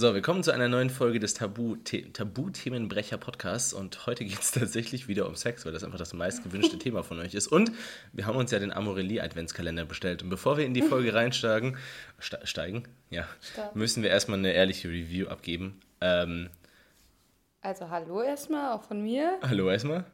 So, 0.00 0.14
wir 0.14 0.22
kommen 0.22 0.44
zu 0.44 0.52
einer 0.52 0.68
neuen 0.68 0.90
Folge 0.90 1.18
des 1.18 1.34
Tabu-Themenbrecher 1.34 3.18
Podcasts 3.18 3.72
und 3.72 4.06
heute 4.06 4.24
geht 4.24 4.38
es 4.38 4.50
tatsächlich 4.52 5.08
wieder 5.08 5.26
um 5.26 5.34
Sex, 5.34 5.66
weil 5.66 5.72
das 5.72 5.82
einfach 5.82 5.98
das 5.98 6.12
meistgewünschte 6.12 6.78
Thema 6.78 7.02
von 7.02 7.18
euch 7.18 7.34
ist. 7.34 7.48
Und 7.48 7.72
wir 8.12 8.24
haben 8.24 8.36
uns 8.36 8.52
ja 8.52 8.60
den 8.60 8.72
Amorelie 8.72 9.20
Adventskalender 9.20 9.86
bestellt. 9.86 10.22
Und 10.22 10.28
bevor 10.28 10.56
wir 10.56 10.64
in 10.64 10.72
die 10.72 10.82
Folge 10.88 11.14
reinsteigen, 11.14 11.78
steigen, 12.20 12.84
ja, 13.10 13.26
müssen 13.74 14.04
wir 14.04 14.10
erstmal 14.10 14.38
eine 14.38 14.52
ehrliche 14.52 14.88
Review 14.88 15.26
abgeben. 15.26 15.80
Ähm, 16.00 16.48
also 17.60 17.90
hallo 17.90 18.22
erstmal, 18.22 18.74
auch 18.74 18.84
von 18.84 19.02
mir. 19.02 19.40
Hallo 19.42 19.68
erstmal. 19.68 20.04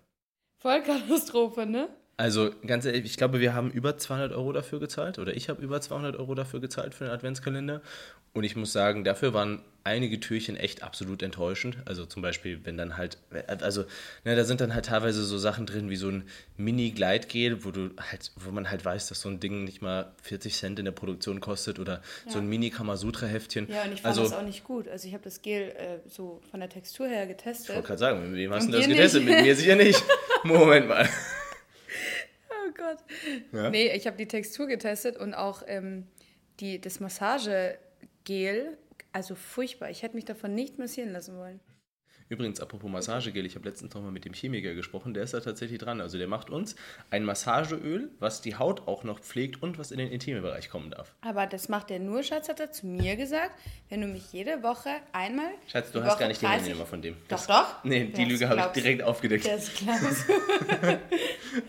Vollkatastrophe, 0.61 1.67
ne? 1.67 1.91
Also 2.17 2.51
ganz 2.65 2.85
ehrlich, 2.85 3.05
ich 3.05 3.17
glaube, 3.17 3.41
wir 3.41 3.55
haben 3.55 3.71
über 3.71 3.99
200 3.99 4.33
Euro 4.33 4.53
dafür 4.53 4.79
gezahlt 4.79 5.19
oder 5.19 5.35
ich 5.35 5.49
habe 5.49 5.63
über 5.63 5.81
200 5.81 6.17
Euro 6.17 6.35
dafür 6.35 6.61
gezahlt 6.61 6.95
für 6.95 7.05
den 7.05 7.13
Adventskalender. 7.13 7.81
Und 8.33 8.45
ich 8.45 8.57
muss 8.57 8.73
sagen, 8.73 9.05
dafür 9.05 9.33
waren 9.33 9.63
einige 9.85 10.19
Türchen 10.19 10.57
echt 10.57 10.83
absolut 10.83 11.23
enttäuschend. 11.23 11.77
Also 11.85 12.07
zum 12.07 12.23
Beispiel, 12.23 12.61
wenn 12.65 12.77
dann 12.77 12.97
halt, 12.97 13.19
also 13.61 13.85
ne, 14.25 14.35
da 14.35 14.45
sind 14.45 14.61
dann 14.61 14.75
halt 14.75 14.87
teilweise 14.87 15.25
so 15.25 15.39
Sachen 15.39 15.67
drin 15.67 15.91
wie 15.91 15.97
so 15.97 16.09
ein 16.09 16.25
Mini-Gleitgel, 16.57 17.65
wo 17.65 17.71
du 17.71 17.91
halt, 17.99 18.33
wo 18.37 18.51
man 18.51 18.71
halt 18.71 18.85
weiß, 18.85 19.09
dass 19.09 19.21
so 19.21 19.29
ein 19.29 19.41
Ding 19.41 19.65
nicht 19.65 19.83
mal 19.83 20.13
40 20.23 20.55
Cent 20.55 20.79
in 20.79 20.85
der 20.85 20.93
Produktion 20.93 21.41
kostet 21.41 21.79
oder 21.79 22.01
ja. 22.27 22.33
so 22.33 22.39
ein 22.39 22.49
Mini-Kamasutra-Heftchen. 22.49 23.69
Ja, 23.69 23.83
und 23.83 23.93
ich 23.93 24.03
fand 24.03 24.19
also, 24.19 24.23
das 24.23 24.33
auch 24.33 24.43
nicht 24.43 24.65
gut. 24.65 24.89
Also 24.89 25.07
ich 25.07 25.15
habe 25.15 25.23
das 25.23 25.43
Gel 25.43 25.69
äh, 25.71 25.99
so 26.09 26.41
von 26.51 26.61
der 26.61 26.69
Textur 26.69 27.07
her 27.07 27.27
getestet. 27.27 27.69
Ich 27.69 27.75
wollte 27.75 27.89
gerade 27.89 27.99
sagen, 27.99 28.31
mit 28.31 28.39
wem 28.39 28.53
hast 28.53 28.69
du 28.69 28.73
das 28.73 28.87
getestet? 28.87 29.25
Nicht. 29.25 29.35
Mit 29.37 29.45
mir 29.45 29.55
sicher 29.55 29.77
nicht. 29.77 30.03
Moment 30.45 30.89
mal. 30.89 31.09
Oh 32.67 32.73
Gott. 32.77 32.99
Ja? 33.53 33.71
Nee, 33.71 33.93
ich 33.95 34.07
habe 34.07 34.17
die 34.17 34.29
Textur 34.29 34.67
getestet 34.67 35.17
und 35.17 35.35
auch 35.35 35.63
ähm, 35.67 36.07
die, 36.61 36.81
das 36.81 37.01
Massage 37.01 37.79
Gel, 38.25 38.79
also 39.13 39.35
furchtbar. 39.35 39.91
Ich 39.91 40.03
hätte 40.03 40.15
mich 40.15 40.25
davon 40.25 40.55
nicht 40.55 40.79
massieren 40.79 41.13
lassen 41.13 41.37
wollen. 41.37 41.61
Übrigens, 42.29 42.61
apropos 42.61 42.91
Massagegel, 42.91 43.45
ich 43.45 43.55
habe 43.55 43.69
letztens 43.69 43.95
noch 43.95 44.03
mal 44.03 44.11
mit 44.11 44.25
dem 44.25 44.33
Chemiker 44.33 44.75
gesprochen, 44.75 45.13
der 45.13 45.25
ist 45.25 45.35
da 45.35 45.41
tatsächlich 45.41 45.79
dran. 45.79 46.01
Also 46.01 46.17
der 46.17 46.27
macht 46.27 46.49
uns 46.49 46.75
ein 47.11 47.25
Massageöl, 47.25 48.11
was 48.19 48.41
die 48.41 48.57
Haut 48.57 48.89
auch 48.89 49.05
noch 49.05 49.21
pflegt 49.21 49.63
und 49.63 49.79
was 49.79 49.91
in 49.91 49.99
den 49.99 50.11
intimen 50.11 50.43
Bereich 50.43 50.71
kommen 50.71 50.91
darf. 50.91 51.15
Aber 51.21 51.47
das 51.47 51.69
macht 51.69 51.91
der 51.91 51.99
nur, 51.99 52.23
Schatz, 52.23 52.49
hat 52.49 52.61
er 52.61 52.73
zu 52.73 52.87
mir 52.87 53.17
gesagt, 53.17 53.53
wenn 53.91 54.01
du 54.01 54.07
mich 54.07 54.33
jede 54.33 54.63
Woche 54.63 54.91
einmal... 55.13 55.51
Schatz, 55.67 55.93
du 55.93 56.03
hast 56.03 56.13
Woche 56.13 56.21
gar 56.21 56.29
nicht 56.29 56.41
die 56.41 56.49
Handynummer 56.49 56.87
von 56.87 57.03
dem. 57.03 57.17
Das, 57.29 57.47
doch, 57.47 57.55
doch? 57.55 57.85
Nee, 57.85 58.07
die 58.07 58.25
Lüge 58.25 58.49
habe 58.49 58.61
ich 58.61 58.83
direkt 58.83 59.03
aufgedeckt. 59.03 59.47
Das 59.47 59.75
glaubst 59.75 60.25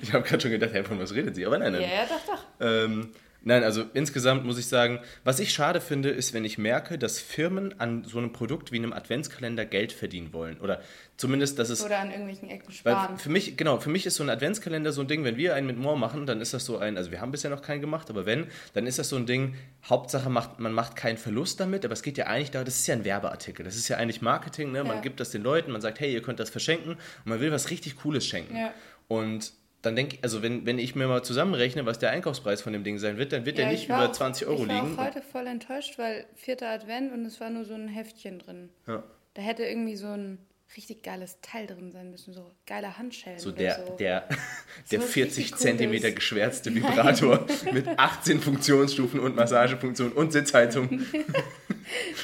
ich 0.01 0.13
habe 0.13 0.23
gerade 0.23 0.41
schon 0.41 0.51
gedacht, 0.51 0.71
hey, 0.73 0.83
von 0.83 0.99
was 0.99 1.13
redet 1.13 1.35
sie? 1.35 1.45
Aber 1.45 1.57
nein, 1.57 1.73
nein. 1.73 1.81
Ja, 1.81 1.87
ja, 1.87 2.05
doch, 2.05 2.33
doch. 2.33 2.43
Ähm, 2.65 3.11
Nein, 3.47 3.63
also 3.63 3.85
insgesamt 3.93 4.43
muss 4.43 4.57
ich 4.57 4.65
sagen, 4.65 4.99
was 5.23 5.39
ich 5.39 5.53
schade 5.53 5.79
finde, 5.79 6.09
ist, 6.09 6.33
wenn 6.33 6.43
ich 6.43 6.57
merke, 6.57 6.97
dass 6.97 7.19
Firmen 7.19 7.79
an 7.79 8.03
so 8.03 8.17
einem 8.17 8.33
Produkt 8.33 8.71
wie 8.71 8.77
einem 8.77 8.91
Adventskalender 8.91 9.65
Geld 9.65 9.91
verdienen 9.91 10.33
wollen. 10.33 10.59
Oder 10.59 10.81
zumindest, 11.15 11.59
dass 11.59 11.69
es. 11.69 11.85
Oder 11.85 11.99
an 11.99 12.09
irgendwelchen 12.09 12.49
Ecken 12.49 12.71
sparen. 12.71 13.19
für 13.19 13.29
mich, 13.29 13.55
genau, 13.55 13.79
für 13.79 13.91
mich 13.91 14.07
ist 14.07 14.15
so 14.15 14.23
ein 14.23 14.31
Adventskalender 14.31 14.91
so 14.91 15.01
ein 15.01 15.07
Ding, 15.07 15.23
wenn 15.23 15.37
wir 15.37 15.53
einen 15.53 15.67
mit 15.67 15.77
Moore 15.77 15.99
machen, 15.99 16.25
dann 16.25 16.41
ist 16.41 16.55
das 16.55 16.65
so 16.65 16.79
ein, 16.79 16.97
also 16.97 17.11
wir 17.11 17.21
haben 17.21 17.31
bisher 17.31 17.51
noch 17.51 17.61
keinen 17.61 17.81
gemacht, 17.81 18.09
aber 18.09 18.25
wenn, 18.25 18.47
dann 18.73 18.87
ist 18.87 18.97
das 18.97 19.09
so 19.09 19.15
ein 19.15 19.27
Ding, 19.27 19.53
Hauptsache 19.87 20.31
macht, 20.31 20.59
man 20.59 20.73
macht 20.73 20.95
keinen 20.95 21.17
Verlust 21.17 21.59
damit, 21.59 21.85
aber 21.85 21.93
es 21.93 22.01
geht 22.01 22.17
ja 22.17 22.25
eigentlich 22.25 22.49
darum, 22.49 22.65
das 22.65 22.77
ist 22.77 22.87
ja 22.87 22.95
ein 22.95 23.05
Werbeartikel, 23.05 23.63
das 23.63 23.75
ist 23.75 23.87
ja 23.89 23.97
eigentlich 23.97 24.23
Marketing, 24.23 24.71
ne? 24.71 24.83
man 24.83 24.95
ja. 24.95 25.01
gibt 25.01 25.19
das 25.19 25.29
den 25.29 25.43
Leuten, 25.43 25.71
man 25.71 25.81
sagt, 25.81 25.99
hey, 25.99 26.11
ihr 26.11 26.23
könnt 26.23 26.39
das 26.39 26.49
verschenken 26.49 26.93
und 26.93 27.25
man 27.25 27.39
will 27.41 27.51
was 27.51 27.69
richtig 27.69 27.95
Cooles 27.97 28.25
schenken. 28.25 28.57
Ja. 28.57 28.73
Und 29.07 29.53
dann 29.85 29.95
denke 29.95 30.15
ich, 30.15 30.23
also 30.23 30.41
wenn, 30.41 30.65
wenn 30.65 30.79
ich 30.79 30.95
mir 30.95 31.07
mal 31.07 31.23
zusammenrechne, 31.23 31.85
was 31.85 31.99
der 31.99 32.11
Einkaufspreis 32.11 32.61
von 32.61 32.73
dem 32.73 32.83
Ding 32.83 32.97
sein 32.97 33.17
wird, 33.17 33.31
dann 33.31 33.45
wird 33.45 33.57
ja, 33.57 33.65
der 33.65 33.71
nicht 33.71 33.85
über 33.85 34.11
20 34.11 34.47
Euro 34.47 34.63
liegen. 34.63 34.71
Ich 34.71 34.77
war 34.77 34.83
liegen. 34.83 34.99
auch 34.99 35.05
heute 35.05 35.21
voll 35.21 35.47
enttäuscht, 35.47 35.97
weil 35.97 36.25
vierter 36.35 36.69
Advent 36.69 37.11
und 37.13 37.25
es 37.25 37.39
war 37.39 37.49
nur 37.49 37.65
so 37.65 37.73
ein 37.73 37.87
Heftchen 37.87 38.39
drin. 38.39 38.69
Ja. 38.87 39.03
Da 39.35 39.41
hätte 39.41 39.63
irgendwie 39.63 39.95
so 39.95 40.07
ein 40.07 40.39
richtig 40.75 41.03
geiles 41.03 41.39
Teil 41.41 41.67
drin 41.67 41.91
sein 41.91 42.11
müssen, 42.11 42.33
so 42.33 42.51
geile 42.65 42.97
Handschellen. 42.97 43.39
So 43.39 43.51
der, 43.51 43.85
so. 43.85 43.95
der, 43.97 44.27
der 44.91 45.01
40 45.01 45.55
Zentimeter 45.55 46.11
geschwärzte 46.11 46.73
Vibrator 46.73 47.45
mit 47.71 47.87
18 47.87 48.41
Funktionsstufen 48.41 49.19
und 49.19 49.35
Massagefunktion 49.35 50.11
und 50.11 50.31
Sitzheizung. 50.31 50.89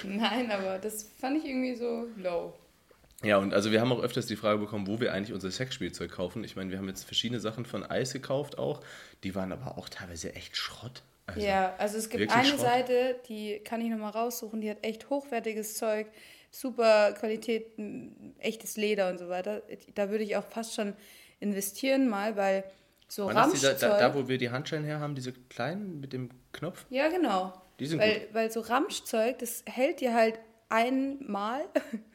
Nein, 0.04 0.52
aber 0.52 0.80
das 0.80 1.04
fand 1.20 1.38
ich 1.38 1.46
irgendwie 1.46 1.76
so 1.76 2.08
low. 2.18 2.54
Ja, 3.24 3.38
und 3.38 3.54
also 3.54 3.72
wir 3.72 3.82
haben 3.82 3.92
auch 3.92 4.02
öfters 4.02 4.26
die 4.26 4.36
Frage 4.36 4.60
bekommen, 4.60 4.88
wo 4.88 5.00
wir 5.00 5.14
eigentlich 5.14 5.34
unser 5.34 5.52
Sexspielzeug 5.52 6.12
kaufen. 6.12 6.44
Ich 6.44 6.56
meine, 6.56 6.72
wir 6.72 6.78
haben 6.78 6.88
jetzt 6.88 7.04
verschiedene 7.04 7.40
Sachen 7.40 7.66
von 7.66 7.84
Eis 7.84 8.14
gekauft 8.14 8.58
auch. 8.58 8.82
Die 9.24 9.36
waren 9.36 9.52
aber 9.52 9.78
auch 9.78 9.90
teilweise 9.90 10.34
echt 10.34 10.58
Schrott. 10.58 11.04
Also 11.28 11.46
ja, 11.46 11.76
also 11.78 11.98
es 11.98 12.10
gibt 12.10 12.32
eine 12.32 12.46
Schrott. 12.46 12.60
Seite, 12.60 13.16
die 13.28 13.60
kann 13.60 13.80
ich 13.82 13.90
nochmal 13.90 14.12
raussuchen, 14.12 14.60
die 14.62 14.70
hat 14.70 14.84
echt 14.84 15.10
hochwertiges 15.10 15.76
Zeug, 15.76 16.08
super 16.50 17.14
Qualität, 17.14 17.68
echtes 18.40 18.76
Leder 18.76 19.10
und 19.10 19.20
so 19.20 19.30
weiter. 19.30 19.62
Da 19.94 20.10
würde 20.10 20.24
ich 20.24 20.36
auch 20.36 20.44
fast 20.44 20.74
schon 20.74 20.94
investieren 21.40 22.10
mal, 22.10 22.36
weil 22.36 22.64
so 23.08 23.28
Ramschzeug... 23.28 23.80
Da, 23.80 24.00
da, 24.00 24.16
wo 24.16 24.28
wir 24.28 24.38
die 24.38 24.50
Handschellen 24.50 24.86
her 24.86 25.00
haben, 25.00 25.16
diese 25.16 25.34
kleinen 25.34 26.00
mit 26.00 26.14
dem 26.14 26.30
Knopf? 26.54 26.86
Ja, 26.90 27.10
genau. 27.10 27.54
Die 27.80 27.86
sind 27.86 28.00
weil, 28.00 28.22
gut. 28.22 28.34
Weil 28.34 28.52
so 28.52 28.62
Ramschzeug, 28.62 29.40
das 29.40 29.64
hält 29.66 30.02
dir 30.02 30.14
halt 30.14 30.40
einmal 30.70 31.66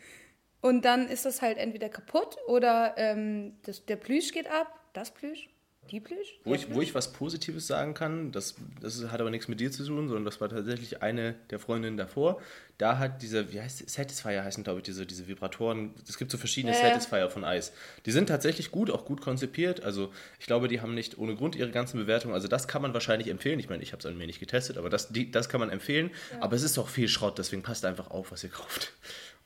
Und 0.60 0.84
dann 0.84 1.08
ist 1.08 1.24
das 1.24 1.42
halt 1.42 1.58
entweder 1.58 1.88
kaputt 1.88 2.36
oder 2.46 2.94
ähm, 2.96 3.54
das, 3.62 3.84
der 3.86 3.96
Plüsch 3.96 4.32
geht 4.32 4.50
ab. 4.50 4.80
Das 4.92 5.12
Plüsch? 5.12 5.48
Die 5.90 6.00
Plüsch? 6.00 6.40
Wo 6.44 6.54
ich, 6.54 6.72
wo 6.74 6.82
ich 6.82 6.94
was 6.94 7.12
Positives 7.12 7.66
sagen 7.66 7.94
kann, 7.94 8.32
das, 8.32 8.56
das 8.80 9.04
hat 9.10 9.20
aber 9.20 9.30
nichts 9.30 9.46
mit 9.46 9.60
dir 9.60 9.70
zu 9.70 9.84
tun, 9.84 10.08
sondern 10.08 10.24
das 10.24 10.40
war 10.40 10.48
tatsächlich 10.48 11.02
eine 11.02 11.34
der 11.50 11.60
Freundinnen 11.60 11.96
davor. 11.96 12.40
Da 12.78 12.98
hat 12.98 13.22
diese, 13.22 13.52
wie 13.52 13.60
heißt 13.60 13.88
Satisfyer 13.88 14.44
heißen, 14.44 14.64
glaube 14.64 14.80
ich, 14.80 14.84
diese, 14.84 15.06
diese 15.06 15.28
Vibratoren. 15.28 15.94
Es 16.08 16.18
gibt 16.18 16.30
so 16.30 16.38
verschiedene 16.38 16.74
ja, 16.74 16.80
Satisfyer 16.80 17.30
von 17.30 17.44
Eis. 17.44 17.72
Die 18.04 18.10
sind 18.10 18.28
tatsächlich 18.28 18.70
gut, 18.70 18.90
auch 18.90 19.04
gut 19.04 19.20
konzipiert. 19.20 19.82
Also 19.82 20.12
ich 20.40 20.46
glaube, 20.46 20.68
die 20.68 20.80
haben 20.80 20.94
nicht 20.94 21.18
ohne 21.18 21.36
Grund 21.36 21.54
ihre 21.54 21.70
ganzen 21.70 21.98
Bewertungen. 21.98 22.34
Also 22.34 22.48
das 22.48 22.66
kann 22.66 22.82
man 22.82 22.92
wahrscheinlich 22.92 23.28
empfehlen. 23.28 23.60
Ich 23.60 23.68
meine, 23.68 23.82
ich 23.82 23.92
habe 23.92 24.00
es 24.00 24.06
an 24.06 24.18
mir 24.18 24.26
nicht 24.26 24.40
getestet, 24.40 24.78
aber 24.78 24.90
das, 24.90 25.08
die, 25.10 25.30
das 25.30 25.48
kann 25.48 25.60
man 25.60 25.70
empfehlen. 25.70 26.10
Ja. 26.32 26.42
Aber 26.42 26.56
es 26.56 26.62
ist 26.62 26.78
auch 26.78 26.88
viel 26.88 27.08
Schrott, 27.08 27.38
deswegen 27.38 27.62
passt 27.62 27.84
einfach 27.84 28.10
auf, 28.10 28.32
was 28.32 28.42
ihr 28.42 28.50
kauft. 28.50 28.92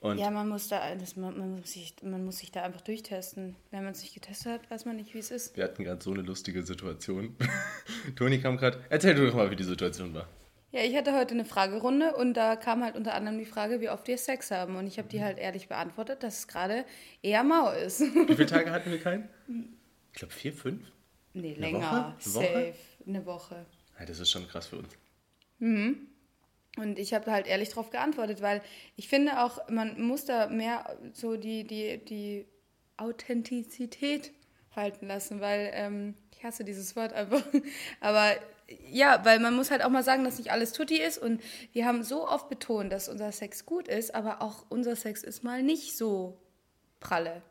Und 0.01 0.17
ja, 0.17 0.31
man 0.31 0.49
muss, 0.49 0.69
da, 0.69 0.95
das, 0.95 1.17
man, 1.17 1.37
man, 1.39 1.57
muss 1.57 1.73
sich, 1.73 1.95
man 2.03 2.25
muss 2.25 2.39
sich 2.39 2.51
da 2.51 2.63
einfach 2.63 2.81
durchtesten. 2.81 3.55
Wenn 3.71 3.85
man 3.85 3.93
es 3.93 4.01
nicht 4.01 4.15
getestet 4.15 4.53
hat, 4.53 4.71
weiß 4.71 4.87
man 4.87 4.97
nicht, 4.97 5.13
wie 5.13 5.19
es 5.19 5.31
ist. 5.31 5.57
Wir 5.57 5.65
hatten 5.65 5.85
gerade 5.85 6.03
so 6.03 6.11
eine 6.11 6.23
lustige 6.23 6.63
Situation. 6.63 7.37
Toni 8.17 8.41
kam 8.41 8.57
gerade. 8.57 8.83
Erzähl 8.89 9.15
du 9.15 9.27
doch 9.27 9.35
mal, 9.35 9.51
wie 9.51 9.57
die 9.57 9.65
Situation 9.65 10.15
war. 10.15 10.27
Ja, 10.73 10.83
ich 10.83 10.97
hatte 10.97 11.13
heute 11.15 11.35
eine 11.35 11.45
Fragerunde 11.45 12.15
und 12.15 12.35
da 12.35 12.57
kam 12.57 12.83
halt 12.83 12.95
unter 12.97 13.13
anderem 13.15 13.39
die 13.39 13.45
Frage, 13.45 13.81
wie 13.81 13.91
oft 13.91 14.07
wir 14.07 14.17
Sex 14.17 14.51
haben. 14.51 14.77
Und 14.77 14.87
ich 14.87 14.99
habe 14.99 15.09
die 15.09 15.23
halt 15.23 15.37
ehrlich 15.37 15.69
beantwortet, 15.69 16.23
dass 16.23 16.39
es 16.39 16.49
gerade 16.49 16.87
eher 17.23 17.43
mau 17.43 17.71
ist. 17.71 18.01
Wie 18.01 18.35
viele 18.35 18.47
Tage 18.47 18.71
hatten 18.73 18.91
wir 18.91 19.01
keinen? 19.01 19.29
Ich 20.13 20.19
glaube 20.19 20.33
vier, 20.33 20.55
fünf? 20.55 20.83
Nee, 21.35 21.53
eine 21.53 21.61
länger. 21.61 21.81
Woche? 21.81 22.05
Eine 22.05 22.15
Safe. 22.21 22.47
Woche? 22.47 22.75
Eine 23.07 23.27
Woche. 23.27 23.67
Ja, 23.99 24.07
das 24.07 24.21
ist 24.21 24.31
schon 24.31 24.49
krass 24.49 24.69
für 24.69 24.79
uns. 24.79 24.97
Mhm. 25.59 26.07
Und 26.77 26.99
ich 26.99 27.15
habe 27.15 27.31
halt 27.31 27.47
ehrlich 27.47 27.71
darauf 27.71 27.91
geantwortet, 27.91 28.43
weil 28.43 28.63
ich 28.97 29.09
finde 29.09 29.43
auch, 29.43 29.69
man 29.69 30.01
muss 30.01 30.25
da 30.25 30.49
mehr 30.49 30.97
so 31.13 31.37
die, 31.37 31.65
die, 31.65 31.99
die 32.05 32.47
Authentizität 32.97 34.33
halten 34.77 35.07
lassen, 35.09 35.41
weil 35.41 35.71
ähm, 35.75 36.15
ich 36.33 36.45
hasse 36.45 36.65
dieses 36.65 36.95
Wort 36.97 37.13
einfach. 37.13 37.43
Aber 38.01 38.37
ja, 38.89 39.25
weil 39.25 39.41
man 39.41 39.55
muss 39.57 39.71
halt 39.71 39.83
auch 39.83 39.91
mal 39.91 40.05
sagen, 40.05 40.25
dass 40.25 40.39
nicht 40.39 40.53
alles 40.53 40.73
Tutti 40.73 41.01
ist 41.01 41.19
und 41.19 41.43
wir 41.73 41.87
haben 41.87 42.05
so 42.05 42.29
oft 42.29 42.49
betont, 42.49 42.93
dass 42.93 43.09
unser 43.09 43.33
Sex 43.33 43.67
gut 43.67 43.89
ist, 43.89 44.15
aber 44.15 44.43
auch 44.43 44.65
unser 44.69 44.95
Sex 44.95 45.25
ist 45.25 45.43
mal 45.43 45.63
nicht 45.63 45.97
so 45.97 46.39
pralle. 47.01 47.43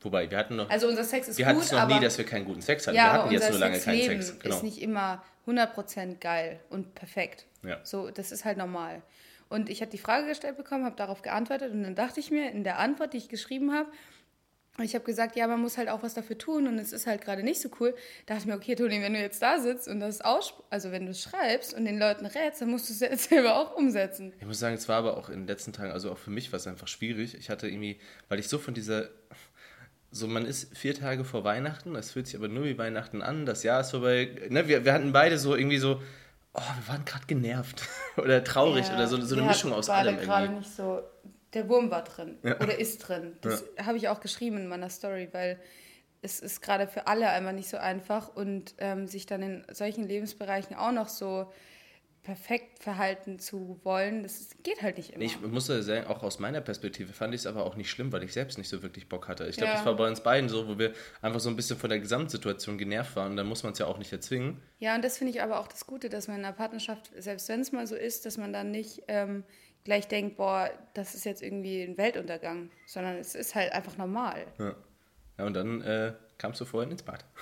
Wobei, 0.00 0.30
wir 0.30 0.38
hatten 0.38 0.56
noch. 0.56 0.70
Also 0.70 0.86
unser 0.86 1.04
Sex 1.04 1.28
ist 1.28 1.38
wir 1.38 1.44
gut. 1.44 1.54
Wir 1.54 1.56
hatten 1.56 1.64
es 1.64 1.72
noch 1.72 1.88
nie, 1.88 2.00
dass 2.00 2.18
wir 2.18 2.24
keinen 2.24 2.44
guten 2.44 2.62
Sex 2.62 2.86
hatten. 2.86 2.96
Ja, 2.96 3.04
wir 3.04 3.12
hatten 3.14 3.32
jetzt 3.32 3.50
nur 3.50 3.58
lange 3.58 3.80
keinen 3.80 4.02
Sex. 4.02 4.38
Genau. 4.38 4.54
ist 4.54 4.62
nicht 4.62 4.80
immer 4.80 5.24
100% 5.46 6.18
geil 6.18 6.60
und 6.70 6.94
perfekt. 6.94 7.46
Ja. 7.62 7.80
So, 7.84 8.10
das 8.10 8.30
ist 8.30 8.44
halt 8.44 8.58
normal. 8.58 9.02
Und 9.48 9.70
ich 9.70 9.80
habe 9.80 9.90
die 9.90 9.98
Frage 9.98 10.26
gestellt 10.26 10.56
bekommen, 10.56 10.84
habe 10.84 10.96
darauf 10.96 11.22
geantwortet 11.22 11.72
und 11.72 11.82
dann 11.82 11.94
dachte 11.94 12.20
ich 12.20 12.30
mir 12.30 12.50
in 12.50 12.64
der 12.64 12.78
Antwort, 12.78 13.14
die 13.14 13.16
ich 13.16 13.28
geschrieben 13.28 13.72
habe, 13.72 13.90
ich 14.84 14.94
habe 14.94 15.04
gesagt, 15.04 15.34
ja, 15.34 15.46
man 15.48 15.60
muss 15.60 15.76
halt 15.76 15.88
auch 15.88 16.02
was 16.02 16.14
dafür 16.14 16.38
tun 16.38 16.68
und 16.68 16.78
es 16.78 16.92
ist 16.92 17.06
halt 17.06 17.20
gerade 17.20 17.42
nicht 17.42 17.60
so 17.60 17.68
cool. 17.80 17.94
Da 18.26 18.34
dachte 18.34 18.42
ich 18.42 18.46
mir, 18.46 18.56
okay, 18.56 18.76
Toni, 18.76 19.02
wenn 19.02 19.12
du 19.12 19.20
jetzt 19.20 19.42
da 19.42 19.58
sitzt 19.58 19.88
und 19.88 19.98
das 19.98 20.20
aus, 20.20 20.54
also 20.70 20.92
wenn 20.92 21.04
du 21.04 21.10
es 21.10 21.22
schreibst 21.22 21.74
und 21.74 21.84
den 21.84 21.98
Leuten 21.98 22.26
rätst, 22.26 22.60
dann 22.60 22.70
musst 22.70 22.88
du 22.88 22.92
es 22.92 23.00
jetzt 23.00 23.24
selber 23.28 23.56
auch 23.56 23.74
umsetzen. 23.74 24.32
Ich 24.38 24.46
muss 24.46 24.60
sagen, 24.60 24.76
es 24.76 24.88
war 24.88 24.98
aber 24.98 25.16
auch 25.16 25.30
in 25.30 25.40
den 25.40 25.46
letzten 25.48 25.72
Tagen, 25.72 25.90
also 25.90 26.12
auch 26.12 26.18
für 26.18 26.30
mich 26.30 26.52
war 26.52 26.58
es 26.58 26.66
einfach 26.66 26.86
schwierig. 26.86 27.34
Ich 27.34 27.50
hatte 27.50 27.66
irgendwie, 27.66 27.98
weil 28.28 28.38
ich 28.38 28.48
so 28.48 28.58
von 28.58 28.74
dieser 28.74 29.08
so, 30.10 30.26
man 30.26 30.46
ist 30.46 30.76
vier 30.76 30.94
Tage 30.94 31.24
vor 31.24 31.44
Weihnachten, 31.44 31.94
es 31.94 32.12
fühlt 32.12 32.26
sich 32.26 32.36
aber 32.36 32.48
nur 32.48 32.64
wie 32.64 32.78
Weihnachten 32.78 33.22
an, 33.22 33.46
das 33.46 33.62
Jahr 33.62 33.80
ist 33.80 33.90
vorbei. 33.90 34.30
Ne, 34.48 34.66
wir, 34.66 34.84
wir 34.84 34.92
hatten 34.92 35.12
beide 35.12 35.38
so 35.38 35.54
irgendwie 35.54 35.78
so, 35.78 36.00
oh, 36.54 36.60
wir 36.60 36.92
waren 36.92 37.04
gerade 37.04 37.26
genervt 37.26 37.82
oder 38.16 38.42
traurig 38.42 38.88
ja, 38.88 38.94
oder 38.94 39.06
so, 39.06 39.20
so 39.20 39.36
eine 39.36 39.46
Mischung 39.46 39.72
aus 39.72 39.90
allem. 39.90 40.14
irgendwie. 40.14 40.26
gerade 40.26 40.48
nicht 40.48 40.74
so, 40.74 41.02
der 41.52 41.68
Wurm 41.68 41.90
war 41.90 42.04
drin 42.04 42.38
ja. 42.42 42.56
oder 42.60 42.78
ist 42.78 42.98
drin. 42.98 43.36
Das 43.42 43.64
ja. 43.76 43.86
habe 43.86 43.98
ich 43.98 44.08
auch 44.08 44.20
geschrieben 44.20 44.56
in 44.56 44.68
meiner 44.68 44.90
Story, 44.90 45.28
weil 45.32 45.60
es 46.22 46.40
ist 46.40 46.62
gerade 46.62 46.88
für 46.88 47.06
alle 47.06 47.28
einfach 47.28 47.52
nicht 47.52 47.68
so 47.68 47.76
einfach 47.76 48.34
und 48.34 48.74
ähm, 48.78 49.06
sich 49.06 49.26
dann 49.26 49.42
in 49.42 49.66
solchen 49.70 50.04
Lebensbereichen 50.04 50.74
auch 50.74 50.92
noch 50.92 51.08
so 51.08 51.52
perfekt 52.28 52.82
verhalten 52.82 53.38
zu 53.38 53.80
wollen, 53.84 54.22
das 54.22 54.50
geht 54.62 54.82
halt 54.82 54.98
nicht 54.98 55.14
immer. 55.14 55.24
Ich 55.24 55.40
muss 55.40 55.64
sagen, 55.64 56.06
auch 56.08 56.22
aus 56.22 56.38
meiner 56.38 56.60
Perspektive 56.60 57.14
fand 57.14 57.32
ich 57.32 57.40
es 57.40 57.46
aber 57.46 57.64
auch 57.64 57.74
nicht 57.74 57.90
schlimm, 57.90 58.12
weil 58.12 58.22
ich 58.22 58.34
selbst 58.34 58.58
nicht 58.58 58.68
so 58.68 58.82
wirklich 58.82 59.08
Bock 59.08 59.28
hatte. 59.28 59.46
Ich 59.46 59.56
glaube, 59.56 59.70
Ja. 59.70 59.76
das 59.78 59.86
war 59.86 59.96
bei 59.96 60.06
uns 60.06 60.22
beiden 60.22 60.50
so, 60.50 60.68
wo 60.68 60.78
wir 60.78 60.92
einfach 61.22 61.40
so 61.40 61.48
ein 61.48 61.56
bisschen 61.56 61.78
von 61.78 61.88
der 61.88 62.00
Gesamtsituation 62.00 62.76
genervt 62.76 63.16
waren. 63.16 63.34
Dann 63.34 63.46
muss 63.46 63.62
man 63.62 63.72
es 63.72 63.78
ja 63.78 63.86
auch 63.86 63.96
nicht 63.96 64.12
erzwingen. 64.12 64.60
Ja, 64.78 64.94
und 64.94 65.02
das 65.02 65.16
finde 65.16 65.32
ich 65.32 65.40
aber 65.40 65.58
auch 65.58 65.68
das 65.68 65.86
Gute, 65.86 66.10
dass 66.10 66.28
man 66.28 66.40
in 66.40 66.44
einer 66.44 66.54
Partnerschaft, 66.54 67.10
selbst 67.16 67.48
wenn 67.48 67.60
es 67.60 67.72
mal 67.72 67.86
so 67.86 67.96
ist, 67.96 68.26
dass 68.26 68.36
man 68.36 68.52
dann 68.52 68.72
nicht 68.72 69.04
ähm, 69.08 69.42
gleich 69.84 70.06
denkt, 70.06 70.36
boah, 70.36 70.70
das 70.92 71.14
ist 71.14 71.24
jetzt 71.24 71.42
irgendwie 71.42 71.82
ein 71.82 71.96
Weltuntergang, 71.96 72.68
sondern 72.84 73.16
es 73.16 73.34
ist 73.36 73.54
halt 73.54 73.72
einfach 73.72 73.96
normal. 73.96 74.44
Ja, 74.58 74.74
ja 75.38 75.46
und 75.46 75.54
dann 75.54 75.80
äh, 75.80 76.12
kamst 76.36 76.60
du 76.60 76.66
vorhin 76.66 76.90
ins 76.90 77.02
Bad. 77.02 77.24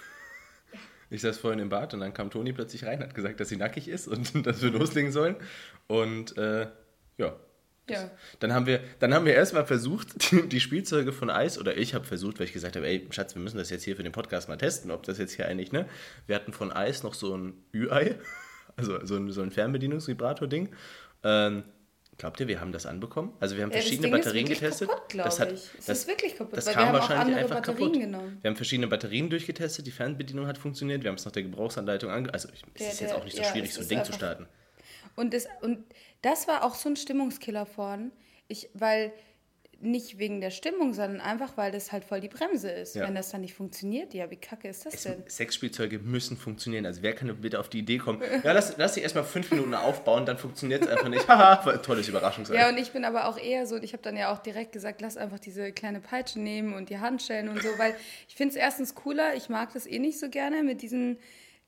Ich 1.10 1.22
saß 1.22 1.38
vorhin 1.38 1.60
im 1.60 1.68
Bad 1.68 1.94
und 1.94 2.00
dann 2.00 2.14
kam 2.14 2.30
Toni 2.30 2.52
plötzlich 2.52 2.84
rein, 2.84 3.00
hat 3.00 3.14
gesagt, 3.14 3.40
dass 3.40 3.48
sie 3.48 3.56
nackig 3.56 3.88
ist 3.88 4.08
und 4.08 4.34
dass 4.46 4.62
wir 4.62 4.70
loslegen 4.70 5.12
sollen. 5.12 5.36
Und 5.86 6.36
äh, 6.36 6.68
ja. 7.18 7.36
Ja. 7.88 8.10
Dann 8.40 8.52
haben 8.52 8.66
wir, 8.66 8.80
dann 8.98 9.14
haben 9.14 9.26
wir 9.26 9.34
erstmal 9.34 9.64
versucht, 9.64 10.30
die, 10.32 10.48
die 10.48 10.60
Spielzeuge 10.60 11.12
von 11.12 11.30
Eis, 11.30 11.58
oder 11.58 11.76
ich 11.76 11.94
habe 11.94 12.04
versucht, 12.04 12.38
weil 12.38 12.46
ich 12.46 12.52
gesagt 12.52 12.76
habe, 12.76 12.86
ey, 12.86 13.06
Schatz, 13.10 13.34
wir 13.34 13.42
müssen 13.42 13.58
das 13.58 13.70
jetzt 13.70 13.84
hier 13.84 13.96
für 13.96 14.02
den 14.02 14.12
Podcast 14.12 14.48
mal 14.48 14.56
testen, 14.56 14.90
ob 14.90 15.04
das 15.04 15.18
jetzt 15.18 15.32
hier 15.32 15.46
eigentlich, 15.46 15.72
ne? 15.72 15.86
Wir 16.26 16.34
hatten 16.34 16.52
von 16.52 16.72
Eis 16.72 17.02
noch 17.04 17.14
so 17.14 17.36
ein 17.36 17.54
Ü-Ei, 17.72 18.16
also 18.76 19.04
so 19.04 19.16
ein, 19.16 19.30
so 19.30 19.42
ein 19.42 19.52
Fernbedienungsvibrator-Ding. 19.52 20.74
Ähm, 21.22 21.62
glaubt 22.18 22.40
ihr, 22.40 22.48
wir 22.48 22.60
haben 22.60 22.72
das 22.72 22.86
anbekommen? 22.86 23.34
Also 23.40 23.56
wir 23.56 23.62
haben 23.64 23.70
Ja, 23.70 23.76
das 23.76 23.84
verschiedene 23.86 24.08
ist 24.16 24.24
Batterien 24.24 24.48
getestet. 24.48 24.88
kaputt, 24.88 25.14
das 25.14 25.40
hat, 25.40 25.52
ich. 25.52 25.60
Es 25.78 25.86
das, 25.86 25.98
ist 26.00 26.08
wirklich 26.08 26.36
kaputt, 26.36 26.56
Das 26.56 26.66
kam 26.66 26.74
wir 26.74 26.80
haben 26.86 26.96
auch 26.96 27.00
wahrscheinlich 27.00 27.36
einfach 27.36 27.56
Batterien 27.56 27.78
kaputt. 27.78 28.00
genommen. 28.00 28.38
Wir 28.42 28.48
haben 28.50 28.56
verschiedene 28.56 28.86
Batterien 28.88 29.30
durchgetestet, 29.30 29.86
die 29.86 29.90
Fernbedienung 29.90 30.46
hat 30.46 30.58
funktioniert, 30.58 31.02
wir 31.02 31.08
haben 31.10 31.16
es 31.16 31.24
nach 31.24 31.32
der 31.32 31.42
Gebrauchsanleitung 31.42 32.10
ange... 32.10 32.32
Also 32.32 32.48
ich, 32.52 32.62
es 32.74 32.80
Der- 32.82 32.88
ist 32.92 33.00
jetzt 33.00 33.14
auch 33.14 33.24
nicht 33.24 33.36
so 33.36 33.42
ja, 33.42 33.48
schwierig, 33.48 33.70
es 33.70 33.76
so 33.76 33.82
ein 33.82 33.88
Ding 33.88 34.04
zu 34.04 34.12
starten. 34.12 34.46
Und 35.14 35.32
das, 35.34 35.46
und 35.62 35.84
das 36.22 36.46
war 36.48 36.64
auch 36.64 36.74
so 36.74 36.88
ein 36.88 36.96
Stimmungskiller 36.96 37.64
vorn. 37.66 38.12
Ich, 38.48 38.68
weil 38.74 39.12
nicht 39.80 40.18
wegen 40.18 40.40
der 40.40 40.50
Stimmung, 40.50 40.94
sondern 40.94 41.20
einfach, 41.20 41.56
weil 41.56 41.70
das 41.70 41.92
halt 41.92 42.04
voll 42.04 42.20
die 42.20 42.28
Bremse 42.28 42.70
ist. 42.70 42.94
Ja. 42.94 43.06
Wenn 43.06 43.14
das 43.14 43.30
dann 43.30 43.42
nicht 43.42 43.54
funktioniert, 43.54 44.14
ja, 44.14 44.30
wie 44.30 44.36
kacke 44.36 44.68
ist 44.68 44.86
das 44.86 44.94
Es, 44.94 45.02
denn? 45.02 45.22
Sexspielzeuge 45.28 45.98
müssen 45.98 46.36
funktionieren. 46.36 46.86
Also 46.86 47.02
wer 47.02 47.14
kann 47.14 47.34
bitte 47.40 47.60
auf 47.60 47.68
die 47.68 47.80
Idee 47.80 47.98
kommen? 47.98 48.22
Ja, 48.42 48.52
lass, 48.52 48.76
lass 48.78 48.94
sie 48.94 49.00
erstmal 49.00 49.24
fünf 49.24 49.50
Minuten 49.50 49.74
aufbauen, 49.74 50.24
dann 50.24 50.38
funktioniert 50.38 50.82
es 50.82 50.88
einfach 50.88 51.08
nicht. 51.08 51.28
Haha, 51.28 51.76
tolles 51.78 52.08
Überraschungsei. 52.08 52.54
Ja, 52.54 52.68
und 52.70 52.78
ich 52.78 52.92
bin 52.92 53.04
aber 53.04 53.28
auch 53.28 53.38
eher 53.38 53.66
so, 53.66 53.76
ich 53.76 53.92
habe 53.92 54.02
dann 54.02 54.16
ja 54.16 54.32
auch 54.32 54.38
direkt 54.38 54.72
gesagt, 54.72 55.02
lass 55.02 55.16
einfach 55.16 55.38
diese 55.38 55.72
kleine 55.72 56.00
Peitsche 56.00 56.40
nehmen 56.40 56.74
und 56.74 56.88
die 56.88 56.98
Handschellen 56.98 57.48
und 57.48 57.62
so, 57.62 57.68
weil 57.76 57.94
ich 58.28 58.34
finde 58.34 58.54
es 58.54 58.56
erstens 58.56 58.94
cooler, 58.94 59.34
ich 59.34 59.48
mag 59.48 59.72
das 59.74 59.86
eh 59.86 59.98
nicht 59.98 60.18
so 60.18 60.30
gerne, 60.30 60.62
mit 60.62 60.80
diesen 60.82 61.18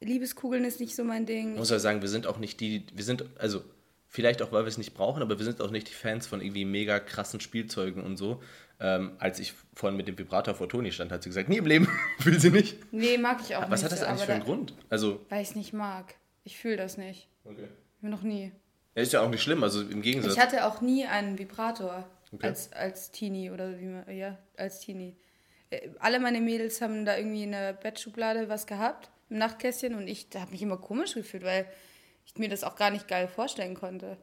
Liebeskugeln 0.01 0.65
ist 0.65 0.81
nicht 0.81 0.95
so 0.95 1.05
mein 1.05 1.27
Ding. 1.27 1.53
Ich 1.53 1.59
muss 1.59 1.71
ja 1.71 1.79
sagen, 1.79 2.01
wir 2.01 2.09
sind 2.09 2.27
auch 2.27 2.39
nicht 2.39 2.61
die, 2.61 2.87
wir 2.95 3.05
sind, 3.05 3.25
also 3.39 3.63
vielleicht 4.09 4.43
auch, 4.43 4.51
weil 4.53 4.65
wir 4.65 4.69
es 4.69 4.79
nicht 4.79 4.95
brauchen, 4.95 5.23
aber 5.23 5.39
wir 5.39 5.45
sind 5.45 5.61
auch 5.61 5.71
nicht 5.71 5.89
die 5.89 5.93
Fans 5.95 6.27
von 6.27 6.41
irgendwie 6.41 6.65
mega 6.65 6.99
krassen 6.99 7.41
Spielzeugen 7.41 8.03
und 8.03 8.17
so. 8.17 8.43
Ähm, 8.81 9.13
als 9.19 9.39
ich 9.41 9.55
vorhin 9.75 9.97
mit 9.97 10.07
dem 10.09 10.17
Vibrator 10.19 10.55
vor 10.55 10.69
Toni 10.69 10.93
stand, 10.93 11.11
hat 11.13 11.23
sie 11.23 11.29
gesagt, 11.31 11.49
nie 11.49 11.57
im 11.59 11.67
Leben, 11.67 11.89
will 12.21 12.39
sie 12.39 12.51
nicht. 12.51 12.77
Nee, 12.93 13.19
mag 13.19 13.39
ich 13.43 13.57
auch 13.57 13.61
nicht. 13.63 13.71
Was 13.71 13.85
hat 13.85 13.93
das 13.93 14.01
so, 14.01 14.07
eigentlich 14.07 14.23
aber 14.23 14.27
für 14.27 14.33
einen 14.35 14.45
Grund? 14.45 14.75
Also, 14.89 15.25
Weil 15.29 15.43
ich 15.43 15.49
es 15.51 15.55
nicht 15.57 15.73
mag. 15.73 16.15
Ich 16.45 16.57
fühle 16.59 16.77
das 16.77 16.97
nicht. 16.97 17.29
okay. 17.45 17.69
Noch 18.01 18.23
nie. 18.23 18.53
Ja, 18.95 19.03
ist 19.03 19.13
ja 19.13 19.21
auch 19.21 19.29
nicht 19.29 19.43
schlimm, 19.43 19.63
also 19.65 19.81
im 19.83 20.01
Gegensatz. 20.03 20.35
Ich 20.35 20.39
hatte 20.41 20.65
auch 20.67 20.81
nie 20.81 21.05
einen 21.07 21.39
Vibrator 21.39 22.09
Okay. 22.33 22.47
als, 22.47 22.73
als 22.73 23.11
Teenie 23.11 23.51
oder 23.51 23.79
wie 23.81 23.87
man, 23.87 24.17
ja, 24.17 24.39
als 24.57 24.81
Teenie. 24.81 25.17
Äh, 25.71 25.89
Alle 25.99 26.21
meine 26.21 26.41
Mädels 26.41 26.81
haben 26.83 27.05
da 27.07 27.17
irgendwie 27.17 27.43
in 27.45 27.53
der 27.53 27.73
Bettschublade 27.73 28.49
was 28.49 28.67
gehabt, 28.67 29.11
im 29.31 29.39
Nachtkästchen 29.39 29.95
und 29.95 30.07
ich 30.09 30.29
habe 30.35 30.51
mich 30.53 30.61
immer 30.63 30.77
komisch 30.77 31.15
gefühlt, 31.15 31.43
weil 31.43 31.67
ich 32.29 32.39
mir 32.39 32.49
das 32.49 32.65
auch 32.65 32.77
gar 32.77 32.91
nicht 32.91 33.09
geil 33.09 33.29
vorstellen 33.29 33.75
konnte. 33.75 34.19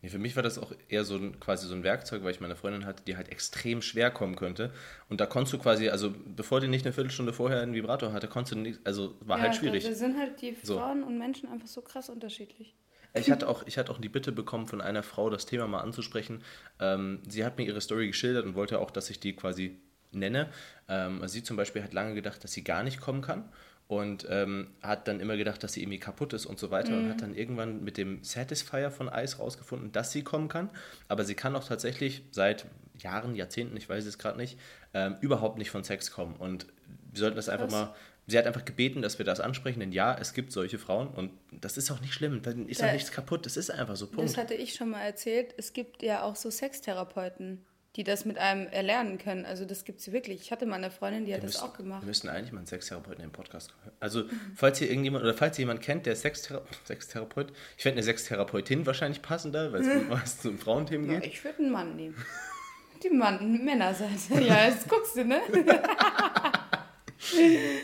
Nee, 0.00 0.10
für 0.10 0.18
mich 0.18 0.36
war 0.36 0.44
das 0.44 0.58
auch 0.58 0.72
eher 0.88 1.04
so 1.04 1.16
ein, 1.16 1.40
quasi 1.40 1.66
so 1.66 1.74
ein 1.74 1.82
Werkzeug, 1.82 2.22
weil 2.22 2.30
ich 2.30 2.40
meine 2.40 2.54
Freundin 2.54 2.84
hatte, 2.86 3.02
die 3.02 3.16
halt 3.16 3.30
extrem 3.30 3.82
schwer 3.82 4.12
kommen 4.12 4.36
könnte. 4.36 4.72
Und 5.08 5.20
da 5.20 5.26
konntest 5.26 5.54
du 5.54 5.58
quasi, 5.58 5.88
also 5.88 6.14
bevor 6.24 6.60
die 6.60 6.68
nicht 6.68 6.86
eine 6.86 6.92
Viertelstunde 6.92 7.32
vorher 7.32 7.60
einen 7.60 7.74
Vibrator 7.74 8.12
hatte, 8.12 8.28
konntest 8.28 8.54
du 8.54 8.58
nicht, 8.58 8.80
also 8.84 9.16
war 9.20 9.40
halt 9.40 9.56
schwierig. 9.56 9.82
Da, 9.82 9.90
da 9.90 9.96
sind 9.96 10.16
halt 10.16 10.40
die 10.40 10.56
So. 10.62 10.76
Frauen 10.78 11.02
und 11.02 11.18
Menschen 11.18 11.48
einfach 11.48 11.66
so 11.66 11.82
krass 11.82 12.10
unterschiedlich. 12.10 12.76
Ich 13.14 13.30
hatte, 13.30 13.48
auch, 13.48 13.66
ich 13.66 13.78
hatte 13.78 13.90
auch 13.90 13.98
die 13.98 14.10
Bitte 14.10 14.30
bekommen 14.30 14.68
von 14.68 14.80
einer 14.80 15.02
Frau, 15.02 15.30
das 15.30 15.46
Thema 15.46 15.66
mal 15.66 15.80
anzusprechen. 15.80 16.44
Ähm, 16.78 17.20
sie 17.26 17.44
hat 17.44 17.58
mir 17.58 17.64
ihre 17.64 17.80
Story 17.80 18.06
geschildert 18.06 18.44
und 18.44 18.54
wollte 18.54 18.78
auch, 18.78 18.92
dass 18.92 19.10
ich 19.10 19.18
die 19.18 19.34
quasi 19.34 19.80
nenne. 20.12 20.48
Ähm, 20.88 21.26
sie 21.26 21.42
zum 21.42 21.56
Beispiel 21.56 21.82
hat 21.82 21.92
lange 21.92 22.14
gedacht, 22.14 22.44
dass 22.44 22.52
sie 22.52 22.62
gar 22.62 22.84
nicht 22.84 23.00
kommen 23.00 23.22
kann 23.22 23.50
und 23.88 24.26
ähm, 24.30 24.68
hat 24.82 25.08
dann 25.08 25.18
immer 25.18 25.36
gedacht, 25.36 25.62
dass 25.64 25.72
sie 25.72 25.82
irgendwie 25.82 25.98
kaputt 25.98 26.32
ist 26.34 26.46
und 26.46 26.58
so 26.58 26.70
weiter 26.70 26.92
und 26.96 27.08
hat 27.08 27.22
dann 27.22 27.34
irgendwann 27.34 27.82
mit 27.82 27.96
dem 27.96 28.22
Satisfier 28.22 28.90
von 28.90 29.08
Ice 29.08 29.38
rausgefunden, 29.38 29.92
dass 29.92 30.12
sie 30.12 30.22
kommen 30.22 30.48
kann. 30.48 30.68
Aber 31.08 31.24
sie 31.24 31.34
kann 31.34 31.56
auch 31.56 31.64
tatsächlich 31.66 32.22
seit 32.30 32.66
Jahren, 32.98 33.34
Jahrzehnten, 33.34 33.76
ich 33.76 33.88
weiß 33.88 34.04
es 34.04 34.18
gerade 34.18 34.36
nicht, 34.36 34.58
ähm, 34.94 35.16
überhaupt 35.22 35.56
nicht 35.58 35.70
von 35.70 35.84
Sex 35.84 36.10
kommen. 36.10 36.36
Und 36.36 36.66
wir 37.12 37.18
sollten 37.20 37.36
das 37.36 37.48
einfach 37.48 37.70
mal 37.70 37.94
Sie 38.30 38.36
hat 38.36 38.46
einfach 38.46 38.66
gebeten, 38.66 39.00
dass 39.00 39.16
wir 39.16 39.24
das 39.24 39.40
ansprechen, 39.40 39.80
denn 39.80 39.90
ja, 39.90 40.14
es 40.20 40.34
gibt 40.34 40.52
solche 40.52 40.78
Frauen 40.78 41.08
und 41.08 41.30
das 41.50 41.78
ist 41.78 41.90
auch 41.90 42.02
nicht 42.02 42.12
schlimm, 42.12 42.42
dann 42.42 42.68
ist 42.68 42.82
Da- 42.82 42.88
auch 42.88 42.92
nichts 42.92 43.10
kaputt, 43.10 43.46
das 43.46 43.56
ist 43.56 43.70
einfach 43.70 43.96
so, 43.96 44.06
Punkt. 44.06 44.22
Das 44.28 44.36
hatte 44.36 44.52
ich 44.52 44.74
schon 44.74 44.90
mal 44.90 45.00
erzählt. 45.00 45.54
Es 45.56 45.72
gibt 45.72 46.02
ja 46.02 46.22
auch 46.22 46.36
so 46.36 46.50
Sextherapeuten, 46.50 47.64
die 47.98 48.04
das 48.04 48.24
mit 48.24 48.38
einem 48.38 48.66
erlernen 48.68 49.18
können. 49.18 49.44
Also 49.44 49.66
das 49.66 49.84
gibt 49.84 50.00
es 50.00 50.10
wirklich. 50.12 50.40
Ich 50.40 50.52
hatte 50.52 50.64
mal 50.64 50.76
eine 50.76 50.90
Freundin, 50.90 51.26
die 51.26 51.34
hat 51.34 51.42
Wir 51.42 51.48
das 51.48 51.56
müssen- 51.56 51.68
auch 51.68 51.76
gemacht. 51.76 52.02
Wir 52.02 52.06
müssen 52.06 52.28
eigentlich 52.30 52.52
mal 52.52 52.58
einen 52.58 52.66
Sextherapeuten 52.66 53.22
im 53.24 53.30
Podcast 53.32 53.74
hören. 53.82 53.92
Also, 54.00 54.24
falls 54.54 54.78
hier 54.78 54.88
irgendjemand 54.88 55.24
oder 55.24 55.34
falls 55.34 55.58
ihr 55.58 55.62
jemand 55.64 55.82
kennt, 55.82 56.06
der 56.06 56.16
Sexthera 56.16 56.62
Sextherapeut, 56.86 57.52
ich 57.76 57.82
fände 57.82 57.96
eine 57.96 58.04
Sextherapeutin 58.04 58.86
wahrscheinlich 58.86 59.20
passender, 59.20 59.72
weil 59.72 59.82
es 59.82 59.88
um 59.88 60.08
was 60.10 60.40
zu 60.40 60.56
Frauenthemen 60.56 61.10
Ja, 61.12 61.18
geht. 61.20 61.32
ich 61.34 61.44
würde 61.44 61.58
einen 61.58 61.70
Mann 61.72 61.96
nehmen. 61.96 62.14
Die 63.02 63.10
Mann 63.10 63.64
Männerseite. 63.64 64.40
Ja, 64.42 64.66
jetzt 64.68 64.88
guckst 64.88 65.16
du, 65.16 65.24
ne? 65.24 65.40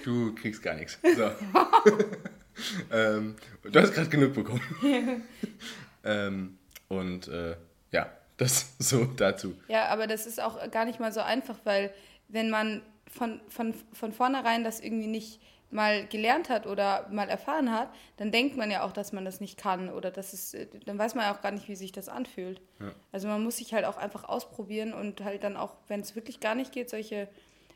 Du 0.04 0.34
kriegst 0.34 0.62
gar 0.62 0.74
nichts. 0.74 0.98
So. 1.02 1.30
ähm, 2.92 3.34
du 3.62 3.80
hast 3.80 3.92
gerade 3.92 4.08
genug 4.08 4.34
bekommen. 4.34 5.22
ähm, 6.04 6.58
und 6.88 7.28
äh, 7.28 7.56
ja, 7.90 8.10
das 8.36 8.74
so 8.78 9.04
dazu. 9.04 9.54
Ja, 9.68 9.86
aber 9.86 10.06
das 10.06 10.26
ist 10.26 10.40
auch 10.40 10.70
gar 10.70 10.84
nicht 10.84 11.00
mal 11.00 11.12
so 11.12 11.20
einfach, 11.20 11.58
weil 11.64 11.92
wenn 12.28 12.50
man 12.50 12.82
von, 13.10 13.40
von, 13.48 13.74
von 13.92 14.12
vornherein 14.12 14.64
das 14.64 14.80
irgendwie 14.80 15.06
nicht 15.06 15.40
mal 15.70 16.06
gelernt 16.06 16.48
hat 16.50 16.66
oder 16.66 17.08
mal 17.10 17.28
erfahren 17.28 17.72
hat, 17.72 17.88
dann 18.16 18.30
denkt 18.30 18.56
man 18.56 18.70
ja 18.70 18.84
auch, 18.84 18.92
dass 18.92 19.12
man 19.12 19.24
das 19.24 19.40
nicht 19.40 19.58
kann 19.58 19.88
oder 19.88 20.10
dass 20.10 20.32
es, 20.32 20.54
äh, 20.54 20.68
dann 20.86 20.98
weiß 20.98 21.16
man 21.16 21.24
ja 21.24 21.34
auch 21.34 21.40
gar 21.40 21.50
nicht, 21.50 21.68
wie 21.68 21.74
sich 21.74 21.90
das 21.90 22.08
anfühlt. 22.08 22.60
Also 23.10 23.26
man 23.26 23.42
muss 23.42 23.56
sich 23.56 23.74
halt 23.74 23.84
auch 23.84 23.96
einfach 23.96 24.24
ausprobieren 24.24 24.92
und 24.92 25.22
halt 25.24 25.42
dann 25.42 25.56
auch, 25.56 25.76
wenn 25.88 26.00
es 26.00 26.14
wirklich 26.14 26.38
gar 26.38 26.54
nicht 26.54 26.70
geht, 26.70 26.90
solche 26.90 27.28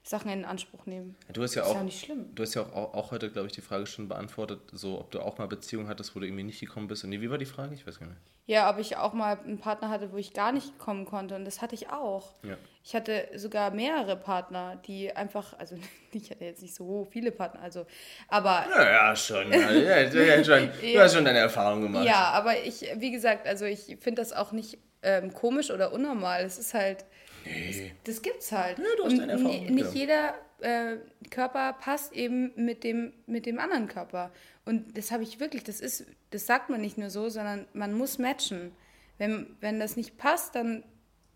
Sachen 0.02 0.30
in 0.30 0.44
Anspruch 0.44 0.86
nehmen. 0.86 1.16
Du 1.32 1.42
hast 1.42 1.54
ja 1.54 1.62
Ist 1.62 1.68
auch, 1.68 1.74
ja 1.74 1.82
nicht 1.82 2.04
schlimm. 2.04 2.34
Du 2.34 2.42
hast 2.42 2.54
ja 2.54 2.62
auch, 2.62 2.94
auch, 2.94 3.10
heute, 3.10 3.30
glaube 3.30 3.48
ich, 3.48 3.52
die 3.52 3.60
Frage 3.60 3.86
schon 3.86 4.08
beantwortet, 4.08 4.60
so 4.72 4.98
ob 5.00 5.10
du 5.10 5.20
auch 5.20 5.38
mal 5.38 5.46
Beziehungen 5.48 5.88
hattest, 5.88 6.14
wo 6.14 6.20
du 6.20 6.26
irgendwie 6.26 6.44
nicht 6.44 6.60
gekommen 6.60 6.88
bist. 6.88 7.04
Und 7.04 7.10
nee, 7.10 7.20
wie 7.20 7.30
war 7.30 7.38
die 7.38 7.46
Frage? 7.46 7.74
Ich 7.74 7.86
weiß 7.86 7.98
gar 7.98 8.06
nicht. 8.06 8.18
Ja, 8.46 8.70
ob 8.70 8.78
ich 8.78 8.96
auch 8.96 9.12
mal 9.12 9.38
einen 9.44 9.58
Partner 9.58 9.90
hatte, 9.90 10.10
wo 10.10 10.16
ich 10.16 10.32
gar 10.32 10.52
nicht 10.52 10.78
kommen 10.78 11.04
konnte. 11.04 11.34
Und 11.34 11.44
das 11.44 11.60
hatte 11.60 11.74
ich 11.74 11.90
auch. 11.90 12.32
Ja. 12.42 12.56
Ich 12.82 12.94
hatte 12.94 13.28
sogar 13.34 13.70
mehrere 13.70 14.16
Partner, 14.16 14.76
die 14.86 15.14
einfach, 15.14 15.52
also 15.58 15.76
ich 16.12 16.30
hatte 16.30 16.46
jetzt 16.46 16.62
nicht 16.62 16.74
so 16.74 17.06
viele 17.10 17.30
Partner, 17.30 17.60
also, 17.60 17.86
aber 18.28 18.64
Ja, 18.70 18.90
ja 18.90 19.16
schon. 19.16 19.52
Ja, 19.52 19.70
ja, 19.70 20.00
ja, 20.00 20.44
schon. 20.44 20.70
Du 20.80 20.98
hast 20.98 21.14
schon 21.14 21.26
deine 21.26 21.40
Erfahrung 21.40 21.82
gemacht. 21.82 22.06
ja, 22.06 22.30
aber 22.32 22.58
ich, 22.64 22.86
wie 22.96 23.10
gesagt, 23.10 23.46
also 23.46 23.66
ich 23.66 23.98
finde 24.00 24.22
das 24.22 24.32
auch 24.32 24.52
nicht 24.52 24.78
ähm, 25.02 25.32
komisch 25.34 25.70
oder 25.70 25.92
unnormal. 25.92 26.42
Es 26.42 26.58
ist 26.58 26.72
halt, 26.72 27.04
Nee. 27.44 27.92
das 28.04 28.22
gibt's 28.22 28.52
halt. 28.52 28.78
du 28.78 29.04
hast 29.04 29.18
deine 29.18 29.32
Erfahrung 29.32 29.64
ni- 29.64 29.70
nicht 29.70 29.94
jeder 29.94 30.34
äh, 30.60 30.96
Körper 31.30 31.74
passt 31.74 32.12
eben 32.12 32.52
mit 32.56 32.84
dem, 32.84 33.12
mit 33.26 33.46
dem 33.46 33.58
anderen 33.58 33.88
Körper. 33.88 34.30
Und 34.64 34.96
das 34.96 35.10
habe 35.10 35.22
ich 35.22 35.40
wirklich, 35.40 35.64
das 35.64 35.80
ist, 35.80 36.06
das 36.30 36.46
sagt 36.46 36.68
man 36.70 36.80
nicht 36.80 36.98
nur 36.98 37.10
so, 37.10 37.28
sondern 37.28 37.66
man 37.72 37.94
muss 37.94 38.18
matchen. 38.18 38.72
Wenn, 39.18 39.56
wenn 39.60 39.80
das 39.80 39.96
nicht 39.96 40.18
passt, 40.18 40.54
dann, 40.54 40.84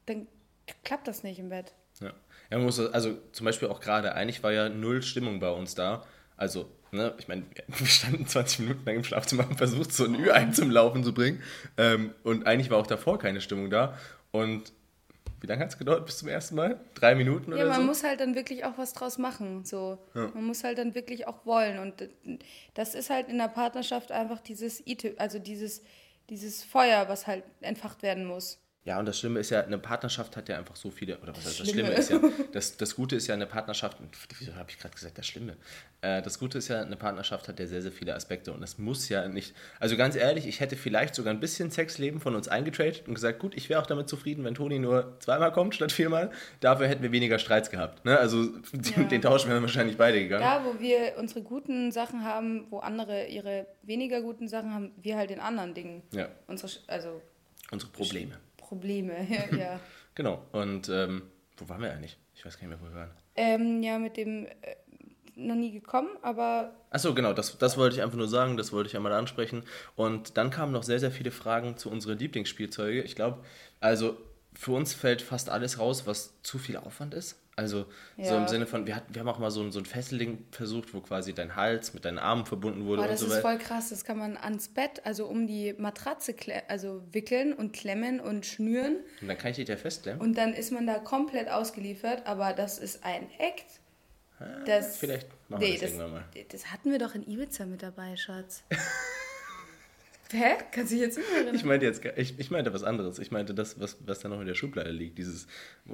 dann 0.07 0.27
klappt 0.85 1.09
das 1.09 1.23
nicht 1.23 1.39
im 1.39 1.49
Bett. 1.49 1.73
Ja. 2.01 2.09
ja 2.51 2.57
man 2.59 2.65
muss, 2.65 2.79
also 2.79 3.19
zum 3.33 3.45
Beispiel 3.45 3.69
auch 3.69 3.81
gerade, 3.81 4.15
eigentlich 4.15 4.43
war 4.43 4.53
ja 4.53 4.69
null 4.69 5.03
Stimmung 5.03 5.41
bei 5.41 5.51
uns 5.51 5.75
da. 5.75 6.05
Also, 6.37 6.71
ne, 6.91 7.15
ich 7.19 7.29
meine, 7.29 7.45
wir 7.69 7.87
standen 7.87 8.27
20 8.27 8.61
Minuten 8.61 8.85
lang 8.85 8.97
im 8.97 9.05
Schlafzimmer 9.05 9.49
und 9.49 9.57
versucht, 9.57 9.93
so 9.93 10.05
ein 10.05 10.15
Ü-Ei 10.15 10.47
zum 10.53 10.71
Laufen 10.71 11.05
zu 11.05 11.15
bringen. 11.15 11.43
Ähm, 11.77 12.13
und 12.23 12.47
eigentlich 12.47 12.71
war 12.71 12.79
auch 12.79 12.87
davor 12.87 13.19
keine 13.19 13.41
Stimmung 13.41 13.71
da. 13.71 13.99
Und 14.31 14.73
wie 15.43 15.47
lange 15.49 15.63
hat 15.65 15.71
es 15.71 15.79
gedauert 15.79 16.07
bis 16.07 16.19
zum 16.19 16.29
ersten 16.29 16.55
Mal? 16.55 16.81
Drei 16.95 17.15
Minuten 17.17 17.51
Ja, 17.51 17.57
oder 17.59 17.67
man 17.71 17.81
so? 17.81 17.87
muss 17.87 18.05
halt 18.05 18.21
dann 18.21 18.35
wirklich 18.37 18.65
auch 18.65 18.79
was 18.79 18.93
draus 18.93 19.19
machen. 19.19 19.65
So. 19.65 19.99
Man 20.15 20.45
muss 20.45 20.63
halt 20.63 20.79
dann 20.79 20.95
wirklich 20.95 21.27
auch 21.27 21.45
wollen. 21.45 21.79
Und 21.81 22.09
das 22.75 22.95
ist 22.95 23.11
halt 23.11 23.29
in 23.29 23.39
der 23.39 23.49
Partnerschaft 23.49 24.13
einfach 24.13 24.41
dieses, 24.41 24.83
also 25.19 25.39
dieses, 25.41 25.83
dieses 26.31 26.63
Feuer, 26.63 27.09
was 27.09 27.27
halt 27.27 27.43
entfacht 27.61 28.03
werden 28.03 28.25
muss. 28.25 28.61
Ja, 28.85 28.99
und 28.99 29.07
das 29.07 29.21
Schlimme 29.21 29.39
ist 29.39 29.51
ja, 29.51 29.63
eine 29.63 29.79
Partnerschaft 29.79 30.37
hat 30.37 30.49
ja 30.49 30.59
einfach 30.59 30.75
so 30.75 30.91
viele, 30.91 31.17
oder 31.19 31.37
was 31.37 31.47
heißt 31.47 31.61
das 31.61 31.71
Schlimme, 31.71 31.95
das 31.95 32.07
Schlimme 32.09 32.27
ist 32.29 32.39
ja, 32.39 32.45
das, 32.53 32.77
das 32.77 32.97
Gute 32.97 33.15
ist 33.15 33.29
ja 33.29 33.35
eine 33.35 33.47
Partnerschaft, 33.47 33.99
wieso 34.41 34.57
habe 34.57 34.71
ich 34.71 34.79
gerade 34.79 34.93
gesagt, 34.93 35.17
das 35.19 35.27
Schlimme? 35.27 35.57
Äh, 36.01 36.21
das 36.21 36.41
Gute 36.41 36.59
ist 36.59 36.67
ja, 36.67 36.83
eine 36.83 36.97
Partnerschaft 36.97 37.47
hat 37.47 37.61
ja 37.61 37.67
sehr, 37.69 37.81
sehr 37.81 37.93
viele 37.93 38.13
Aspekte 38.13 38.53
und 38.53 38.61
es 38.61 38.79
muss 38.79 39.09
ja 39.09 39.29
nicht, 39.29 39.55
also 39.79 39.97
ganz 39.97 40.17
ehrlich, 40.17 40.49
ich 40.49 40.59
hätte 40.59 40.75
vielleicht 40.75 41.15
sogar 41.15 41.33
ein 41.33 41.39
bisschen 41.39 41.71
Sexleben 41.71 42.21
von 42.21 42.35
uns 42.35 42.49
eingetradet 42.49 43.05
und 43.07 43.15
gesagt, 43.15 43.39
gut, 43.39 43.55
ich 43.55 43.69
wäre 43.69 43.81
auch 43.81 43.87
damit 43.87 44.09
zufrieden, 44.09 44.43
wenn 44.43 44.57
Toni 44.57 44.81
nur 44.81 45.17
zweimal 45.21 45.53
kommt 45.53 45.77
statt 45.77 45.93
viermal, 45.93 46.33
dafür 46.59 46.89
hätten 46.89 47.05
wir 47.05 47.13
weniger 47.13 47.39
Streits 47.39 47.71
gehabt. 47.71 48.05
Ne? 48.05 48.19
Also 48.19 48.47
den, 48.73 48.83
ja. 48.97 49.03
den 49.05 49.23
Tausch 49.23 49.47
wären 49.47 49.63
wahrscheinlich 49.63 49.97
beide 49.97 50.19
gegangen. 50.19 50.43
Da, 50.43 50.65
wo 50.65 50.81
wir 50.81 51.15
unsere 51.19 51.43
guten 51.43 51.93
Sachen 51.93 52.25
haben, 52.25 52.67
wo 52.71 52.81
andere 52.81 53.29
ihre 53.29 53.69
weniger 53.85 54.23
guten 54.23 54.49
Sachen 54.49 54.75
haben, 54.75 54.91
wir 55.01 55.17
halt 55.17 55.31
in 55.31 55.39
anderen 55.39 55.73
Dingen. 55.73 56.03
Ja. 56.11 56.27
Unsere, 56.49 56.73
also 56.89 57.23
unsere 57.71 57.93
Probleme. 57.93 58.33
Probleme, 58.73 59.27
ja. 59.59 59.79
genau. 60.15 60.47
Und 60.51 60.89
ähm, 60.89 61.25
wo 61.59 61.69
waren 61.69 61.83
wir 61.83 61.93
eigentlich? 61.93 62.17
Ich 62.35 62.43
weiß 62.43 62.59
gar 62.59 62.67
nicht 62.67 62.81
mehr, 62.81 62.81
wo 62.81 62.91
wir 62.91 63.01
waren. 63.01 63.11
Ähm, 63.37 63.83
ja, 63.83 63.99
mit 63.99 64.17
dem 64.17 64.47
äh, 64.47 64.77
noch 65.35 65.57
nie 65.57 65.73
gekommen, 65.73 66.09
aber. 66.23 66.73
Achso, 66.89 67.13
genau, 67.13 67.35
das, 67.35 67.59
das 67.59 67.77
wollte 67.77 67.97
ich 67.97 68.03
einfach 68.03 68.17
nur 68.17 68.29
sagen, 68.29 68.57
das 68.57 68.73
wollte 68.73 68.89
ich 68.89 68.97
einmal 68.97 69.13
ansprechen. 69.13 69.65
Und 69.95 70.39
dann 70.39 70.49
kamen 70.49 70.73
noch 70.73 70.85
sehr, 70.85 71.01
sehr 71.01 71.11
viele 71.11 71.31
Fragen 71.31 71.77
zu 71.77 71.91
unseren 71.91 72.17
Lieblingsspielzeuge. 72.17 73.03
Ich 73.03 73.15
glaube, 73.15 73.45
also 73.81 74.17
für 74.55 74.73
uns 74.73 74.95
fällt 74.95 75.21
fast 75.21 75.51
alles 75.51 75.79
raus, 75.79 76.07
was 76.07 76.43
zu 76.43 76.59
viel 76.59 76.79
Aufwand 76.79 77.13
ist. 77.13 77.42
Also 77.55 77.85
ja. 78.17 78.25
so 78.25 78.37
im 78.37 78.49
Sinne 78.49 78.67
von, 78.67 78.87
wir, 78.87 78.97
hatten, 78.97 79.15
wir 79.15 79.21
haben 79.21 79.29
auch 79.29 79.39
mal 79.39 79.51
so 79.51 79.61
ein, 79.63 79.73
so 79.73 79.79
ein 79.79 79.85
Fesselding 79.85 80.47
versucht, 80.51 80.95
wo 80.95 81.01
quasi 81.01 81.35
dein 81.35 81.55
Hals 81.55 81.93
mit 81.93 82.07
deinen 82.07 82.19
Armen 82.19 82.47
verbunden 82.47 82.87
wurde. 82.87 83.03
Oh, 83.03 83.07
das 83.07 83.23
und 83.23 83.29
so 83.29 83.35
ist 83.35 83.43
voll 83.43 83.59
krass, 83.59 83.91
das 83.91 84.05
kann 84.05 84.17
man 84.17 84.39
ans 84.39 84.69
Bett, 84.69 85.03
also 85.05 85.27
um 85.27 85.47
die 85.47 85.75
Matratze 85.75 86.35
also 86.69 87.03
wickeln 87.13 87.53
und 87.53 87.75
klemmen 87.75 88.21
und 88.21 88.47
schnüren. 88.47 88.97
Und 89.21 89.29
dann 89.29 89.37
kann 89.37 89.51
ich 89.51 89.59
dich 89.59 89.69
ja 89.69 89.77
festklemmen. 89.77 90.21
Und 90.21 90.39
dann 90.39 90.55
ist 90.55 90.73
man 90.73 90.87
da 90.87 90.99
komplett 90.99 91.51
ausgeliefert, 91.51 92.27
aber 92.27 92.55
das 92.55 92.79
ist 92.79 93.05
ein 93.05 93.29
Act. 93.39 93.67
Ah, 94.41 94.65
das, 94.65 94.97
Vielleicht 94.97 95.29
machen 95.51 95.61
nee, 95.61 95.67
wir 95.67 95.73
das, 95.75 95.81
das 95.83 95.91
irgendwann 95.91 96.13
mal. 96.13 96.25
Das 96.49 96.73
hatten 96.73 96.91
wir 96.91 96.99
doch 96.99 97.15
in 97.15 97.29
Ibiza 97.29 97.67
mit 97.67 97.83
dabei, 97.83 98.17
Schatz. 98.17 98.63
Hä? 100.33 100.57
Kannst 100.71 100.91
du 100.91 100.97
dich 100.97 101.05
jetzt 101.05 101.19
nicht 101.19 101.31
erinnern? 101.31 101.55
Ich 101.55 101.65
meinte 101.65 101.87
jetzt, 101.87 102.03
ich, 102.17 102.39
ich 102.39 102.51
meinte 102.51 102.73
was 102.73 102.83
anderes. 102.83 103.19
Ich 103.19 103.31
meinte 103.31 103.55
das, 103.55 103.79
was, 103.79 103.99
was 104.07 104.21
da 104.21 104.29
noch 104.29 104.41
in 104.41 104.47
der 104.47 104.55
Schublade 104.55 104.91
liegt. 104.91 105.19
Dieses. 105.19 105.47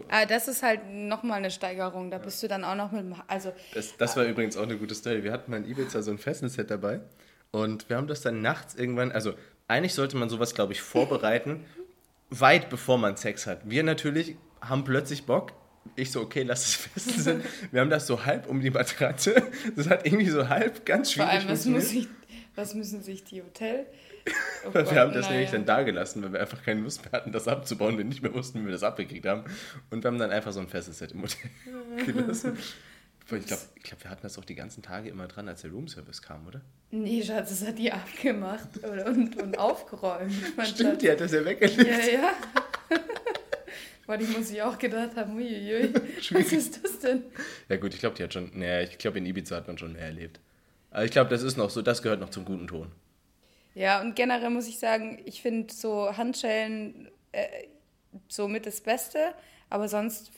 Ah, 0.09 0.27
das 0.27 0.49
ist 0.49 0.63
halt 0.63 0.81
nochmal 0.91 1.39
eine 1.39 1.51
Steigerung. 1.51 2.11
Da 2.11 2.19
bist 2.19 2.43
du 2.43 2.49
dann 2.49 2.65
auch 2.65 2.77
noch 2.77 2.93
mit. 2.93 3.05
Also, 3.27 3.53
das, 3.75 3.97
das 3.97 4.17
war 4.17 4.25
übrigens 4.25 4.57
auch 4.57 4.63
eine 4.63 4.77
gute 4.77 4.95
Story. 4.95 5.25
Wir 5.25 5.33
hatten 5.33 5.51
mal 5.51 5.59
in 5.59 5.71
Ibiza 5.71 6.03
so 6.03 6.11
ein 6.11 6.19
Fesselset 6.19 6.71
dabei. 6.71 7.01
Und 7.51 7.89
wir 7.89 7.97
haben 7.97 8.07
das 8.07 8.21
dann 8.21 8.41
nachts 8.41 8.75
irgendwann. 8.75 9.11
Also, 9.13 9.35
eigentlich 9.67 9.95
sollte 9.95 10.17
man 10.17 10.29
sowas, 10.29 10.55
glaube 10.55 10.73
ich, 10.73 10.81
vorbereiten, 10.81 11.65
weit 12.31 12.71
bevor 12.71 12.99
man 12.99 13.17
Sex 13.17 13.47
hat. 13.47 13.69
Wir 13.69 13.83
natürlich 13.83 14.37
haben 14.61 14.85
plötzlich 14.85 15.25
Bock. 15.25 15.53
Ich 15.97 16.13
so, 16.13 16.21
okay, 16.21 16.43
lass 16.43 16.67
es 16.67 16.75
fesseln. 16.75 17.43
wir 17.71 17.81
haben 17.81 17.91
das 17.91 18.07
so 18.07 18.27
halb 18.27 18.49
um 18.49 18.61
die 18.61 18.71
Matratze. 18.71 19.43
Das 19.75 19.89
hat 19.89 20.07
irgendwie 20.07 20.29
so 20.29 20.49
halb 20.49 20.85
ganz 20.85 21.13
schwierig 21.13 21.31
Vor 21.31 21.41
allem, 21.41 21.49
was, 21.49 21.65
muss 21.65 21.93
ich, 21.93 22.09
was 22.59 22.75
müssen 22.75 23.03
sich 23.03 23.25
die 23.25 23.43
Hotel 23.43 23.87
Oh 24.67 24.75
wir 24.75 24.85
haben 25.01 25.15
das 25.15 25.31
nämlich 25.31 25.51
dann 25.51 25.65
da 25.65 25.83
gelassen, 25.83 26.23
weil 26.23 26.33
wir 26.33 26.41
einfach 26.41 26.63
keine 26.63 26.81
Lust 26.81 27.03
mehr 27.03 27.13
hatten, 27.13 27.33
das 27.33 27.49
abzubauen, 27.49 27.97
wir 27.97 28.05
nicht 28.05 28.23
mehr 28.23 28.35
wussten, 28.35 28.61
wie 28.61 28.67
wir 28.67 28.73
das 28.73 28.83
abgekriegt 28.83 29.25
haben. 29.27 29.45
Und 29.91 30.05
wir 30.05 30.11
haben 30.11 30.19
dann 30.19 30.31
einfach 30.31 30.53
so 30.53 30.61
ein 30.61 30.69
festes 30.69 30.99
Set 30.99 31.13
im 31.13 31.23
Hotel 31.23 31.51
gelassen. 32.07 32.59
Ich 33.31 33.45
glaube, 33.45 33.63
glaub, 33.83 34.05
wir 34.05 34.11
hatten 34.11 34.23
das 34.23 34.39
auch 34.39 34.45
die 34.47 34.55
ganzen 34.55 34.83
Tage 34.83 35.11
immer 35.11 35.29
dran, 35.29 35.49
als 35.49 35.61
der 35.61 35.71
Roomservice 35.71 36.23
kam, 36.23 36.47
oder? 36.47 36.63
Nee, 36.91 37.23
Schatz, 37.23 37.51
das 37.51 37.69
hat 37.69 37.79
die 37.79 37.93
abgemacht 37.93 38.79
und, 38.79 39.37
und 39.37 39.59
aufgeräumt. 39.59 40.33
Stimmt, 40.65 40.79
Schatz. 40.79 40.99
die 40.99 41.11
hat 41.11 41.21
das 41.21 41.33
ja 41.33 41.45
weggelegt. 41.45 41.87
Ja, 41.87 42.21
ja. 42.21 42.33
Weil 44.07 44.23
ich 44.23 44.35
muss 44.35 44.51
ich 44.51 44.63
auch 44.63 44.79
gedacht 44.79 45.15
haben, 45.15 45.37
uiuiui, 45.37 45.93
was 46.31 46.53
ist 46.53 46.83
das 46.83 47.01
denn? 47.01 47.25
Ja 47.69 47.77
gut, 47.77 47.93
ich 47.93 48.01
glaube, 48.01 48.17
die 48.17 48.23
hat 48.23 48.33
schon, 48.33 48.51
naja, 48.55 48.81
ich 48.81 48.97
glaube, 48.97 49.19
in 49.19 49.27
Ibiza 49.27 49.57
hat 49.57 49.67
man 49.67 49.77
schon 49.77 49.93
mehr 49.93 50.07
erlebt. 50.07 50.41
Aber 50.99 51.05
ich 51.05 51.13
glaube, 51.13 51.31
das 51.31 51.45
ist 51.45 51.57
noch 51.57 51.71
so, 51.71 51.81
das 51.81 52.03
gehört 52.03 52.19
noch 52.19 52.31
zum 52.31 52.45
guten 52.45 52.67
Ton. 52.67 52.91
Ja, 53.77 54.01
und 54.01 54.17
generell 54.17 54.51
muss 54.51 54.67
ich 54.67 54.81
sagen, 54.81 55.23
ich 55.27 55.41
finde 55.43 55.73
so 55.73 56.17
Handschellen 56.17 57.09
äh, 57.31 57.47
so 58.27 58.49
mit 58.49 58.67
das 58.67 58.81
Beste, 58.81 59.33
aber 59.71 59.89
sonst 59.89 60.33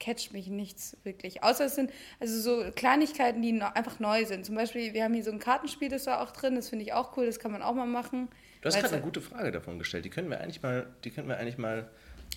catcht 0.00 0.32
mich 0.32 0.48
nichts 0.48 0.96
wirklich. 1.04 1.44
Außer 1.44 1.66
es 1.66 1.76
sind 1.76 1.92
also 2.18 2.40
so 2.40 2.72
Kleinigkeiten, 2.72 3.40
die 3.40 3.62
einfach 3.62 4.00
neu 4.00 4.24
sind. 4.24 4.44
Zum 4.44 4.56
Beispiel, 4.56 4.94
wir 4.94 5.04
haben 5.04 5.14
hier 5.14 5.22
so 5.22 5.30
ein 5.30 5.38
Kartenspiel, 5.38 5.90
das 5.90 6.08
war 6.08 6.22
auch 6.22 6.32
drin, 6.32 6.56
das 6.56 6.70
finde 6.70 6.84
ich 6.84 6.92
auch 6.92 7.16
cool, 7.16 7.26
das 7.26 7.38
kann 7.38 7.52
man 7.52 7.62
auch 7.62 7.74
mal 7.74 7.86
machen. 7.86 8.26
Du 8.60 8.66
hast 8.66 8.80
gerade 8.80 8.94
eine 8.94 9.02
gute 9.04 9.20
Frage 9.20 9.52
davon 9.52 9.78
gestellt. 9.78 10.04
Die 10.04 10.10
können 10.10 10.28
wir 10.28 10.40
eigentlich 10.40 10.60
mal, 10.60 10.88
die 11.04 11.12
können 11.12 11.28
wir 11.28 11.38
eigentlich 11.38 11.56
mal 11.56 11.88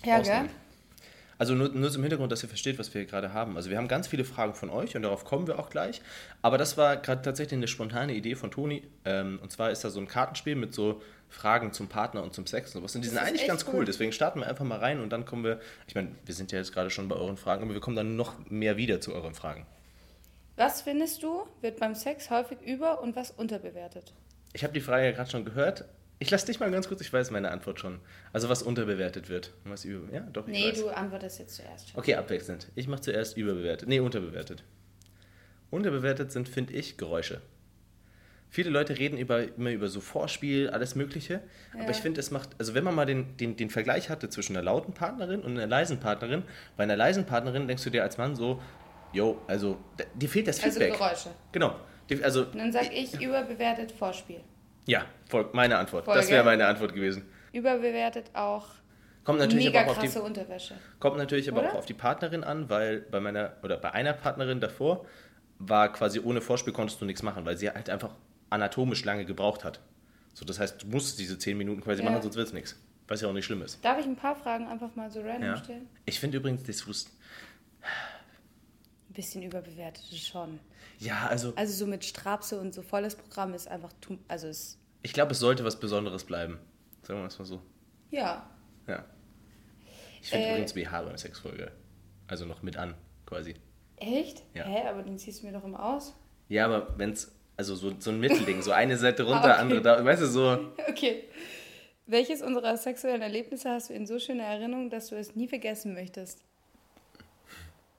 ja, 0.04 0.20
gell? 0.20 0.48
Also 1.42 1.56
nur, 1.56 1.70
nur 1.70 1.90
zum 1.90 2.04
Hintergrund, 2.04 2.30
dass 2.30 2.44
ihr 2.44 2.48
versteht, 2.48 2.78
was 2.78 2.94
wir 2.94 3.00
hier 3.00 3.10
gerade 3.10 3.32
haben. 3.32 3.56
Also 3.56 3.68
wir 3.68 3.76
haben 3.76 3.88
ganz 3.88 4.06
viele 4.06 4.24
Fragen 4.24 4.54
von 4.54 4.70
euch 4.70 4.94
und 4.94 5.02
darauf 5.02 5.24
kommen 5.24 5.48
wir 5.48 5.58
auch 5.58 5.70
gleich. 5.70 6.00
Aber 6.40 6.56
das 6.56 6.78
war 6.78 6.96
gerade 6.96 7.20
tatsächlich 7.20 7.56
eine 7.56 7.66
spontane 7.66 8.14
Idee 8.14 8.36
von 8.36 8.52
Toni. 8.52 8.84
Ähm, 9.04 9.40
und 9.42 9.50
zwar 9.50 9.72
ist 9.72 9.82
da 9.82 9.90
so 9.90 9.98
ein 9.98 10.06
Kartenspiel 10.06 10.54
mit 10.54 10.72
so 10.72 11.02
Fragen 11.28 11.72
zum 11.72 11.88
Partner 11.88 12.22
und 12.22 12.32
zum 12.32 12.46
Sex 12.46 12.72
und 12.72 12.80
sowas. 12.80 12.94
Und 12.94 13.02
die 13.02 13.08
sind 13.08 13.18
eigentlich 13.18 13.48
ganz 13.48 13.64
cool. 13.66 13.78
cool. 13.78 13.84
Deswegen 13.84 14.12
starten 14.12 14.38
wir 14.38 14.46
einfach 14.46 14.64
mal 14.64 14.78
rein 14.78 15.00
und 15.00 15.10
dann 15.10 15.24
kommen 15.24 15.42
wir. 15.42 15.58
Ich 15.88 15.96
meine, 15.96 16.12
wir 16.24 16.32
sind 16.32 16.52
ja 16.52 16.58
jetzt 16.58 16.72
gerade 16.72 16.90
schon 16.90 17.08
bei 17.08 17.16
euren 17.16 17.36
Fragen, 17.36 17.64
aber 17.64 17.74
wir 17.74 17.80
kommen 17.80 17.96
dann 17.96 18.14
noch 18.14 18.34
mehr 18.48 18.76
wieder 18.76 19.00
zu 19.00 19.12
euren 19.12 19.34
Fragen. 19.34 19.66
Was 20.54 20.82
findest 20.82 21.24
du, 21.24 21.48
wird 21.60 21.80
beim 21.80 21.96
Sex 21.96 22.30
häufig 22.30 22.58
über- 22.64 23.02
und 23.02 23.16
was 23.16 23.32
unterbewertet? 23.32 24.12
Ich 24.52 24.62
habe 24.62 24.74
die 24.74 24.80
Frage 24.80 25.06
ja 25.06 25.10
gerade 25.10 25.28
schon 25.28 25.44
gehört. 25.44 25.86
Ich 26.22 26.30
lasse 26.30 26.46
dich 26.46 26.60
mal 26.60 26.70
ganz 26.70 26.86
kurz, 26.86 27.00
ich 27.00 27.12
weiß 27.12 27.32
meine 27.32 27.50
Antwort 27.50 27.80
schon. 27.80 27.98
Also 28.32 28.48
was 28.48 28.62
unterbewertet 28.62 29.28
wird. 29.28 29.52
Was 29.64 29.84
über, 29.84 30.14
ja, 30.14 30.20
doch, 30.32 30.46
ich 30.46 30.52
Nee, 30.52 30.70
weiß. 30.70 30.78
du 30.80 30.88
antwortest 30.88 31.40
jetzt 31.40 31.56
zuerst. 31.56 31.90
Okay, 31.96 32.14
abwechselnd. 32.14 32.68
Ich 32.76 32.86
mache 32.86 33.00
zuerst 33.00 33.36
überbewertet. 33.36 33.88
Nee, 33.88 33.98
unterbewertet. 33.98 34.62
Unterbewertet 35.70 36.30
sind, 36.30 36.48
finde 36.48 36.74
ich, 36.74 36.96
Geräusche. 36.96 37.40
Viele 38.50 38.70
Leute 38.70 39.00
reden 39.00 39.18
über, 39.18 39.42
immer 39.42 39.72
über 39.72 39.88
so 39.88 40.00
Vorspiel, 40.00 40.70
alles 40.70 40.94
Mögliche. 40.94 41.40
Ja. 41.74 41.80
Aber 41.80 41.90
ich 41.90 41.96
finde, 41.96 42.20
es 42.20 42.30
macht, 42.30 42.50
also 42.56 42.72
wenn 42.74 42.84
man 42.84 42.94
mal 42.94 43.06
den, 43.06 43.36
den, 43.36 43.56
den 43.56 43.68
Vergleich 43.68 44.08
hatte 44.08 44.28
zwischen 44.28 44.54
einer 44.56 44.64
lauten 44.64 44.94
Partnerin 44.94 45.40
und 45.40 45.58
einer 45.58 45.66
leisen 45.66 45.98
Partnerin, 45.98 46.44
bei 46.76 46.84
einer 46.84 46.96
leisen 46.96 47.26
Partnerin 47.26 47.66
denkst 47.66 47.82
du 47.82 47.90
dir 47.90 48.04
als 48.04 48.16
Mann 48.16 48.36
so, 48.36 48.62
jo, 49.12 49.42
also 49.48 49.76
dir 50.14 50.28
fehlt 50.28 50.46
das 50.46 50.62
also 50.62 50.78
Feedback. 50.78 50.92
Also 50.92 51.04
Geräusche. 51.04 51.28
Genau. 51.50 51.74
Also, 52.22 52.42
und 52.42 52.58
dann 52.58 52.70
sage 52.70 52.90
ich 52.92 53.20
überbewertet 53.20 53.90
Vorspiel. 53.90 54.40
Ja, 54.86 55.04
meine 55.52 55.78
Antwort. 55.78 56.04
Folge. 56.04 56.20
Das 56.20 56.30
wäre 56.30 56.44
meine 56.44 56.66
Antwort 56.66 56.94
gewesen. 56.94 57.24
Überbewertet 57.52 58.30
auch. 58.34 58.66
Kommt 59.24 59.38
natürlich 59.38 59.66
mega 59.66 59.82
aber 59.82 59.92
auch 59.92 59.94
krasse 59.94 60.20
auf 60.20 60.26
die, 60.26 60.40
Unterwäsche. 60.40 60.74
Kommt 60.98 61.16
natürlich 61.16 61.48
aber 61.48 61.60
oder? 61.60 61.70
auch 61.70 61.74
auf 61.76 61.86
die 61.86 61.94
Partnerin 61.94 62.42
an, 62.42 62.68
weil 62.68 63.00
bei 63.00 63.20
meiner 63.20 63.52
oder 63.62 63.76
bei 63.76 63.92
einer 63.92 64.12
Partnerin 64.12 64.60
davor 64.60 65.06
war 65.58 65.92
quasi 65.92 66.18
ohne 66.18 66.40
Vorspiel 66.40 66.72
konntest 66.72 67.00
du 67.00 67.04
nichts 67.04 67.22
machen, 67.22 67.44
weil 67.44 67.56
sie 67.56 67.70
halt 67.70 67.88
einfach 67.88 68.10
anatomisch 68.50 69.04
lange 69.04 69.24
gebraucht 69.24 69.64
hat. 69.64 69.80
So, 70.34 70.44
das 70.44 70.58
heißt, 70.58 70.82
du 70.82 70.86
musst 70.88 71.18
diese 71.20 71.38
10 71.38 71.56
Minuten 71.56 71.82
quasi 71.82 72.02
ja. 72.02 72.10
machen, 72.10 72.22
sonst 72.22 72.36
wird 72.36 72.48
es 72.48 72.52
nichts. 72.52 72.80
Was 73.06 73.20
ja 73.20 73.28
auch 73.28 73.32
nicht 73.32 73.44
schlimm 73.44 73.62
ist. 73.62 73.84
Darf 73.84 73.98
ich 73.98 74.06
ein 74.06 74.16
paar 74.16 74.34
Fragen 74.34 74.66
einfach 74.66 74.94
mal 74.96 75.10
so 75.10 75.20
random 75.20 75.42
ja. 75.42 75.56
stellen? 75.56 75.88
Ich 76.06 76.18
finde 76.18 76.38
übrigens 76.38 76.64
das 76.64 76.80
Frust. 76.80 77.10
Ein 79.12 79.14
bisschen 79.14 79.42
überbewertet 79.42 80.06
schon. 80.16 80.58
Ja, 80.98 81.26
also. 81.26 81.52
Also 81.54 81.74
so 81.74 81.86
mit 81.86 82.02
Strapse 82.02 82.58
und 82.58 82.72
so 82.72 82.80
volles 82.80 83.14
Programm 83.14 83.52
ist 83.52 83.68
einfach. 83.68 83.92
Also 84.26 84.48
ist 84.48 84.78
ich 85.02 85.12
glaube, 85.12 85.32
es 85.32 85.38
sollte 85.38 85.66
was 85.66 85.78
Besonderes 85.78 86.24
bleiben. 86.24 86.58
Sagen 87.02 87.20
wir 87.20 87.26
es 87.26 87.38
mal 87.38 87.44
so. 87.44 87.60
Ja. 88.10 88.48
Ja. 88.86 89.04
Ich 90.22 90.30
finde 90.30 90.46
äh, 90.46 90.50
übrigens 90.52 90.72
BH 90.72 91.02
beim 91.02 91.18
Sexfolge. 91.18 91.72
Also 92.26 92.46
noch 92.46 92.62
mit 92.62 92.78
an, 92.78 92.94
quasi. 93.26 93.54
Echt? 93.96 94.42
Ja. 94.54 94.64
Hä, 94.64 94.88
aber 94.88 95.02
den 95.02 95.18
ziehst 95.18 95.42
du 95.42 95.46
mir 95.46 95.52
doch 95.52 95.64
immer 95.64 95.84
aus. 95.84 96.14
Ja, 96.48 96.64
aber 96.64 96.98
wenn 96.98 97.10
es, 97.10 97.36
also 97.58 97.74
so, 97.74 97.92
so 97.98 98.12
ein 98.12 98.18
Mittelding, 98.18 98.62
so 98.62 98.70
eine 98.70 98.96
Seite 98.96 99.22
runter, 99.24 99.42
ah, 99.42 99.52
okay. 99.52 99.60
andere 99.60 99.82
da, 99.82 100.02
weißt 100.02 100.22
du, 100.22 100.26
so. 100.26 100.72
Okay. 100.88 101.24
Welches 102.06 102.40
unserer 102.40 102.78
sexuellen 102.78 103.20
Erlebnisse 103.20 103.68
hast 103.68 103.90
du 103.90 103.94
in 103.94 104.06
so 104.06 104.18
schöner 104.18 104.44
Erinnerung, 104.44 104.88
dass 104.88 105.08
du 105.08 105.16
es 105.16 105.34
nie 105.34 105.48
vergessen 105.48 105.92
möchtest? 105.92 106.42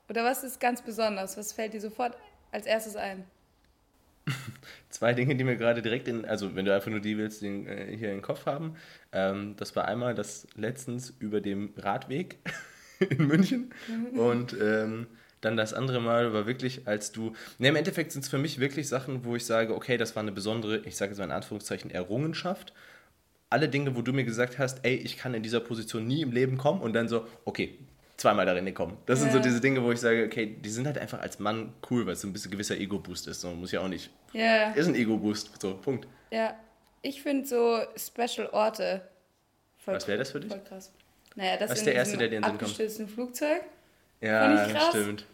Oder 0.09 0.23
was 0.23 0.43
ist 0.43 0.59
ganz 0.59 0.81
besonders? 0.81 1.37
Was 1.37 1.53
fällt 1.53 1.73
dir 1.73 1.81
sofort 1.81 2.17
als 2.51 2.65
erstes 2.65 2.95
ein? 2.95 3.23
Zwei 4.89 5.13
Dinge, 5.13 5.35
die 5.35 5.43
mir 5.43 5.57
gerade 5.57 5.81
direkt 5.81 6.07
in, 6.07 6.25
also 6.25 6.55
wenn 6.55 6.65
du 6.65 6.73
einfach 6.73 6.91
nur 6.91 6.99
die 6.99 7.17
willst, 7.17 7.41
den, 7.41 7.67
äh, 7.67 7.95
hier 7.97 8.09
in 8.09 8.17
den 8.17 8.21
Kopf 8.21 8.45
haben. 8.45 8.75
Ähm, 9.11 9.55
das 9.57 9.75
war 9.75 9.85
einmal 9.85 10.15
das 10.15 10.47
letztens 10.55 11.13
über 11.19 11.41
dem 11.41 11.73
Radweg 11.77 12.37
in 12.99 13.27
München 13.27 13.73
mhm. 13.87 14.19
und 14.19 14.55
ähm, 14.61 15.07
dann 15.41 15.57
das 15.57 15.73
andere 15.73 15.99
Mal 15.99 16.33
war 16.33 16.45
wirklich, 16.47 16.87
als 16.87 17.11
du. 17.11 17.33
Ne, 17.59 17.67
im 17.67 17.75
Endeffekt 17.75 18.13
sind 18.13 18.23
es 18.23 18.29
für 18.29 18.37
mich 18.37 18.59
wirklich 18.59 18.87
Sachen, 18.87 19.25
wo 19.25 19.35
ich 19.35 19.45
sage, 19.45 19.75
okay, 19.75 19.97
das 19.97 20.15
war 20.15 20.23
eine 20.23 20.31
besondere, 20.31 20.77
ich 20.85 20.95
sage 20.95 21.11
jetzt 21.11 21.19
mal 21.19 21.25
in 21.25 21.31
Anführungszeichen, 21.31 21.91
Errungenschaft. 21.91 22.73
Alle 23.49 23.67
Dinge, 23.69 23.95
wo 23.95 24.01
du 24.01 24.13
mir 24.13 24.23
gesagt 24.23 24.57
hast, 24.57 24.79
ey, 24.83 24.95
ich 24.95 25.17
kann 25.17 25.33
in 25.33 25.43
dieser 25.43 25.59
Position 25.59 26.07
nie 26.07 26.21
im 26.21 26.31
Leben 26.31 26.57
kommen 26.57 26.81
und 26.81 26.93
dann 26.93 27.07
so, 27.07 27.27
okay, 27.45 27.77
zweimal 28.23 28.45
darin 28.45 28.65
gekommen. 28.65 28.97
Das 29.05 29.19
ja. 29.19 29.23
sind 29.25 29.33
so 29.33 29.39
diese 29.39 29.59
Dinge, 29.59 29.83
wo 29.83 29.91
ich 29.91 29.99
sage, 29.99 30.25
okay, 30.25 30.55
die 30.59 30.69
sind 30.69 30.87
halt 30.87 30.97
einfach 30.97 31.19
als 31.19 31.39
Mann 31.39 31.73
cool, 31.89 32.05
weil 32.05 32.13
es 32.13 32.21
so 32.21 32.27
ein 32.27 32.33
bisschen 32.33 32.51
gewisser 32.51 32.77
Ego-Boost 32.77 33.27
ist. 33.27 33.41
So, 33.41 33.51
muss 33.51 33.71
ja 33.71 33.81
auch 33.81 33.87
nicht. 33.87 34.09
Ja. 34.31 34.71
Ist 34.71 34.87
ein 34.87 34.95
Ego-Boost. 34.95 35.61
So, 35.61 35.75
Punkt. 35.75 36.07
Ja. 36.31 36.55
Ich 37.01 37.21
finde 37.21 37.45
so 37.45 37.79
Special 37.97 38.47
Orte 38.51 39.01
voll 39.77 39.95
Was 39.95 40.07
wäre 40.07 40.19
das 40.19 40.31
für 40.31 40.39
dich? 40.39 40.49
Voll 40.49 40.61
krass. 40.61 40.91
Naja, 41.35 41.57
das 41.57 41.71
Was 41.71 41.79
ist 41.79 41.85
der 41.85 41.95
Erste, 41.95 42.17
der 42.17 42.29
dir 42.29 42.37
in 42.37 42.43
den 42.43 42.67
Sinn 42.67 43.07
kommt? 43.07 43.11
Flugzeug. 43.11 43.61
Ja, 44.21 44.67
krass. 44.67 44.89
stimmt. 44.89 45.25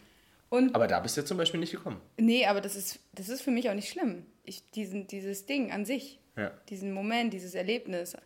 Und 0.48 0.74
Aber 0.74 0.88
da 0.88 0.98
bist 0.98 1.16
du 1.16 1.24
zum 1.24 1.38
Beispiel 1.38 1.60
nicht 1.60 1.70
gekommen. 1.70 2.00
nee, 2.16 2.44
aber 2.44 2.60
das 2.60 2.74
ist, 2.74 2.98
das 3.12 3.28
ist 3.28 3.42
für 3.42 3.52
mich 3.52 3.70
auch 3.70 3.74
nicht 3.74 3.88
schlimm. 3.88 4.26
Ich, 4.42 4.68
diesen, 4.72 5.06
dieses 5.06 5.46
Ding 5.46 5.70
an 5.70 5.84
sich, 5.84 6.18
Ja. 6.36 6.50
diesen 6.68 6.92
Moment, 6.92 7.32
dieses 7.32 7.54
Erlebnis, 7.54 8.16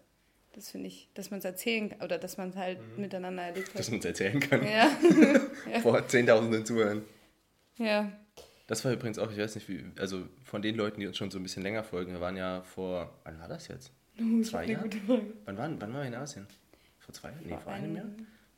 das 0.54 0.70
finde 0.70 0.88
ich, 0.88 1.08
dass 1.14 1.30
man 1.30 1.38
es 1.38 1.44
erzählen 1.44 1.90
kann 1.90 2.00
oder 2.02 2.18
dass 2.18 2.36
man 2.36 2.50
es 2.50 2.56
halt 2.56 2.78
miteinander 2.98 3.42
erlebt 3.42 3.68
Mhm. 3.74 3.78
Dass 3.78 3.86
hat. 3.86 3.90
man 3.92 3.98
es 4.00 4.04
erzählen 4.06 4.40
kann. 4.40 4.62
Ja, 5.72 5.80
Vor 5.80 6.06
Zehntausenden 6.08 6.64
Zuhören. 6.64 7.02
ja. 7.76 8.12
Das 8.66 8.82
war 8.82 8.92
übrigens 8.92 9.18
auch, 9.18 9.30
ich 9.30 9.36
weiß 9.36 9.56
nicht, 9.56 9.68
wie, 9.68 9.84
also 9.98 10.26
von 10.42 10.62
den 10.62 10.74
Leuten, 10.74 10.98
die 10.98 11.06
uns 11.06 11.18
schon 11.18 11.30
so 11.30 11.38
ein 11.38 11.42
bisschen 11.42 11.62
länger 11.62 11.84
folgen, 11.84 12.12
wir 12.14 12.20
waren 12.22 12.34
ja 12.38 12.62
vor, 12.62 13.12
wann 13.24 13.38
war 13.38 13.46
das 13.46 13.68
jetzt? 13.68 13.92
Zwei 14.42 14.60
eine 14.60 14.72
Jahren? 14.72 14.90
Wann, 15.44 15.58
waren, 15.58 15.78
wann 15.82 15.92
waren 15.92 16.00
wir 16.00 16.06
in 16.08 16.14
Asien? 16.14 16.46
Vor 16.98 17.12
zwei 17.12 17.28
Jahren? 17.28 17.40
Nee, 17.44 17.50
Vor 17.50 17.60
vor 17.60 17.72
einem 17.72 17.84
einem- 17.84 17.96
Jahr? 17.96 18.06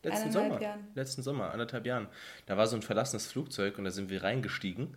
Letzten 0.05 0.31
Sommer. 0.31 0.62
Jahren. 0.62 0.87
Letzten 0.95 1.23
Sommer, 1.23 1.50
anderthalb 1.50 1.85
Jahren. 1.87 2.07
Da 2.47 2.57
war 2.57 2.69
so 2.69 2.76
ein 2.76 2.83
verlassenes 2.83 3.26
Flugzeug 3.26 3.79
und 3.79 3.85
da 3.85 3.91
sind 3.91 4.09
wir 4.09 4.23
reingestiegen. 4.23 4.95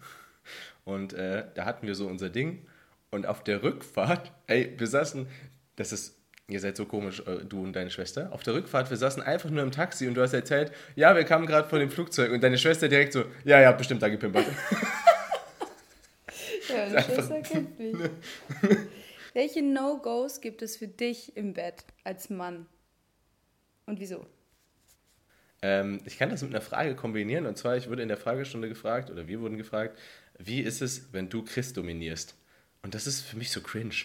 Und 0.86 1.13
äh, 1.13 1.46
da 1.56 1.65
hatten 1.65 1.88
wir 1.88 1.96
so 1.96 2.06
unser 2.08 2.29
Ding. 2.29 2.68
Und 3.10 3.25
auf 3.25 3.44
der 3.44 3.63
Rückfahrt, 3.63 4.32
ey, 4.46 4.75
wir 4.77 4.86
saßen, 4.86 5.25
das 5.77 5.91
ist, 5.91 6.18
ihr 6.50 6.60
seid 6.60 6.75
so 6.77 6.86
komisch, 6.86 7.22
äh, 7.22 7.46
du 7.46 7.63
und 7.63 7.74
deine 7.74 7.89
Schwester. 7.89 8.29
Auf 8.32 8.44
der 8.44 8.53
Rückfahrt, 8.53 8.89
wir 8.89 8.98
saßen 8.98 9.22
einfach 9.24 9.50
nur 9.50 9.63
im 9.63 9.72
Taxi 9.72 10.08
und 10.08 10.15
du 10.15 10.22
hast 10.22 10.34
erzählt, 10.34 10.72
ja, 10.96 11.15
wir 11.15 11.24
kamen 11.24 11.46
gerade 11.46 11.68
von 11.70 11.79
dem 11.79 11.89
Flugzeug. 11.89 12.32
Und 12.32 12.44
deine 12.44 12.58
Schwester 12.58 12.88
direkt 12.88 13.13
so, 13.13 13.25
ja, 13.44 13.60
ja, 13.62 13.72
bestimmt 13.72 14.01
da 14.01 14.10
gepimpert. 14.10 14.46
Ja, 16.70 16.86
meine 16.86 17.01
Schwester 17.01 17.41
kennt 17.41 17.79
mich. 17.79 17.96
Welche 19.34 19.62
No-Gos 19.62 20.41
gibt 20.41 20.62
es 20.62 20.77
für 20.77 20.88
dich 20.88 21.36
im 21.36 21.53
Bett 21.53 21.84
als 22.03 22.29
Mann? 22.29 22.68
Und 23.86 24.00
wieso? 24.00 24.25
Ähm, 25.62 26.00
ich 26.06 26.18
kann 26.18 26.29
das 26.29 26.41
mit 26.41 26.51
einer 26.51 26.62
Frage 26.62 26.96
kombinieren. 26.96 27.46
Und 27.46 27.58
zwar, 27.58 27.75
ich 27.75 27.89
wurde 27.89 28.01
in 28.01 28.08
der 28.08 28.18
Fragestunde 28.18 28.70
gefragt, 28.70 29.10
oder 29.10 29.27
wir 29.27 29.41
wurden 29.41 29.58
gefragt, 29.58 29.98
wie 30.38 30.62
ist 30.62 30.82
es, 30.82 31.12
wenn 31.12 31.29
du 31.29 31.44
Chris 31.44 31.74
dominierst? 31.74 32.36
Und 32.82 32.96
das 32.96 33.08
ist 33.08 33.22
für 33.22 33.38
mich 33.38 33.51
so 33.51 33.62
cringe. 33.62 33.96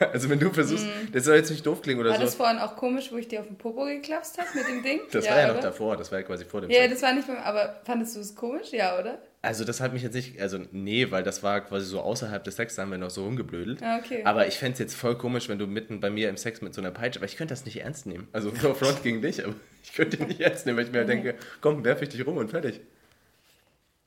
Also 0.12 0.30
wenn 0.30 0.38
du 0.38 0.50
versuchst, 0.50 0.86
das 1.12 1.24
soll 1.24 1.36
jetzt 1.36 1.50
nicht 1.50 1.64
doof 1.66 1.82
klingen 1.82 2.00
oder 2.00 2.10
War 2.10 2.16
so. 2.16 2.22
das 2.24 2.34
vorhin 2.34 2.58
auch 2.58 2.74
komisch, 2.76 3.12
wo 3.12 3.16
ich 3.18 3.28
dir 3.28 3.40
auf 3.40 3.46
den 3.46 3.56
Popo 3.58 3.84
geklapst 3.84 4.38
habe 4.38 4.48
mit 4.54 4.66
dem 4.66 4.82
Ding? 4.82 5.00
Das 5.12 5.28
war 5.28 5.38
ja 5.38 5.48
noch 5.48 5.54
oder? 5.54 5.62
davor, 5.62 5.96
das 5.96 6.10
war 6.10 6.20
ja 6.20 6.24
quasi 6.24 6.44
vor 6.46 6.62
dem 6.62 6.70
Ja, 6.70 6.78
Sex. 6.82 6.94
das 6.94 7.02
war 7.02 7.12
nicht 7.12 7.28
aber 7.28 7.80
fandest 7.84 8.16
du 8.16 8.20
es 8.20 8.34
komisch? 8.34 8.72
Ja, 8.72 8.98
oder? 8.98 9.20
Also 9.42 9.64
das 9.64 9.80
hat 9.80 9.92
mich 9.92 10.02
jetzt 10.02 10.14
nicht, 10.14 10.40
also 10.40 10.58
nee, 10.72 11.10
weil 11.10 11.22
das 11.22 11.42
war 11.42 11.60
quasi 11.62 11.86
so 11.86 12.00
außerhalb 12.00 12.42
des 12.44 12.56
Sex, 12.56 12.74
da 12.76 12.82
haben 12.82 12.90
wir 12.90 12.98
noch 12.98 13.10
so 13.10 13.24
rumgeblödelt. 13.24 13.82
Ah, 13.82 13.98
okay. 13.98 14.22
Aber 14.24 14.46
ich 14.46 14.58
fände 14.58 14.74
es 14.74 14.78
jetzt 14.78 14.94
voll 14.94 15.16
komisch, 15.16 15.48
wenn 15.48 15.58
du 15.58 15.66
mitten 15.66 16.00
bei 16.00 16.10
mir 16.10 16.28
im 16.28 16.36
Sex 16.36 16.60
mit 16.62 16.74
so 16.74 16.80
einer 16.80 16.90
Peitsche, 16.90 17.20
weil 17.20 17.28
ich 17.28 17.36
könnte 17.36 17.52
das 17.52 17.64
nicht 17.64 17.80
ernst 17.80 18.06
nehmen. 18.06 18.28
Also 18.32 18.50
no 18.62 18.74
front 18.74 19.02
gegen 19.02 19.20
dich, 19.22 19.44
aber 19.44 19.54
ich 19.82 19.92
könnte 19.94 20.22
nicht 20.24 20.40
ernst 20.40 20.66
nehmen, 20.66 20.78
weil 20.78 20.86
ich 20.86 20.92
mir 20.92 21.04
denke, 21.04 21.34
komm, 21.60 21.84
werf 21.84 22.00
ich 22.02 22.08
dich 22.10 22.26
rum 22.26 22.36
und 22.38 22.50
fertig. 22.50 22.80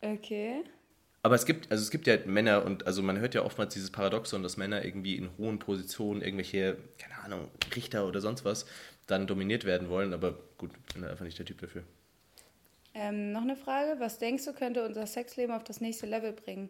Okay. 0.02 0.64
Aber 1.26 1.36
es 1.36 1.46
gibt, 1.46 1.72
also 1.72 1.82
es 1.82 1.90
gibt 1.90 2.06
ja 2.06 2.18
Männer 2.26 2.66
und 2.66 2.86
also 2.86 3.02
man 3.02 3.18
hört 3.18 3.34
ja 3.34 3.44
oftmals 3.44 3.74
dieses 3.74 3.92
Paradoxon, 3.92 4.44
dass 4.44 4.58
Männer 4.58 4.84
irgendwie 4.84 5.16
in 5.16 5.30
hohen 5.38 5.58
Positionen 5.58 6.22
irgendwelche, 6.22 6.78
keine 7.00 7.18
Ahnung, 7.24 7.50
Richter 7.74 8.06
oder 8.06 8.20
sonst 8.20 8.44
was 8.44 8.66
dann 9.08 9.26
dominiert 9.26 9.64
werden 9.64 9.90
wollen, 9.90 10.14
aber 10.14 10.38
gut, 10.58 10.72
ich 10.88 10.94
bin 10.96 11.04
einfach 11.06 11.24
nicht 11.24 11.40
der 11.40 11.46
Typ 11.46 11.60
dafür. 11.62 11.84
Ähm, 12.94 13.32
noch 13.32 13.42
eine 13.42 13.56
Frage. 13.56 14.00
Was 14.00 14.20
denkst 14.20 14.46
du, 14.46 14.54
könnte 14.54 14.86
unser 14.86 15.08
Sexleben 15.08 15.56
auf 15.56 15.64
das 15.64 15.80
nächste 15.82 16.06
Level 16.06 16.34
bringen? 16.34 16.70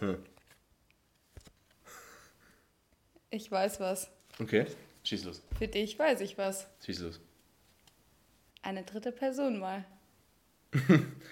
Hm. 0.00 0.18
Ich 3.30 3.50
weiß 3.50 3.78
was. 3.78 4.10
Okay, 4.40 4.66
schieß 5.04 5.24
los, 5.24 5.42
Für 5.58 5.68
dich 5.68 5.96
weiß 5.96 6.20
ich 6.22 6.36
was. 6.36 6.66
schieß 6.84 7.00
los. 7.00 7.20
Eine 8.62 8.82
dritte 8.82 9.12
Person 9.12 9.60
mal. 9.60 9.84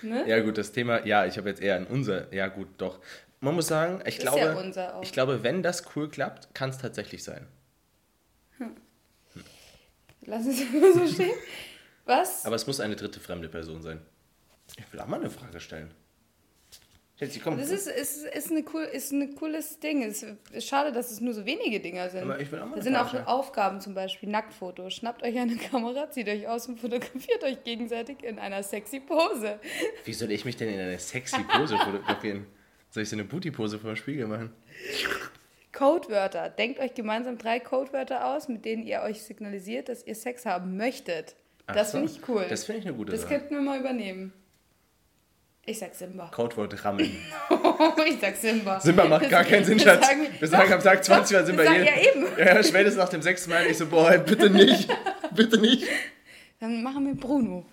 Ne? 0.03 0.29
Ja 0.29 0.41
gut, 0.41 0.59
das 0.59 0.73
Thema, 0.73 1.07
ja, 1.07 1.27
ich 1.27 1.37
habe 1.39 1.49
jetzt 1.49 1.61
eher 1.61 1.77
an 1.77 1.87
unser, 1.87 2.33
ja 2.33 2.49
gut, 2.49 2.69
doch. 2.79 3.01
Man 3.41 3.55
muss 3.55 3.69
sagen, 3.69 4.01
ich 4.05 4.17
Ist 4.17 4.21
glaube, 4.23 4.41
ja 4.41 5.01
ich 5.01 5.13
glaube, 5.13 5.43
wenn 5.45 5.63
das 5.63 5.85
cool 5.95 6.09
klappt, 6.09 6.55
kann 6.55 6.71
es 6.71 6.79
tatsächlich 6.79 7.23
sein. 7.23 7.47
Lass 10.23 10.47
es 10.47 10.61
immer 10.75 10.93
so 10.93 11.07
stehen. 11.07 11.37
Was? 12.05 12.45
Aber 12.45 12.57
es 12.57 12.67
muss 12.67 12.81
eine 12.81 12.97
dritte 12.97 13.21
fremde 13.21 13.49
Person 13.49 13.83
sein. 13.83 14.01
Ich 14.77 14.93
will 14.93 15.01
auch 15.01 15.07
mal 15.07 15.21
eine 15.21 15.31
Frage 15.31 15.61
stellen. 15.61 15.93
Jetzt, 17.21 17.43
komm. 17.43 17.59
Das 17.59 17.71
ist, 17.71 17.89
ist, 17.89 18.25
ist, 18.25 18.51
eine 18.53 18.65
cool, 18.73 18.83
ist 18.83 19.11
ein 19.11 19.35
cooles 19.35 19.81
Ding. 19.81 20.05
Es 20.05 20.23
ist 20.23 20.69
schade, 20.69 20.93
dass 20.93 21.11
es 21.11 21.21
nur 21.21 21.35
so 21.35 21.45
wenige 21.45 21.81
Dinger 21.81 22.09
sind. 22.11 22.23
Aber 22.23 22.39
ich 22.41 22.53
will 22.53 22.61
auch 22.61 22.67
mal 22.67 22.71
da 22.71 22.75
eine 22.77 22.83
sind 22.85 22.95
Frage 22.95 23.27
auch. 23.27 23.39
Aufgaben, 23.41 23.81
zum 23.81 23.95
Beispiel 23.95 24.29
Nacktfotos. 24.29 24.95
Schnappt 24.95 25.25
euch 25.25 25.37
eine 25.37 25.57
Kamera, 25.57 26.11
zieht 26.11 26.29
euch 26.29 26.47
aus 26.47 26.69
und 26.69 26.79
fotografiert 26.79 27.43
euch 27.43 27.65
gegenseitig 27.65 28.23
in 28.23 28.39
einer 28.39 28.63
sexy 28.63 29.01
Pose. 29.01 29.59
Wie 30.05 30.13
soll 30.13 30.31
ich 30.31 30.45
mich 30.45 30.57
denn 30.57 30.69
in 30.69 30.79
einer 30.79 30.99
sexy 30.99 31.43
Pose 31.43 31.77
fotografieren? 31.79 32.47
Soll 32.91 33.03
ich 33.03 33.09
so 33.09 33.17
eine 33.17 33.25
Booty-Pose 33.25 33.81
vor 33.81 33.91
dem 33.91 33.97
Spiegel 33.97 34.29
machen? 34.29 34.53
Codewörter. 35.73 36.49
Denkt 36.49 36.81
euch 36.81 36.95
gemeinsam 36.95 37.37
drei 37.37 37.61
Codewörter 37.61 38.27
aus, 38.35 38.49
mit 38.49 38.65
denen 38.65 38.83
ihr 38.85 39.03
euch 39.03 39.23
signalisiert, 39.23 39.89
dass 39.89 40.07
ihr 40.07 40.15
Sex 40.15 40.47
haben 40.47 40.77
möchtet. 40.77 41.37
Ach 41.67 41.75
das 41.75 41.93
so. 41.93 41.99
finde 41.99 42.13
ich 42.13 42.29
cool. 42.29 42.47
Das 42.49 42.65
finde 42.65 42.81
ich 42.81 42.87
eine 42.87 42.97
gute 42.97 43.13
Das 43.13 43.23
Sache. 43.23 43.35
könnten 43.35 43.55
wir 43.55 43.61
mal 43.61 43.79
übernehmen. 43.79 44.33
Ich 45.69 45.79
sag 45.79 45.95
Simba. 45.95 46.31
Codewort 46.35 46.83
rammeln. 46.83 47.11
ich 48.09 48.19
sag 48.19 48.37
Simba. 48.37 48.81
Simba 48.81 49.05
macht 49.05 49.29
gar 49.29 49.45
keinen 49.45 49.67
Sinn, 49.67 49.77
Das 49.77 49.85
Schatz. 49.87 50.07
sagen 50.07 50.27
wir 50.39 50.49
sagen 50.49 50.69
Doch, 50.71 50.77
am 50.77 50.83
Tag 50.83 51.05
20 51.05 51.37
Mal 51.37 51.45
Simba 51.47 51.65
das 51.65 51.73
hier. 51.75 51.85
ja 51.85 51.93
eben. 52.01 52.27
Ja, 52.39 52.63
spätestens 52.63 52.97
nach 52.97 53.11
dem 53.11 53.21
sechsten 53.21 53.51
Mal. 53.51 53.67
Ich 53.67 53.77
so, 53.77 53.87
boah, 53.87 54.17
bitte 54.17 54.49
nicht. 54.49 54.89
bitte 55.35 55.61
nicht. 55.61 55.87
Dann 56.59 56.83
machen 56.83 57.07
wir 57.07 57.15
Bruno. 57.15 57.67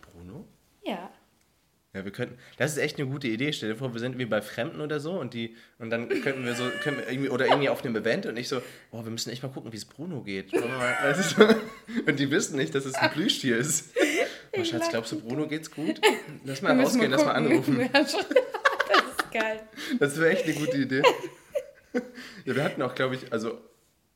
Bruno? 0.00 0.46
Ja. 0.84 1.10
Ja, 1.94 2.02
wir 2.02 2.12
könnten. 2.12 2.38
Das 2.56 2.72
ist 2.72 2.78
echt 2.78 2.98
eine 2.98 3.06
gute 3.06 3.28
Idee. 3.28 3.52
Stell 3.52 3.68
dir 3.68 3.76
vor, 3.76 3.92
wir 3.92 4.00
sind 4.00 4.16
wie 4.16 4.24
bei 4.24 4.40
Fremden 4.40 4.80
oder 4.80 4.98
so 4.98 5.12
und 5.12 5.34
die 5.34 5.54
und 5.78 5.90
dann 5.90 6.08
könnten 6.08 6.46
wir 6.46 6.54
so 6.54 6.64
können 6.82 6.96
wir 6.96 7.10
irgendwie 7.10 7.28
oder 7.28 7.44
irgendwie 7.44 7.68
auf 7.68 7.84
einem 7.84 7.94
Event 7.94 8.24
und 8.24 8.38
ich 8.38 8.48
so, 8.48 8.62
boah, 8.90 9.04
wir 9.04 9.10
müssen 9.10 9.28
echt 9.28 9.42
mal 9.42 9.50
gucken, 9.50 9.70
wie 9.70 9.76
es 9.76 9.84
Bruno 9.84 10.22
geht. 10.22 10.50
Und 10.54 12.18
die 12.18 12.30
wissen 12.30 12.56
nicht, 12.56 12.74
dass 12.74 12.86
es 12.86 12.94
ein 12.94 13.10
Plüschtier 13.10 13.58
ist. 13.58 13.90
Oh, 14.56 14.64
Schatz, 14.64 14.88
glaubst 14.90 15.12
du, 15.12 15.20
Bruno 15.20 15.46
geht's 15.46 15.70
gut? 15.70 16.00
Lass 16.44 16.60
mal 16.62 16.76
Wir 16.76 16.84
rausgehen, 16.84 17.10
lass 17.10 17.24
mal 17.24 17.34
gucken. 17.34 17.80
anrufen. 17.80 17.90
Das 17.92 18.12
ist 18.14 19.32
geil. 19.32 19.60
Das 19.98 20.20
wäre 20.20 20.30
echt 20.32 20.44
eine 20.44 20.54
gute 20.54 20.76
Idee. 20.78 21.02
Ja, 22.44 22.56
wir 22.56 22.64
hatten 22.64 22.80
auch, 22.82 22.94
glaube 22.94 23.14
ich, 23.16 23.30
also 23.32 23.60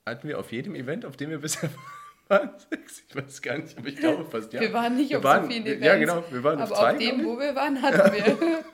hatten 0.07 0.27
wir 0.29 0.38
auf 0.38 0.51
jedem 0.51 0.75
Event, 0.75 1.05
auf 1.05 1.16
dem 1.18 1.29
wir 1.31 1.38
bisher 1.38 1.68
waren, 2.29 2.51
Sex? 2.70 3.03
Ich 3.07 3.14
weiß 3.14 3.42
gar 3.42 3.59
nicht, 3.59 3.77
aber 3.79 3.87
ich 3.88 3.96
glaube 3.96 4.25
fast 4.25 4.51
ja. 4.55 4.61
Wir 4.62 4.72
waren 4.72 4.96
nicht 4.96 5.11
Wir 5.11 5.18
auf 5.18 5.25
waren- 5.25 5.44
so 5.44 5.51
vielen 5.51 5.64
wir- 5.66 5.72
Events. 5.72 5.87
Ja, 5.87 5.96
genau, 5.99 6.25
wir 6.31 6.42
waren 6.42 6.61
auf 6.62 6.70
aber 6.72 6.81
zwei. 6.81 6.92
auf 6.92 6.99
dem, 6.99 7.25
wo 7.27 7.38
wir 7.38 7.55
waren, 7.55 7.81
hatten 7.83 8.12
wir. 8.12 8.64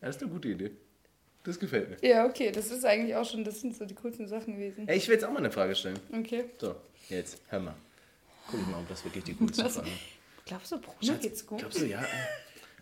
Das 0.00 0.16
ist 0.16 0.22
eine 0.22 0.30
gute 0.30 0.48
Idee. 0.48 0.70
Das 1.44 1.58
gefällt 1.58 1.90
mir. 2.02 2.08
ja, 2.08 2.24
okay, 2.24 2.52
das 2.52 2.70
ist 2.70 2.84
eigentlich 2.84 3.16
auch 3.16 3.28
schon, 3.28 3.42
das 3.42 3.60
sind 3.60 3.76
so 3.76 3.84
die 3.84 3.96
coolsten 3.96 4.28
Sachen 4.28 4.54
gewesen. 4.54 4.86
Ey, 4.86 4.96
ich 4.96 5.08
will 5.08 5.14
jetzt 5.14 5.24
auch 5.24 5.30
mal 5.32 5.38
eine 5.38 5.50
Frage 5.50 5.74
stellen. 5.74 5.98
Okay. 6.16 6.44
So, 6.60 6.76
jetzt, 7.08 7.42
hör 7.48 7.58
mal. 7.58 7.74
Guck 8.48 8.60
ich 8.60 8.66
mal, 8.68 8.78
ob 8.78 8.88
das 8.88 9.04
wirklich 9.04 9.24
die 9.24 9.34
coolste? 9.34 9.68
Frage 9.68 9.88
ist. 9.88 9.94
Glaubst 10.46 10.72
du, 10.72 10.80
Bruno 10.80 10.96
Schatz, 11.04 11.20
geht's 11.22 11.46
gut? 11.46 11.58
Glaubst 11.58 11.80
du, 11.80 11.86
ja? 11.86 12.04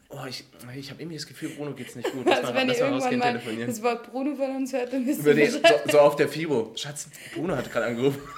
Oh, 0.09 0.25
ich, 0.29 0.44
ich 0.77 0.90
habe 0.90 1.01
irgendwie 1.01 1.16
das 1.18 1.27
Gefühl, 1.27 1.51
Bruno 1.51 1.73
geht's 1.73 1.94
nicht 1.94 2.11
gut. 2.12 2.27
Also 2.31 2.42
Lass 2.42 2.53
mal, 2.53 2.61
wenn 2.61 2.68
ihr 2.68 2.75
lass 2.75 2.81
mal 2.81 2.92
rausgehen, 2.94 3.18
mal 3.20 3.27
telefonieren. 3.33 3.66
das 3.68 3.83
Wort 3.83 4.11
Bruno 4.11 4.35
von 4.35 4.57
uns 4.57 4.73
hört, 4.73 4.92
dann 4.92 5.07
den, 5.07 5.23
Bescheid. 5.23 5.83
so, 5.87 5.92
so 5.92 6.01
auf 6.01 6.16
der 6.16 6.29
Fibo. 6.29 6.73
Schatz, 6.77 7.09
Bruno 7.35 7.57
hat 7.57 7.70
gerade 7.70 7.87
angerufen. 7.87 8.20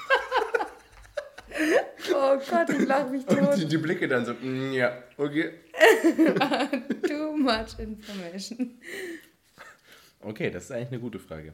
Oh 2.14 2.38
Gott, 2.50 2.68
ich 2.70 2.86
lache 2.86 3.10
mich 3.10 3.26
Und 3.28 3.38
die, 3.56 3.60
tot. 3.62 3.72
die 3.72 3.78
Blicke 3.78 4.08
dann 4.08 4.24
so, 4.24 4.34
mm, 4.34 4.72
ja, 4.72 5.02
okay. 5.16 5.52
Too 7.08 7.36
much 7.36 7.78
information. 7.78 8.78
Okay, 10.20 10.50
das 10.50 10.64
ist 10.64 10.72
eigentlich 10.72 10.88
eine 10.88 11.00
gute 11.00 11.18
Frage. 11.18 11.52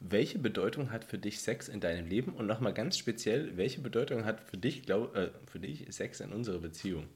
Welche 0.00 0.38
Bedeutung 0.38 0.90
hat 0.90 1.04
für 1.04 1.18
dich 1.18 1.40
Sex 1.40 1.68
in 1.68 1.80
deinem 1.80 2.06
Leben? 2.06 2.34
Und 2.34 2.46
nochmal 2.46 2.74
ganz 2.74 2.98
speziell, 2.98 3.56
welche 3.56 3.80
Bedeutung 3.80 4.24
hat 4.24 4.40
für 4.40 4.58
dich, 4.58 4.82
glaub, 4.82 5.16
äh, 5.16 5.30
für 5.46 5.58
dich 5.58 5.86
Sex 5.94 6.20
in 6.20 6.32
unserer 6.32 6.58
Beziehung? 6.58 7.08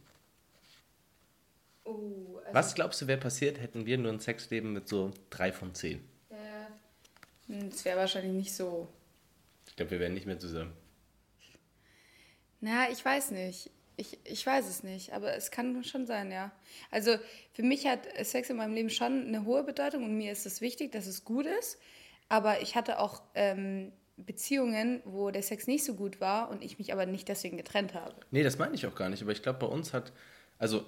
Oh, 1.85 2.39
also, 2.39 2.55
Was 2.55 2.75
glaubst 2.75 3.03
du, 3.03 3.07
wäre 3.07 3.21
passiert, 3.21 3.61
hätten 3.61 3.85
wir 3.85 3.99
nur 3.99 4.13
ein 4.13 4.21
Sexleben 4.21 4.73
mit 4.73 4.89
so 4.89 5.13
drei 5.29 5.53
von 5.53 5.75
zehn? 5.75 6.01
Das 7.51 7.85
wäre 7.85 7.99
wahrscheinlich 7.99 8.33
nicht 8.33 8.55
so. 8.55 8.89
Ich 9.67 9.77
glaube, 9.77 9.91
wir 9.93 10.01
wären 10.01 10.15
nicht 10.15 10.27
mehr 10.27 10.39
zusammen. 10.39 10.73
Na, 12.61 12.91
ich 12.91 13.05
weiß 13.05 13.33
nicht. 13.33 13.71
Ich, 13.97 14.19
ich 14.25 14.47
weiß 14.47 14.67
es 14.69 14.83
nicht, 14.83 15.13
aber 15.13 15.35
es 15.35 15.51
kann 15.51 15.85
schon 15.85 16.07
sein, 16.07 16.31
ja. 16.33 16.53
Also 16.91 17.19
für 17.53 17.63
mich 17.63 17.87
hat 17.87 18.07
Sex 18.25 18.49
in 18.49 18.57
meinem 18.57 18.75
Leben 18.75 18.89
schon 18.89 19.27
eine 19.27 19.45
hohe 19.45 19.63
Bedeutung 19.63 20.05
und 20.05 20.17
mir 20.17 20.33
ist 20.33 20.47
es 20.47 20.61
wichtig, 20.61 20.93
dass 20.93 21.07
es 21.07 21.25
gut 21.25 21.45
ist. 21.45 21.79
Aber 22.31 22.63
ich 22.63 22.77
hatte 22.77 22.99
auch 23.01 23.23
ähm, 23.35 23.93
Beziehungen, 24.17 25.03
wo 25.05 25.31
der 25.31 25.43
Sex 25.43 25.67
nicht 25.67 25.85
so 25.85 25.95
gut 25.95 26.21
war 26.21 26.49
und 26.49 26.65
ich 26.65 26.79
mich 26.79 26.93
aber 26.93 27.05
nicht 27.05 27.29
deswegen 27.29 27.59
getrennt 27.59 27.93
habe. 27.93 28.15
Nee, 28.31 28.43
das 28.43 28.57
meine 28.57 28.75
ich 28.75 28.87
auch 28.87 28.95
gar 28.95 29.11
nicht, 29.11 29.21
aber 29.23 29.33
ich 29.33 29.43
glaube, 29.43 29.59
bei 29.59 29.67
uns 29.67 29.93
hat, 29.93 30.13
also 30.59 30.87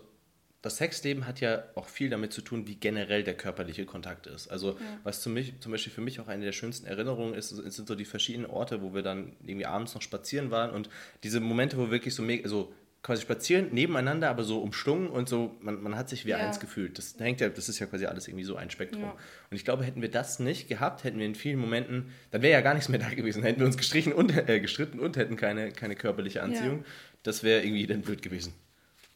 das 0.63 0.77
Sexleben 0.77 1.27
hat 1.27 1.41
ja 1.41 1.65
auch 1.75 1.89
viel 1.89 2.09
damit 2.09 2.33
zu 2.33 2.41
tun, 2.41 2.69
wie 2.69 2.77
generell 2.77 3.25
der 3.25 3.37
körperliche 3.37 3.85
Kontakt 3.85 4.29
ist. 4.29 4.47
Also, 4.49 4.71
ja. 4.71 4.77
was 5.03 5.21
zum, 5.21 5.37
zum 5.61 5.73
Beispiel 5.73 5.93
für 5.93 6.01
mich 6.01 6.21
auch 6.21 6.29
eine 6.29 6.45
der 6.45 6.53
schönsten 6.53 6.87
Erinnerungen 6.87 7.35
ist, 7.35 7.49
sind 7.49 7.89
so 7.89 7.97
die 7.97 8.05
verschiedenen 8.05 8.49
Orte, 8.49 8.81
wo 8.81 8.95
wir 8.95 9.03
dann 9.03 9.33
irgendwie 9.41 9.67
abends 9.67 9.95
noch 9.95 10.03
spazieren 10.03 10.53
waren 10.53 10.71
und 10.71 10.89
diese 11.25 11.41
Momente, 11.41 11.77
wo 11.77 11.91
wirklich 11.91 12.15
so 12.15 12.23
mega, 12.23 12.49
so 12.49 12.73
quasi 13.03 13.23
spazieren 13.23 13.71
nebeneinander, 13.73 14.31
aber 14.31 14.45
so 14.45 14.61
umschlungen 14.61 15.09
und 15.09 15.29
so, 15.29 15.57
man, 15.61 15.83
man 15.83 15.97
hat 15.97 16.09
sich 16.09 16.25
wie 16.25 16.31
ja. 16.31 16.37
eins 16.37 16.61
gefühlt. 16.61 16.99
Das 16.99 17.17
hängt 17.19 17.41
ja, 17.41 17.49
das 17.49 17.69
ist 17.69 17.81
ja 17.81 17.87
quasi 17.87 18.07
alles 18.07 18.29
irgendwie 18.29 18.45
so 18.45 18.55
ein 18.55 18.71
Spektrum. 18.71 19.03
Ja. 19.03 19.17
Und 19.51 19.57
ich 19.57 19.65
glaube, 19.65 19.85
hätten 19.85 20.03
wir 20.03 20.11
das 20.11 20.39
nicht 20.39 20.69
gehabt, 20.69 21.03
hätten 21.03 21.19
wir 21.19 21.27
in 21.27 21.35
vielen 21.35 21.59
Momenten, 21.59 22.13
dann 22.31 22.43
wäre 22.43 22.53
ja 22.53 22.61
gar 22.61 22.75
nichts 22.75 22.89
mehr 22.89 23.01
da 23.01 23.09
gewesen. 23.09 23.43
Hätten 23.43 23.59
wir 23.59 23.67
uns 23.67 23.77
gestrichen 23.77 24.13
und, 24.13 24.49
äh, 24.49 24.61
gestritten 24.61 25.01
und 25.01 25.17
hätten 25.17 25.37
keine, 25.37 25.73
keine 25.73 25.97
körperliche 25.97 26.43
Anziehung. 26.43 26.79
Ja. 26.79 26.85
Das 27.25 27.43
wäre 27.43 27.65
irgendwie 27.65 27.87
dann 27.89 28.03
blöd 28.03 28.23
gewesen. 28.23 28.55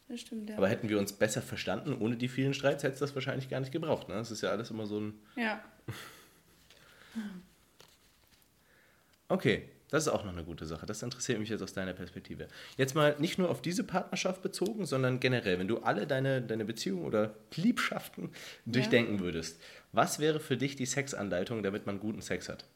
Das 0.08 0.20
stimmt, 0.20 0.50
ja. 0.50 0.56
Aber 0.56 0.68
hätten 0.68 0.88
wir 0.88 0.98
uns 0.98 1.12
besser 1.12 1.42
verstanden, 1.42 1.96
ohne 1.98 2.16
die 2.16 2.28
vielen 2.28 2.54
Streits, 2.54 2.82
hätte 2.82 2.94
es 2.94 3.00
das 3.00 3.14
wahrscheinlich 3.14 3.48
gar 3.48 3.60
nicht 3.60 3.72
gebraucht. 3.72 4.08
Ne? 4.08 4.14
Das 4.14 4.32
ist 4.32 4.42
ja 4.42 4.50
alles 4.50 4.70
immer 4.70 4.86
so 4.86 5.00
ein. 5.00 5.14
Ja. 5.36 5.62
okay, 9.28 9.68
das 9.90 10.06
ist 10.06 10.12
auch 10.12 10.24
noch 10.24 10.32
eine 10.32 10.42
gute 10.42 10.66
Sache. 10.66 10.84
Das 10.84 11.02
interessiert 11.02 11.38
mich 11.38 11.48
jetzt 11.48 11.62
aus 11.62 11.72
deiner 11.72 11.92
Perspektive. 11.92 12.48
Jetzt 12.76 12.94
mal 12.94 13.14
nicht 13.18 13.38
nur 13.38 13.50
auf 13.50 13.62
diese 13.62 13.84
Partnerschaft 13.84 14.42
bezogen, 14.42 14.84
sondern 14.84 15.20
generell, 15.20 15.58
wenn 15.58 15.68
du 15.68 15.78
alle 15.78 16.06
deine, 16.06 16.42
deine 16.42 16.64
Beziehungen 16.64 17.04
oder 17.04 17.36
Liebschaften 17.54 18.30
durchdenken 18.64 19.16
ja. 19.16 19.20
würdest, 19.20 19.60
was 19.92 20.18
wäre 20.18 20.40
für 20.40 20.56
dich 20.56 20.74
die 20.74 20.86
Sexanleitung, 20.86 21.62
damit 21.62 21.86
man 21.86 22.00
guten 22.00 22.20
Sex 22.20 22.48
hat? 22.48 22.66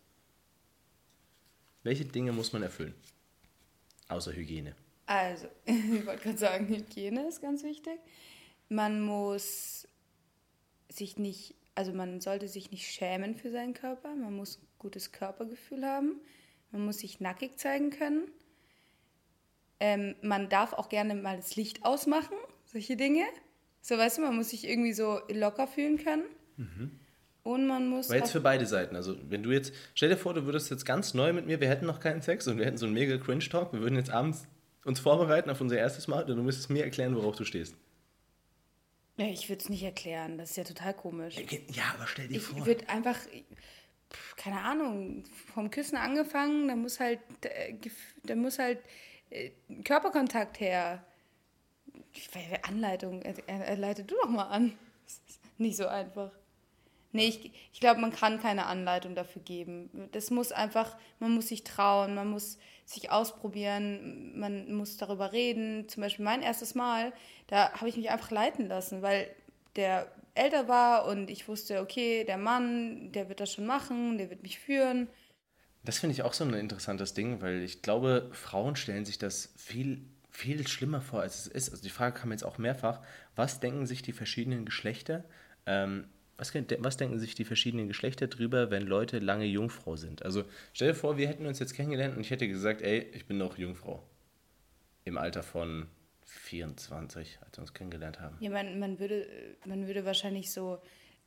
Welche 1.83 2.05
Dinge 2.05 2.33
muss 2.33 2.53
man 2.53 2.63
erfüllen? 2.63 2.95
Außer 4.09 4.33
Hygiene. 4.33 4.77
Also, 5.07 5.49
ich 5.65 6.07
wollte 6.07 6.23
gerade 6.23 6.39
sagen, 6.39 6.69
Hygiene 6.69 7.27
ist 7.27 7.43
ganz 7.43 7.65
wichtig. 7.65 7.99
Man 8.69 9.01
muss 9.01 9.89
sich 10.89 11.19
nicht, 11.19 11.57
also 11.75 11.93
man 11.93 12.21
sollte 12.21 12.47
sich 12.47 12.71
nicht 12.71 12.89
schämen 12.89 13.35
für 13.35 13.51
seinen 13.51 13.75
Körper. 13.75 14.15
Man 14.15 14.35
muss 14.35 14.59
ein 14.59 14.67
gutes 14.79 15.11
Körpergefühl 15.11 15.85
haben. 15.85 16.21
Man 16.71 16.85
muss 16.85 16.99
sich 16.99 17.21
nackig 17.21 17.59
zeigen 17.59 17.91
können. 17.91 18.31
Ähm, 19.81 20.15
man 20.23 20.49
darf 20.49 20.73
auch 20.73 20.89
gerne 20.89 21.15
mal 21.15 21.37
das 21.37 21.57
Licht 21.57 21.85
ausmachen, 21.85 22.37
solche 22.67 22.97
Dinge. 22.97 23.25
So, 23.81 23.97
weißt 23.97 24.19
du, 24.19 24.23
man 24.23 24.37
muss 24.37 24.51
sich 24.51 24.69
irgendwie 24.69 24.93
so 24.93 25.21
locker 25.31 25.67
fühlen 25.67 25.97
können. 25.97 26.25
Mhm. 26.57 27.01
Und 27.43 27.67
man 27.67 27.89
muss. 27.89 28.11
Aber 28.11 28.19
jetzt 28.19 28.33
für 28.33 28.41
beide 28.41 28.67
Seiten. 28.67 28.95
Also, 28.95 29.17
wenn 29.29 29.43
du 29.43 29.51
jetzt, 29.51 29.73
stell 29.95 30.11
dir 30.11 30.19
vor, 30.19 30.35
du 30.35 30.45
würdest 30.45 30.71
jetzt 30.71 30.85
ganz 30.85 31.15
neu 31.15 31.33
mit 31.33 31.47
mir, 31.47 31.61
wir 31.61 31.69
hätten 31.69 31.87
noch 31.87 32.01
keinen 32.01 32.21
Sex 32.21 32.47
und 32.47 32.59
wir 32.59 32.67
hätten 32.67 32.77
so 32.77 32.85
einen 32.85 32.95
mega 32.95 33.17
Cringe-Talk, 33.17 33.73
wir 33.73 33.81
würden 33.81 33.97
jetzt 33.97 34.11
abends 34.11 34.47
uns 34.85 35.01
vorbereiten 35.01 35.49
auf 35.49 35.61
unser 35.61 35.79
erstes 35.79 36.09
Mal 36.09 36.31
und 36.31 36.37
du 36.37 36.43
müsstest 36.43 36.69
mir 36.69 36.85
erklären, 36.85 37.17
worauf 37.17 37.37
du 37.37 37.45
stehst. 37.45 37.75
Ja, 39.17 39.27
ich 39.27 39.49
würde 39.49 39.61
es 39.63 39.69
nicht 39.69 39.83
erklären, 39.83 40.39
das 40.39 40.51
ist 40.51 40.57
ja 40.57 40.65
total 40.65 40.95
komisch. 40.95 41.37
Ja, 41.73 41.95
aber 41.95 42.07
stell 42.07 42.29
dir 42.29 42.37
ich 42.37 42.43
vor. 42.43 42.59
Ich 42.59 42.67
würde 42.67 42.89
einfach, 42.89 43.19
keine 44.37 44.61
Ahnung, 44.61 45.25
vom 45.55 45.71
Küssen 45.71 45.97
angefangen, 45.97 46.69
da 46.69 46.77
muss 46.77 47.01
halt, 47.01 47.21
äh, 47.43 47.75
da 48.25 48.35
muss 48.35 48.59
halt 48.59 48.79
äh, 49.31 49.51
Körperkontakt 49.85 50.61
her. 50.61 51.05
Anleitung, 52.63 53.23
leite 53.77 54.05
du 54.05 54.17
doch 54.17 54.29
mal 54.29 54.49
an. 54.49 54.77
Das 55.05 55.21
ist 55.29 55.41
nicht 55.59 55.77
so 55.77 55.87
einfach. 55.87 56.33
Nee, 57.13 57.29
ich, 57.29 57.53
ich 57.73 57.81
glaube, 57.81 58.01
man 58.01 58.13
kann 58.13 58.41
keine 58.41 58.67
Anleitung 58.67 59.15
dafür 59.15 59.43
geben. 59.43 60.09
Das 60.13 60.31
muss 60.31 60.53
einfach, 60.53 60.97
man 61.19 61.33
muss 61.33 61.49
sich 61.49 61.65
trauen, 61.65 62.15
man 62.15 62.31
muss 62.31 62.59
sich 62.85 63.11
ausprobieren, 63.11 64.39
man 64.39 64.73
muss 64.73 64.97
darüber 64.97 65.33
reden. 65.33 65.89
Zum 65.89 66.03
Beispiel 66.03 66.25
mein 66.25 66.43
erstes 66.43 66.75
Mal, 66.75 67.13
da 67.49 67.73
habe 67.73 67.89
ich 67.89 67.97
mich 67.97 68.11
einfach 68.11 68.31
leiten 68.31 68.67
lassen, 68.69 69.03
weil 69.03 69.29
der 69.77 70.11
älter 70.35 70.69
war 70.69 71.07
und 71.07 71.31
ich 71.31 71.49
wusste, 71.49 71.81
okay, 71.81 72.25
der 72.25 72.39
Mann, 72.39 73.13
der 73.13 73.29
wird 73.29 73.41
das 73.41 73.53
schon 73.53 73.67
machen, 73.67 74.19
der 74.19 74.31
wird 74.31 74.43
mich 74.43 74.59
führen. 74.59 75.09
Das 75.85 75.99
finde 75.99 76.15
ich 76.15 76.23
auch 76.23 76.35
so 76.35 76.45
ein 76.45 76.55
interessantes 76.55 77.15
Ding, 77.15 77.41
weil 77.41 77.63
ich 77.63 77.83
glaube, 77.83 78.31
Frauen 78.33 78.77
stellen 78.77 79.05
sich 79.05 79.19
das 79.19 79.53
viel, 79.57 80.05
viel 80.31 80.67
schlimmer 80.69 81.01
vor, 81.01 81.23
als 81.23 81.41
es 81.41 81.47
ist. 81.47 81.71
Also 81.71 81.83
die 81.83 81.91
Frage 81.91 82.19
kam 82.19 82.33
jetzt 82.33 82.45
auch 82.45 82.59
mehrfach, 82.59 83.01
was 83.35 83.61
denken 83.61 83.87
sich 83.87 84.03
die 84.03 84.13
verschiedenen 84.13 84.65
Geschlechter? 84.65 85.25
Ähm, 85.67 86.05
was, 86.37 86.55
was, 86.55 86.97
denken 86.97 87.19
sich 87.19 87.35
die 87.35 87.45
verschiedenen 87.45 87.89
Geschlechter 87.89 88.27
drüber, 88.27 88.71
wenn 88.71 88.87
Leute 88.87 89.19
lange 89.19 89.45
Jungfrau 89.45 89.97
sind? 89.97 90.23
Also 90.25 90.45
stell 90.73 90.89
dir 90.89 90.95
vor, 90.95 91.19
wir 91.19 91.29
hätten 91.29 91.47
uns 91.47 91.59
jetzt 91.59 91.75
kennengelernt 91.75 92.17
und 92.17 92.23
ich 92.23 92.31
hätte 92.31 92.49
gesagt, 92.49 92.83
ey, 92.83 93.01
ich 93.13 93.27
bin 93.27 93.37
noch 93.39 93.59
Jungfrau. 93.59 94.03
Im 95.05 95.19
Alter 95.19 95.43
von 95.43 95.87
24, 96.31 97.39
als 97.45 97.57
wir 97.57 97.63
uns 97.63 97.75
kennengelernt 97.75 98.21
haben. 98.21 98.37
Ja, 98.41 98.51
man, 98.51 98.79
man, 98.79 98.99
würde, 98.99 99.27
man 99.65 99.87
würde 99.87 100.05
wahrscheinlich 100.05 100.53
so, 100.53 100.79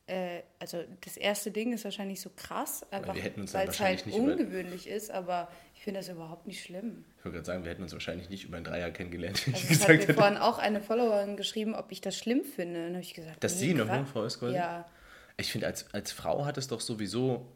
äh, 0.06 0.42
also 0.58 0.82
das 1.02 1.16
erste 1.16 1.50
Ding 1.50 1.72
ist 1.72 1.84
wahrscheinlich 1.84 2.20
so 2.20 2.30
krass, 2.34 2.86
einfach 2.90 3.14
weil 3.14 3.68
es 3.68 3.80
halt 3.80 4.06
ungewöhnlich 4.06 4.88
ist, 4.88 5.10
aber 5.10 5.48
ich 5.74 5.82
finde 5.82 6.00
das 6.00 6.08
überhaupt 6.08 6.46
nicht 6.46 6.62
schlimm. 6.62 7.04
Ich 7.18 7.24
würde 7.24 7.36
gerade 7.36 7.46
sagen, 7.46 7.64
wir 7.64 7.70
hätten 7.70 7.82
uns 7.82 7.92
wahrscheinlich 7.92 8.30
nicht 8.30 8.44
über 8.44 8.56
ein 8.56 8.64
Dreier 8.64 8.90
kennengelernt. 8.90 9.42
Also 9.52 9.72
ich 9.72 9.88
hat 9.88 10.08
mir 10.08 10.14
vorhin 10.14 10.38
auch 10.38 10.58
eine 10.58 10.80
Followerin 10.80 11.36
geschrieben, 11.36 11.74
ob 11.74 11.92
ich 11.92 12.00
das 12.00 12.16
schlimm 12.16 12.44
finde. 12.44 12.86
Und 12.86 12.92
habe 12.92 13.02
ich 13.02 13.14
gesagt, 13.14 13.44
Dass 13.44 13.54
nee, 13.54 13.68
sie 13.68 13.74
noch 13.74 13.88
Jungfrau 13.88 14.24
ist 14.24 14.40
quasi? 14.40 14.56
Ja. 14.56 14.88
Ich 15.36 15.52
finde, 15.52 15.66
als, 15.66 15.92
als 15.92 16.12
Frau 16.12 16.44
hat 16.44 16.56
es 16.58 16.68
doch 16.68 16.80
sowieso 16.80 17.46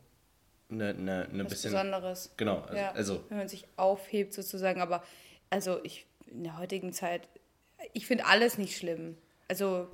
eine, 0.71 0.91
eine, 0.91 1.29
eine 1.33 1.45
Was 1.45 1.53
bisschen... 1.53 1.73
Besonderes. 1.73 2.33
Genau. 2.37 2.61
Also, 2.61 2.77
ja, 2.77 2.93
also, 2.93 3.25
wenn 3.29 3.39
man 3.39 3.49
sich 3.49 3.67
aufhebt 3.77 4.35
sozusagen, 4.35 4.81
aber 4.81 5.03
also 5.51 5.83
ich 5.83 6.07
in 6.31 6.45
der 6.45 6.59
heutigen 6.59 6.93
Zeit 6.93 7.29
ich 7.93 8.07
finde 8.07 8.27
alles 8.27 8.59
nicht 8.59 8.77
schlimm. 8.77 9.17
Also, 9.49 9.89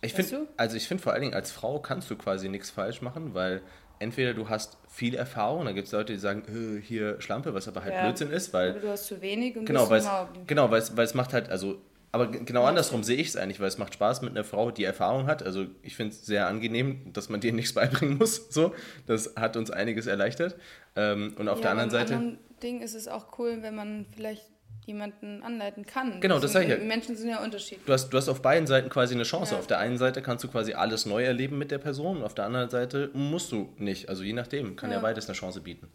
ich 0.00 0.12
finde, 0.12 0.48
also 0.56 0.76
ich 0.76 0.86
finde 0.86 1.02
vor 1.02 1.12
allen 1.12 1.22
Dingen 1.22 1.34
als 1.34 1.50
Frau 1.50 1.80
kannst 1.80 2.10
du 2.10 2.16
quasi 2.16 2.48
nichts 2.48 2.70
falsch 2.70 3.02
machen, 3.02 3.34
weil 3.34 3.62
entweder 3.98 4.34
du 4.34 4.48
hast 4.48 4.78
viel 4.88 5.14
Erfahrung, 5.14 5.64
da 5.64 5.72
gibt 5.72 5.86
es 5.86 5.92
Leute, 5.92 6.12
die 6.12 6.18
sagen, 6.18 6.44
hier 6.82 7.20
Schlampe, 7.20 7.54
was 7.54 7.68
aber 7.68 7.82
halt 7.82 7.94
ja. 7.94 8.02
Blödsinn 8.04 8.30
ist, 8.30 8.52
weil. 8.52 8.72
Oder 8.72 8.80
du 8.80 8.88
hast 8.88 9.06
zu 9.06 9.20
wenig 9.20 9.56
und 9.56 9.66
genau, 9.66 9.90
weil 9.90 10.00
es, 10.00 10.08
genau, 10.46 10.70
weil 10.70 10.80
es, 10.80 10.96
weil 10.96 11.04
es 11.04 11.14
macht 11.14 11.32
halt, 11.32 11.48
also, 11.50 11.80
aber 12.12 12.28
genau 12.28 12.62
ja. 12.62 12.68
andersrum 12.68 13.02
sehe 13.02 13.16
ich 13.16 13.28
es 13.28 13.36
eigentlich, 13.36 13.60
weil 13.60 13.68
es 13.68 13.78
macht 13.78 13.94
Spaß 13.94 14.22
mit 14.22 14.30
einer 14.30 14.44
Frau, 14.44 14.70
die 14.70 14.84
Erfahrung 14.84 15.26
hat. 15.26 15.42
Also 15.42 15.66
ich 15.82 15.96
finde 15.96 16.14
es 16.14 16.24
sehr 16.24 16.46
angenehm, 16.46 17.12
dass 17.12 17.28
man 17.28 17.40
dir 17.40 17.52
nichts 17.54 17.74
beibringen 17.74 18.18
muss. 18.18 18.48
So, 18.50 18.74
das 19.06 19.34
hat 19.36 19.56
uns 19.56 19.70
einiges 19.70 20.06
erleichtert. 20.06 20.56
Ähm, 20.96 21.34
und 21.38 21.48
auf 21.48 21.58
ja, 21.58 21.62
der 21.62 21.70
anderen 21.72 21.90
Seite. 21.90 22.14
Anderen 22.14 22.38
Ding 22.62 22.80
ist 22.80 22.94
es 22.94 23.08
auch 23.08 23.38
cool, 23.38 23.58
wenn 23.60 23.74
man 23.74 24.06
vielleicht 24.14 24.44
jemanden 24.88 25.42
anleiten 25.42 25.86
kann. 25.86 26.20
Genau, 26.20 26.40
das 26.40 26.52
sage 26.52 26.64
ich 26.64 26.70
ja. 26.72 26.84
Menschen 26.84 27.14
sind 27.16 27.28
ja 27.28 27.42
unterschiedlich. 27.42 27.86
Du 27.86 27.92
hast, 27.92 28.10
du 28.10 28.16
hast 28.16 28.28
auf 28.28 28.42
beiden 28.42 28.66
Seiten 28.66 28.88
quasi 28.88 29.14
eine 29.14 29.22
Chance. 29.22 29.54
Ja. 29.54 29.60
Auf 29.60 29.68
der 29.68 29.78
einen 29.78 29.98
Seite 29.98 30.22
kannst 30.22 30.42
du 30.42 30.48
quasi 30.48 30.72
alles 30.72 31.06
neu 31.06 31.22
erleben 31.24 31.58
mit 31.58 31.70
der 31.70 31.78
Person, 31.78 32.22
auf 32.22 32.34
der 32.34 32.46
anderen 32.46 32.70
Seite 32.70 33.10
musst 33.12 33.52
du 33.52 33.72
nicht. 33.76 34.08
Also 34.08 34.24
je 34.24 34.32
nachdem, 34.32 34.74
kann 34.74 34.90
ja, 34.90 34.96
ja 34.96 35.02
beides 35.02 35.26
eine 35.26 35.36
Chance 35.36 35.60
bieten. 35.60 35.88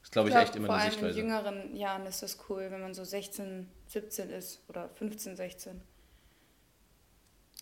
Das 0.00 0.08
ist, 0.08 0.12
glaube 0.12 0.28
ich, 0.28 0.34
glaub, 0.34 0.44
echt 0.44 0.56
immer 0.56 0.70
eine 0.70 0.90
Sichtweise. 0.90 1.20
Vor 1.20 1.32
allem 1.34 1.56
in 1.56 1.56
jüngeren 1.56 1.76
Jahren 1.76 2.06
ist 2.06 2.22
das 2.22 2.38
cool, 2.48 2.68
wenn 2.70 2.80
man 2.80 2.94
so 2.94 3.04
16, 3.04 3.68
17 3.88 4.30
ist 4.30 4.62
oder 4.68 4.88
15, 4.94 5.36
16. 5.36 5.80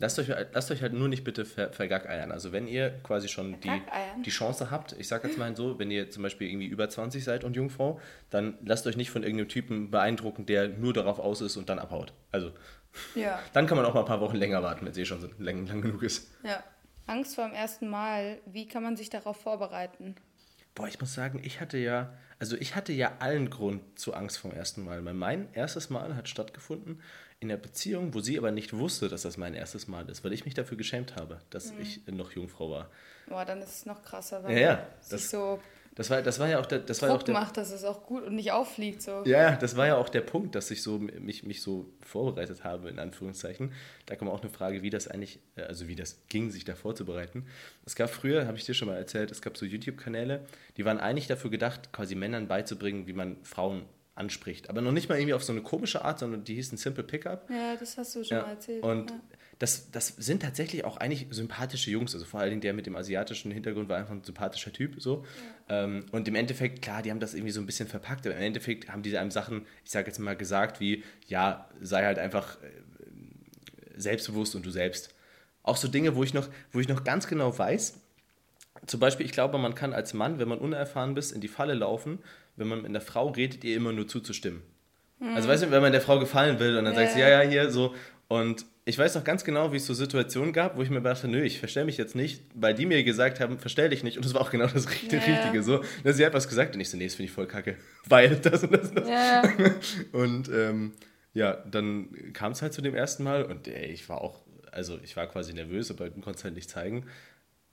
Lasst 0.00 0.18
euch, 0.18 0.28
lasst 0.28 0.70
euch 0.72 0.82
halt 0.82 0.92
nur 0.92 1.06
nicht 1.06 1.22
bitte 1.22 1.44
ver, 1.44 1.72
vergackeiern. 1.72 2.32
Also 2.32 2.50
wenn 2.50 2.66
ihr 2.66 2.90
quasi 3.04 3.28
schon 3.28 3.60
die, 3.60 3.82
die 4.24 4.30
Chance 4.30 4.70
habt, 4.72 4.92
ich 4.98 5.06
sag 5.06 5.22
jetzt 5.22 5.38
mal 5.38 5.54
so, 5.54 5.78
wenn 5.78 5.90
ihr 5.90 6.10
zum 6.10 6.24
Beispiel 6.24 6.48
irgendwie 6.48 6.66
über 6.66 6.88
20 6.88 7.22
seid 7.22 7.44
und 7.44 7.54
Jungfrau, 7.54 8.00
dann 8.30 8.58
lasst 8.64 8.88
euch 8.88 8.96
nicht 8.96 9.10
von 9.10 9.22
irgendeinem 9.22 9.48
Typen 9.48 9.92
beeindrucken, 9.92 10.46
der 10.46 10.68
nur 10.68 10.92
darauf 10.92 11.20
aus 11.20 11.40
ist 11.40 11.56
und 11.56 11.68
dann 11.68 11.78
abhaut. 11.78 12.12
Also 12.32 12.50
ja. 13.14 13.40
dann 13.52 13.68
kann 13.68 13.76
man 13.76 13.86
auch 13.86 13.94
mal 13.94 14.00
ein 14.00 14.06
paar 14.06 14.20
Wochen 14.20 14.36
länger 14.36 14.64
warten, 14.64 14.84
wenn 14.84 14.90
es 14.90 14.98
eh 14.98 15.04
schon 15.04 15.32
lang, 15.38 15.66
lang 15.66 15.80
genug 15.80 16.02
ist. 16.02 16.28
Ja. 16.42 16.62
Angst 17.06 17.34
vor 17.34 17.44
dem 17.46 17.54
ersten 17.54 17.88
Mal, 17.88 18.38
wie 18.46 18.66
kann 18.66 18.82
man 18.82 18.96
sich 18.96 19.10
darauf 19.10 19.36
vorbereiten? 19.36 20.16
Boah, 20.74 20.88
ich 20.88 20.98
muss 21.00 21.14
sagen, 21.14 21.40
ich 21.44 21.60
hatte 21.60 21.78
ja, 21.78 22.14
also 22.38 22.56
ich 22.56 22.74
hatte 22.74 22.92
ja 22.92 23.12
allen 23.20 23.50
Grund 23.50 23.98
zu 23.98 24.14
Angst 24.14 24.38
vom 24.38 24.52
ersten 24.52 24.84
Mal. 24.84 25.04
Weil 25.04 25.14
mein 25.14 25.52
erstes 25.52 25.90
Mal 25.90 26.16
hat 26.16 26.28
stattgefunden 26.28 27.00
in 27.44 27.48
der 27.48 27.56
Beziehung, 27.56 28.14
wo 28.14 28.20
sie 28.20 28.36
aber 28.38 28.50
nicht 28.50 28.76
wusste, 28.76 29.08
dass 29.08 29.22
das 29.22 29.36
mein 29.36 29.54
erstes 29.54 29.86
Mal 29.86 30.08
ist, 30.08 30.24
weil 30.24 30.32
ich 30.32 30.44
mich 30.44 30.54
dafür 30.54 30.76
geschämt 30.76 31.14
habe, 31.16 31.40
dass 31.50 31.72
mhm. 31.72 31.80
ich 31.80 32.06
noch 32.08 32.32
Jungfrau 32.32 32.70
war. 32.70 32.90
Boah, 33.28 33.44
dann 33.44 33.62
ist 33.62 33.70
es 33.70 33.86
noch 33.86 34.02
krasser, 34.02 34.42
weil 34.42 34.56
ja, 34.56 34.60
ja, 34.60 34.86
das, 35.08 35.30
so 35.30 35.60
das 35.94 36.10
war, 36.10 36.22
das 36.22 36.40
war 36.40 36.48
ja 36.48 36.58
auch 36.58 36.66
der, 36.66 36.80
das 36.80 36.98
Druck 36.98 37.08
war 37.08 37.16
auch 37.16 37.22
der, 37.22 37.34
macht, 37.34 37.56
dass 37.56 37.70
es 37.70 37.84
auch 37.84 38.04
gut 38.04 38.24
und 38.24 38.34
nicht 38.34 38.50
auffliegt. 38.50 39.00
So. 39.00 39.22
Ja, 39.26 39.54
das 39.54 39.76
war 39.76 39.86
ja 39.86 39.96
auch 39.96 40.08
der 40.08 40.22
Punkt, 40.22 40.56
dass 40.56 40.70
ich 40.72 40.82
so, 40.82 40.98
mich, 40.98 41.44
mich 41.44 41.62
so 41.62 41.86
vorbereitet 42.00 42.64
habe, 42.64 42.88
in 42.88 42.98
Anführungszeichen. 42.98 43.72
Da 44.06 44.16
kam 44.16 44.28
auch 44.28 44.40
eine 44.40 44.50
Frage, 44.50 44.82
wie 44.82 44.90
das 44.90 45.06
eigentlich, 45.06 45.38
äh, 45.56 45.62
also 45.62 45.86
wie 45.86 45.94
das 45.94 46.18
ging, 46.28 46.50
sich 46.50 46.64
da 46.64 46.74
vorzubereiten. 46.74 47.46
Es 47.86 47.94
gab 47.94 48.10
früher, 48.10 48.46
habe 48.46 48.56
ich 48.56 48.64
dir 48.64 48.74
schon 48.74 48.88
mal 48.88 48.96
erzählt, 48.96 49.30
es 49.30 49.40
gab 49.40 49.56
so 49.56 49.64
YouTube-Kanäle, 49.64 50.44
die 50.76 50.84
waren 50.84 50.98
eigentlich 50.98 51.28
dafür 51.28 51.50
gedacht, 51.50 51.92
quasi 51.92 52.16
Männern 52.16 52.48
beizubringen, 52.48 53.06
wie 53.06 53.12
man 53.12 53.36
Frauen 53.44 53.84
anspricht. 54.14 54.70
Aber 54.70 54.80
noch 54.80 54.92
nicht 54.92 55.08
mal 55.08 55.16
irgendwie 55.16 55.34
auf 55.34 55.42
so 55.42 55.52
eine 55.52 55.62
komische 55.62 56.04
Art, 56.04 56.18
sondern 56.18 56.44
die 56.44 56.54
hießen 56.54 56.78
Simple 56.78 57.02
Pickup. 57.02 57.48
Ja, 57.50 57.76
das 57.76 57.98
hast 57.98 58.14
du 58.14 58.24
schon 58.24 58.38
ja. 58.38 58.42
mal 58.44 58.50
erzählt. 58.50 58.82
Und 58.82 59.10
ja. 59.10 59.20
das, 59.58 59.90
das 59.90 60.08
sind 60.08 60.42
tatsächlich 60.42 60.84
auch 60.84 60.96
eigentlich 60.98 61.26
sympathische 61.30 61.90
Jungs. 61.90 62.14
Also 62.14 62.24
vor 62.24 62.40
allen 62.40 62.50
Dingen 62.50 62.60
der 62.60 62.74
mit 62.74 62.86
dem 62.86 62.94
asiatischen 62.94 63.50
Hintergrund 63.50 63.88
war 63.88 63.98
einfach 63.98 64.14
ein 64.14 64.22
sympathischer 64.22 64.72
Typ. 64.72 65.02
So. 65.02 65.24
Ja. 65.68 65.84
Ähm, 65.84 66.06
und 66.12 66.28
im 66.28 66.36
Endeffekt, 66.36 66.82
klar, 66.82 67.02
die 67.02 67.10
haben 67.10 67.20
das 67.20 67.34
irgendwie 67.34 67.52
so 67.52 67.60
ein 67.60 67.66
bisschen 67.66 67.88
verpackt. 67.88 68.26
Aber 68.26 68.36
im 68.36 68.42
Endeffekt 68.42 68.88
haben 68.88 69.02
die 69.02 69.16
einem 69.18 69.32
Sachen, 69.32 69.66
ich 69.84 69.90
sage 69.90 70.06
jetzt 70.06 70.18
mal 70.18 70.36
gesagt, 70.36 70.78
wie, 70.78 71.02
ja, 71.26 71.68
sei 71.80 72.04
halt 72.04 72.18
einfach 72.18 72.56
äh, 72.62 72.70
selbstbewusst 73.96 74.54
und 74.54 74.64
du 74.64 74.70
selbst. 74.70 75.12
Auch 75.64 75.76
so 75.76 75.88
Dinge, 75.88 76.14
wo 76.14 76.22
ich 76.22 76.34
noch, 76.34 76.48
wo 76.70 76.78
ich 76.78 76.88
noch 76.88 77.02
ganz 77.02 77.26
genau 77.26 77.56
weiß, 77.58 77.94
zum 78.86 79.00
Beispiel, 79.00 79.24
ich 79.24 79.32
glaube, 79.32 79.56
man 79.58 79.74
kann 79.74 79.92
als 79.92 80.12
Mann, 80.14 80.38
wenn 80.38 80.48
man 80.48 80.58
unerfahren 80.58 81.14
bist, 81.14 81.32
in 81.32 81.40
die 81.40 81.48
Falle 81.48 81.74
laufen, 81.74 82.18
wenn 82.56 82.68
man 82.68 82.78
mit 82.78 82.88
einer 82.88 83.00
Frau 83.00 83.28
redet, 83.28 83.64
ihr 83.64 83.76
immer 83.76 83.92
nur 83.92 84.06
zuzustimmen. 84.08 84.62
Mhm. 85.20 85.34
Also 85.34 85.48
weißt 85.48 85.64
du, 85.64 85.70
wenn 85.70 85.82
man 85.82 85.92
der 85.92 86.00
Frau 86.00 86.18
gefallen 86.18 86.58
will 86.58 86.76
und 86.76 86.84
dann 86.84 86.94
ja. 86.94 87.00
sagst 87.00 87.16
du, 87.16 87.20
ja, 87.20 87.28
ja, 87.28 87.48
hier, 87.48 87.70
so. 87.70 87.94
Und 88.28 88.64
ich 88.86 88.98
weiß 88.98 89.14
noch 89.14 89.24
ganz 89.24 89.44
genau, 89.44 89.72
wie 89.72 89.76
es 89.78 89.86
so 89.86 89.94
Situationen 89.94 90.52
gab, 90.52 90.76
wo 90.76 90.82
ich 90.82 90.90
mir 90.90 91.00
dachte, 91.00 91.26
nö, 91.26 91.42
ich 91.42 91.58
verstelle 91.58 91.86
mich 91.86 91.96
jetzt 91.96 92.14
nicht, 92.14 92.42
weil 92.54 92.74
die 92.74 92.84
mir 92.84 93.02
gesagt 93.02 93.40
haben, 93.40 93.58
verstell 93.58 93.88
dich 93.88 94.02
nicht. 94.02 94.16
Und 94.16 94.26
das 94.26 94.34
war 94.34 94.42
auch 94.42 94.50
genau 94.50 94.66
das 94.66 94.90
Richtige. 94.90 95.16
Ja. 95.16 95.40
Richtige 95.40 95.62
so. 95.62 95.82
Dass 96.02 96.16
sie 96.16 96.26
hat 96.26 96.34
was 96.34 96.48
gesagt 96.48 96.74
und 96.74 96.80
ich 96.80 96.90
so, 96.90 96.98
nee, 96.98 97.04
das 97.04 97.14
finde 97.14 97.28
ich 97.28 97.32
voll 97.32 97.46
kacke. 97.46 97.76
Weil 98.06 98.36
das 98.36 98.62
und 98.62 98.72
das 98.72 98.90
und 98.90 98.98
das. 98.98 99.08
Ja. 99.08 99.42
Und 100.12 100.50
ähm, 100.50 100.92
ja, 101.32 101.54
dann 101.70 102.32
kam 102.32 102.52
es 102.52 102.62
halt 102.62 102.72
zu 102.72 102.82
dem 102.82 102.94
ersten 102.94 103.24
Mal 103.24 103.44
und 103.44 103.66
ey, 103.66 103.86
ich 103.86 104.08
war 104.08 104.20
auch, 104.20 104.44
also 104.70 105.00
ich 105.02 105.16
war 105.16 105.26
quasi 105.26 105.52
nervös, 105.52 105.90
aber 105.90 106.08
konnte 106.10 106.38
es 106.38 106.44
halt 106.44 106.54
nicht 106.54 106.70
zeigen. 106.70 107.06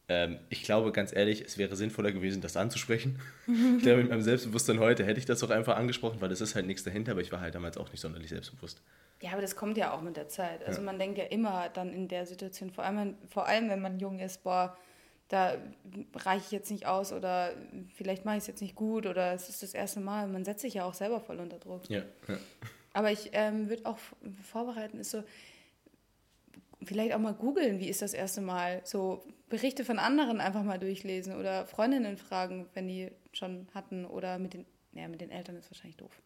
Ähm, 0.08 0.40
ich 0.50 0.64
glaube, 0.64 0.92
ganz 0.92 1.16
ehrlich, 1.16 1.42
es 1.42 1.58
wäre 1.58 1.76
sinnvoller 1.76 2.12
gewesen, 2.12 2.42
das 2.42 2.58
anzusprechen. 2.58 3.20
ich 3.48 3.84
glaube, 3.84 4.02
mit 4.02 4.10
meinem 4.10 4.22
Selbstbewusstsein 4.22 4.80
heute 4.80 5.06
hätte 5.06 5.20
ich 5.20 5.26
das 5.26 5.44
auch 5.44 5.50
einfach 5.50 5.78
angesprochen, 5.78 6.20
weil 6.22 6.32
es 6.32 6.42
ist 6.42 6.56
halt 6.56 6.66
nichts 6.66 6.84
dahinter, 6.84 7.12
aber 7.12 7.22
ich 7.22 7.32
war 7.32 7.40
halt 7.40 7.56
damals 7.56 7.78
auch 7.78 7.92
nicht 7.92 8.02
sonderlich 8.02 8.30
selbstbewusst. 8.30 8.82
Ja, 9.22 9.34
aber 9.34 9.42
das 9.42 9.56
kommt 9.56 9.78
ja 9.78 9.94
auch 9.94 10.02
mit 10.02 10.18
der 10.18 10.28
Zeit. 10.28 10.66
Also 10.66 10.80
ja. 10.80 10.86
man 10.86 10.98
denkt 10.98 11.18
ja 11.18 11.26
immer 11.26 11.70
dann 11.70 11.94
in 11.94 12.08
der 12.08 12.26
Situation, 12.26 12.72
vor 12.72 12.84
allem, 12.84 13.16
vor 13.30 13.48
allem 13.48 13.70
wenn 13.70 13.82
man 13.82 14.00
jung 14.00 14.20
ist, 14.20 14.44
boah, 14.44 14.76
da 15.28 15.58
reiche 16.16 16.46
ich 16.46 16.52
jetzt 16.52 16.72
nicht 16.72 16.86
aus 16.88 17.14
oder 17.14 17.54
vielleicht 17.96 18.26
mache 18.26 18.36
ich 18.36 18.42
es 18.42 18.48
jetzt 18.48 18.62
nicht 18.62 18.76
gut 18.76 19.06
oder 19.06 19.34
es 19.34 19.48
ist 19.48 19.64
das 19.64 19.74
erste 19.74 20.02
Mal. 20.02 20.28
Man 20.28 20.44
setzt 20.44 20.62
sich 20.62 20.74
ja 20.74 20.84
auch 20.84 20.94
selber 20.94 21.22
voll 21.22 21.40
unter 21.40 21.58
Druck. 21.58 21.90
Ja. 21.90 22.02
ja. 22.28 22.38
Aber 22.94 23.12
ich 23.12 23.30
ähm, 23.32 23.70
würde 23.70 23.86
auch 23.86 23.98
vorbereiten, 24.44 25.00
ist 25.00 25.12
so, 25.12 25.24
vielleicht 26.84 27.14
auch 27.14 27.20
mal 27.20 27.34
googeln, 27.34 27.80
wie 27.80 27.90
ist 27.90 28.02
das 28.02 28.14
erste 28.14 28.42
Mal. 28.42 28.82
So 28.84 29.24
Berichte 29.50 29.86
von 29.86 30.00
anderen 30.00 30.42
einfach 30.42 30.64
mal 30.64 30.80
durchlesen 30.80 31.38
oder 31.38 31.66
Freundinnen 31.66 32.18
fragen, 32.18 32.68
wenn 32.74 32.88
die 32.88 33.12
schon 33.34 33.68
hatten 33.74 34.06
oder 34.06 34.40
mit 34.40 34.54
den, 34.54 34.66
ja, 34.94 35.08
mit 35.08 35.22
den 35.22 35.32
Eltern 35.32 35.58
ist 35.58 35.70
wahrscheinlich 35.72 35.98
doof. 35.98 36.22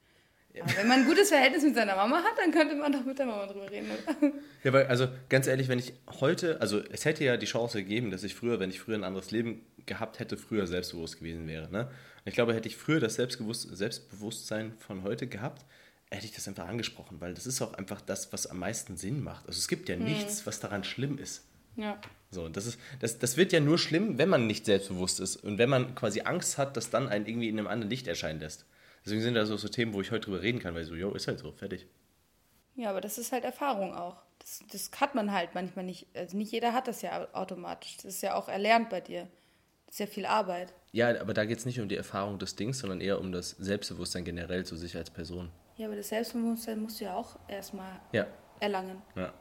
Aber 0.62 0.78
wenn 0.78 0.88
man 0.88 1.00
ein 1.00 1.06
gutes 1.06 1.30
Verhältnis 1.30 1.64
mit 1.64 1.76
seiner 1.76 1.96
Mama 1.96 2.18
hat, 2.18 2.38
dann 2.38 2.52
könnte 2.52 2.76
man 2.76 2.92
doch 2.92 3.04
mit 3.04 3.20
der 3.20 3.26
Mama 3.26 3.46
drüber 3.46 3.70
reden. 3.70 3.88
Oder? 3.92 4.32
Ja, 4.64 4.72
weil, 4.72 4.88
also 4.88 5.08
ganz 5.28 5.48
ehrlich, 5.48 5.68
wenn 5.68 5.80
ich 5.80 5.94
heute, 6.22 6.62
also 6.62 6.82
es 6.92 7.04
hätte 7.04 7.26
ja 7.26 7.36
die 7.36 7.46
Chance 7.46 7.80
gegeben, 7.80 8.10
dass 8.10 8.24
ich 8.24 8.36
früher, 8.36 8.60
wenn 8.60 8.70
ich 8.70 8.80
früher 8.80 8.96
ein 8.96 9.04
anderes 9.04 9.32
Leben 9.32 9.66
gehabt 9.86 10.20
hätte, 10.20 10.38
früher 10.38 10.66
selbstbewusst 10.66 11.20
gewesen 11.20 11.48
wäre. 11.48 11.70
Ne? 11.70 11.90
ich 12.26 12.34
glaube, 12.34 12.54
hätte 12.54 12.68
ich 12.68 12.76
früher 12.76 13.00
das 13.00 13.16
Selbstbewusstsein 13.16 14.74
von 14.80 15.04
heute 15.04 15.28
gehabt, 15.28 15.66
hätte 16.12 16.26
ich 16.26 16.34
das 16.34 16.48
einfach 16.48 16.68
angesprochen, 16.68 17.20
weil 17.20 17.34
das 17.34 17.46
ist 17.46 17.62
auch 17.62 17.74
einfach 17.74 18.02
das, 18.02 18.32
was 18.32 18.48
am 18.48 18.60
meisten 18.60 18.98
Sinn 18.98 19.24
macht. 19.24 19.48
Also 19.48 19.58
es 19.58 19.68
gibt 19.68 19.90
ja 19.90 19.96
hm. 19.96 20.04
nichts, 20.04 20.46
was 20.46 20.60
daran 20.60 20.84
schlimm 20.84 21.18
ist. 21.18 21.44
Ja. 21.76 22.00
So, 22.32 22.48
das, 22.50 22.66
ist, 22.66 22.80
das, 23.00 23.20
das 23.20 23.38
wird 23.38 23.52
ja 23.52 23.60
nur 23.60 23.78
schlimm, 23.78 24.18
wenn 24.18 24.30
man 24.30 24.48
nicht 24.48 24.66
selbstbewusst 24.66 25.20
ist 25.20 25.38
und 25.38 25.58
wenn 25.58 25.70
man 25.70 25.96
quasi 25.96 26.22
Angst 26.22 26.58
hat, 26.58 26.78
dass 26.78 26.90
dann 26.90 27.08
einen 27.10 27.26
irgendwie 27.26 27.50
in 27.50 27.60
einem 27.60 27.68
anderen 27.68 27.90
Licht 27.90 28.08
erscheinen 28.08 28.40
lässt. 28.40 28.66
Deswegen 29.04 29.22
sind 29.22 29.36
das 29.36 29.52
auch 29.52 29.60
so 29.60 29.68
Themen, 29.68 29.94
wo 29.94 30.02
ich 30.02 30.12
heute 30.12 30.26
drüber 30.26 30.42
reden 30.42 30.60
kann, 30.60 30.74
weil 30.74 30.84
so, 30.84 30.96
jo, 30.96 31.12
ist 31.12 31.28
halt 31.28 31.40
so, 31.40 31.52
fertig. 31.52 31.86
Ja, 32.76 32.90
aber 32.90 33.02
das 33.02 33.18
ist 33.18 33.32
halt 33.32 33.44
Erfahrung 33.44 33.94
auch. 33.94 34.24
Das, 34.40 34.62
das 34.72 34.92
hat 35.00 35.16
man 35.16 35.32
halt 35.32 35.54
manchmal 35.54 35.86
nicht. 35.86 36.08
Also 36.14 36.38
nicht 36.38 36.52
jeder 36.52 36.74
hat 36.74 36.88
das 36.88 37.02
ja 37.02 37.28
automatisch. 37.34 37.98
Das 37.98 38.06
ist 38.06 38.22
ja 38.22 38.36
auch 38.36 38.50
erlernt 38.50 38.90
bei 38.90 39.02
dir. 39.02 39.28
Das 39.86 39.96
ist 39.96 40.00
ja 40.00 40.08
viel 40.08 40.26
Arbeit. 40.26 40.74
Ja, 40.92 41.10
aber 41.22 41.34
da 41.34 41.46
geht 41.46 41.60
es 41.60 41.66
nicht 41.66 41.80
um 41.80 41.88
die 41.88 41.96
Erfahrung 41.96 42.40
des 42.40 42.56
Dings, 42.56 42.80
sondern 42.80 43.00
eher 43.00 43.20
um 43.20 43.32
das 43.32 43.52
Selbstbewusstsein 43.52 44.26
generell 44.26 44.66
zu 44.66 44.76
sich 44.76 44.96
als 44.98 45.10
Person. 45.10 45.52
Ja, 45.78 45.88
aber 45.88 45.96
das 45.96 46.10
Selbstbewusstsein 46.10 46.80
musst 46.80 47.00
du 47.00 47.06
ja 47.06 47.16
auch 47.16 47.38
erstmal 47.48 48.00
ja. 48.12 48.28
erlangen. 48.60 49.02
Ja. 49.16 49.34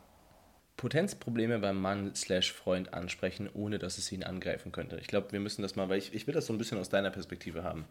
Potenzprobleme 0.77 1.61
beim 1.61 1.81
Mann 1.81 2.15
slash 2.17 2.53
Freund 2.53 2.93
ansprechen, 2.93 3.49
ohne 3.55 3.79
dass 3.79 3.99
es 3.99 4.11
ihn 4.11 4.25
angreifen 4.25 4.73
könnte. 4.73 4.99
Ich 5.01 5.07
glaube, 5.07 5.31
wir 5.31 5.39
müssen 5.39 5.63
das 5.63 5.77
mal, 5.77 5.89
weil 5.89 5.99
ich, 5.99 6.13
ich 6.13 6.27
will 6.27 6.35
das 6.35 6.47
so 6.47 6.53
ein 6.53 6.59
bisschen 6.59 6.79
aus 6.79 6.89
deiner 6.89 7.11
Perspektive 7.11 7.63
haben. 7.63 7.87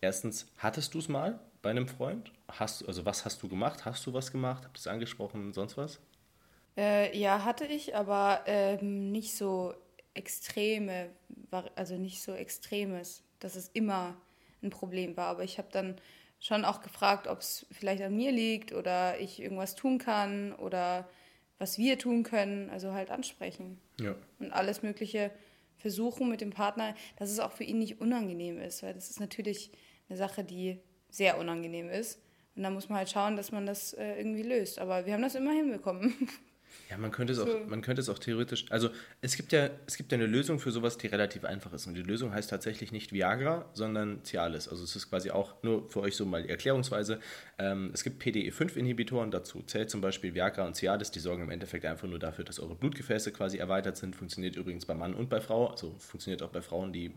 Erstens, 0.00 0.46
hattest 0.58 0.94
du 0.94 1.00
es 1.00 1.08
mal 1.08 1.40
bei 1.62 1.70
einem 1.70 1.88
Freund? 1.88 2.30
Hast, 2.46 2.86
also 2.86 3.04
was 3.04 3.24
hast 3.24 3.42
du 3.42 3.48
gemacht? 3.48 3.84
Hast 3.84 4.06
du 4.06 4.14
was 4.14 4.30
gemacht? 4.30 4.64
Habt 4.64 4.76
ihr 4.76 4.80
es 4.80 4.86
angesprochen? 4.86 5.52
Sonst 5.52 5.76
was? 5.76 5.98
Äh, 6.76 7.18
ja, 7.18 7.44
hatte 7.44 7.64
ich, 7.64 7.96
aber 7.96 8.42
ähm, 8.46 9.10
nicht 9.10 9.36
so 9.36 9.74
extreme, 10.14 11.10
also 11.74 11.96
nicht 11.96 12.22
so 12.22 12.32
extremes, 12.32 13.24
dass 13.40 13.56
es 13.56 13.68
immer 13.68 14.14
ein 14.62 14.70
Problem 14.70 15.16
war. 15.16 15.26
Aber 15.26 15.42
ich 15.42 15.58
habe 15.58 15.68
dann 15.72 15.96
schon 16.40 16.64
auch 16.64 16.80
gefragt, 16.80 17.26
ob 17.26 17.40
es 17.40 17.66
vielleicht 17.70 18.02
an 18.02 18.16
mir 18.16 18.32
liegt 18.32 18.72
oder 18.72 19.18
ich 19.18 19.40
irgendwas 19.40 19.74
tun 19.74 19.98
kann 19.98 20.52
oder 20.54 21.08
was 21.58 21.78
wir 21.78 21.98
tun 21.98 22.22
können, 22.22 22.70
also 22.70 22.92
halt 22.92 23.10
ansprechen. 23.10 23.80
Ja. 24.00 24.14
Und 24.38 24.52
alles 24.52 24.82
Mögliche 24.82 25.32
versuchen 25.76 26.28
mit 26.28 26.40
dem 26.40 26.50
Partner, 26.50 26.94
dass 27.16 27.30
es 27.30 27.40
auch 27.40 27.52
für 27.52 27.64
ihn 27.64 27.78
nicht 27.78 28.00
unangenehm 28.00 28.60
ist, 28.60 28.82
weil 28.82 28.94
das 28.94 29.10
ist 29.10 29.20
natürlich 29.20 29.72
eine 30.08 30.16
Sache, 30.16 30.44
die 30.44 30.80
sehr 31.10 31.38
unangenehm 31.38 31.88
ist. 31.88 32.20
Und 32.54 32.62
da 32.64 32.70
muss 32.70 32.88
man 32.88 32.98
halt 32.98 33.10
schauen, 33.10 33.36
dass 33.36 33.52
man 33.52 33.66
das 33.66 33.92
äh, 33.94 34.16
irgendwie 34.16 34.42
löst. 34.42 34.78
Aber 34.78 35.06
wir 35.06 35.14
haben 35.14 35.22
das 35.22 35.34
immer 35.34 35.52
hinbekommen. 35.52 36.14
Ja, 36.90 36.96
man 36.96 37.10
könnte 37.10 37.32
es 37.34 37.38
so. 37.38 37.44
auch, 37.44 37.66
man 37.66 37.82
könnte 37.82 38.00
es 38.00 38.08
auch 38.08 38.18
theoretisch, 38.18 38.64
also 38.70 38.88
es 39.20 39.36
gibt 39.36 39.52
ja, 39.52 39.68
es 39.86 39.96
gibt 39.96 40.10
ja 40.10 40.16
eine 40.16 40.26
Lösung 40.26 40.58
für 40.58 40.70
sowas, 40.70 40.96
die 40.96 41.06
relativ 41.06 41.44
einfach 41.44 41.72
ist. 41.72 41.86
Und 41.86 41.94
die 41.94 42.02
Lösung 42.02 42.32
heißt 42.32 42.48
tatsächlich 42.48 42.92
nicht 42.92 43.12
Viagra, 43.12 43.68
sondern 43.74 44.24
Cialis. 44.24 44.68
Also 44.68 44.84
es 44.84 44.96
ist 44.96 45.10
quasi 45.10 45.30
auch 45.30 45.62
nur 45.62 45.88
für 45.88 46.00
euch 46.00 46.16
so 46.16 46.24
mal 46.24 46.42
die 46.42 46.48
Erklärungsweise. 46.48 47.20
Ähm, 47.58 47.90
es 47.92 48.04
gibt 48.04 48.22
PDE5-Inhibitoren, 48.22 49.30
dazu 49.30 49.62
zählt 49.62 49.90
zum 49.90 50.00
Beispiel 50.00 50.34
Viagra 50.34 50.66
und 50.66 50.76
Cialis, 50.76 51.10
die 51.10 51.20
sorgen 51.20 51.42
im 51.42 51.50
Endeffekt 51.50 51.84
einfach 51.84 52.08
nur 52.08 52.18
dafür, 52.18 52.44
dass 52.44 52.58
eure 52.58 52.74
Blutgefäße 52.74 53.32
quasi 53.32 53.58
erweitert 53.58 53.96
sind. 53.96 54.16
Funktioniert 54.16 54.56
übrigens 54.56 54.86
bei 54.86 54.94
Mann 54.94 55.14
und 55.14 55.28
bei 55.28 55.40
Frau, 55.40 55.66
also 55.68 55.94
funktioniert 55.98 56.42
auch 56.42 56.50
bei 56.50 56.62
Frauen, 56.62 56.92
die 56.92 57.12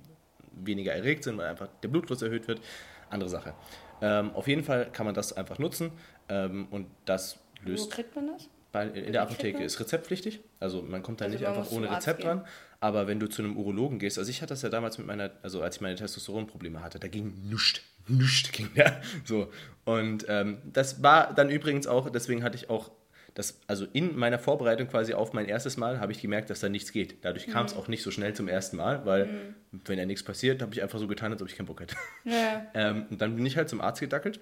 weniger 0.52 0.94
erregt 0.94 1.24
sind, 1.24 1.38
weil 1.38 1.48
einfach 1.48 1.70
der 1.82 1.88
Blutfluss 1.88 2.22
erhöht 2.22 2.48
wird. 2.48 2.62
Andere 3.10 3.30
Sache. 3.30 3.54
Ähm, 4.02 4.32
auf 4.32 4.48
jeden 4.48 4.64
Fall 4.64 4.92
kann 4.92 5.06
man 5.06 5.16
das 5.16 5.34
einfach 5.34 5.60
nutzen 5.60 5.92
ähm, 6.30 6.68
und 6.72 6.88
das 7.06 7.40
löst. 7.64 7.86
Wo 7.86 7.96
kriegt 7.96 8.16
man 8.16 8.28
das? 8.28 8.50
Bei, 8.72 8.88
in 8.88 9.12
der 9.12 9.24
Apotheke 9.24 9.64
ist 9.64 9.80
rezeptpflichtig. 9.80 10.40
Also 10.60 10.82
man 10.82 11.04
kommt 11.04 11.20
da 11.20 11.26
also 11.26 11.38
nicht 11.38 11.46
einfach 11.46 11.72
ohne 11.72 11.92
Rezept 11.92 12.24
dran. 12.24 12.46
Aber 12.80 13.06
wenn 13.08 13.20
du 13.20 13.28
zu 13.28 13.42
einem 13.42 13.58
Urologen 13.58 14.00
gehst, 14.00 14.18
also 14.18 14.30
ich 14.30 14.42
hatte 14.42 14.54
das 14.54 14.62
ja 14.62 14.70
damals 14.70 14.98
mit 14.98 15.08
meiner, 15.08 15.32
also 15.44 15.62
als 15.62 15.76
ich 15.76 15.82
meine 15.82 15.96
Testosteronprobleme 15.96 16.82
hatte, 16.82 17.00
da 17.00 17.08
ging 17.08 17.34
nichts. 17.50 17.82
Nichts 18.08 18.52
ging 18.52 18.70
da. 18.76 19.02
So. 19.26 19.52
Und 19.84 20.26
ähm, 20.30 20.60
das 20.66 21.04
war 21.04 21.34
dann 21.34 21.50
übrigens 21.50 21.86
auch, 21.86 22.10
deswegen 22.10 22.44
hatte 22.44 22.56
ich 22.56 22.70
auch 22.70 22.92
das, 23.34 23.60
also 23.68 23.86
in 23.94 24.18
meiner 24.18 24.40
Vorbereitung 24.40 24.88
quasi 24.88 25.14
auf 25.14 25.34
mein 25.34 25.46
erstes 25.46 25.78
Mal 25.78 26.00
habe 26.00 26.12
ich 26.12 26.22
gemerkt, 26.22 26.50
dass 26.50 26.60
da 26.60 26.70
nichts 26.70 26.92
geht. 26.92 27.24
Dadurch 27.24 27.48
kam 27.48 27.66
es 27.66 27.74
mhm. 27.74 27.80
auch 27.80 27.88
nicht 27.88 28.04
so 28.04 28.12
schnell 28.12 28.34
zum 28.34 28.48
ersten 28.48 28.78
Mal, 28.78 29.06
weil 29.06 29.26
mhm. 29.26 29.82
wenn 29.86 30.00
ja 30.00 30.06
nichts 30.06 30.24
passiert, 30.24 30.62
habe 30.62 30.74
ich 30.74 30.82
einfach 30.82 31.00
so 31.00 31.08
getan, 31.08 31.32
als 31.32 31.42
ob 31.42 31.48
ich 31.48 31.56
keinen 31.56 31.68
Bock 31.68 31.82
hätte. 31.82 31.96
Ja. 32.26 32.66
ähm, 32.74 33.06
und 33.10 33.22
dann 33.22 33.36
bin 33.36 33.46
ich 33.46 33.58
halt 33.58 33.70
zum 33.70 33.80
Arzt 33.80 34.02
gedackelt 34.02 34.40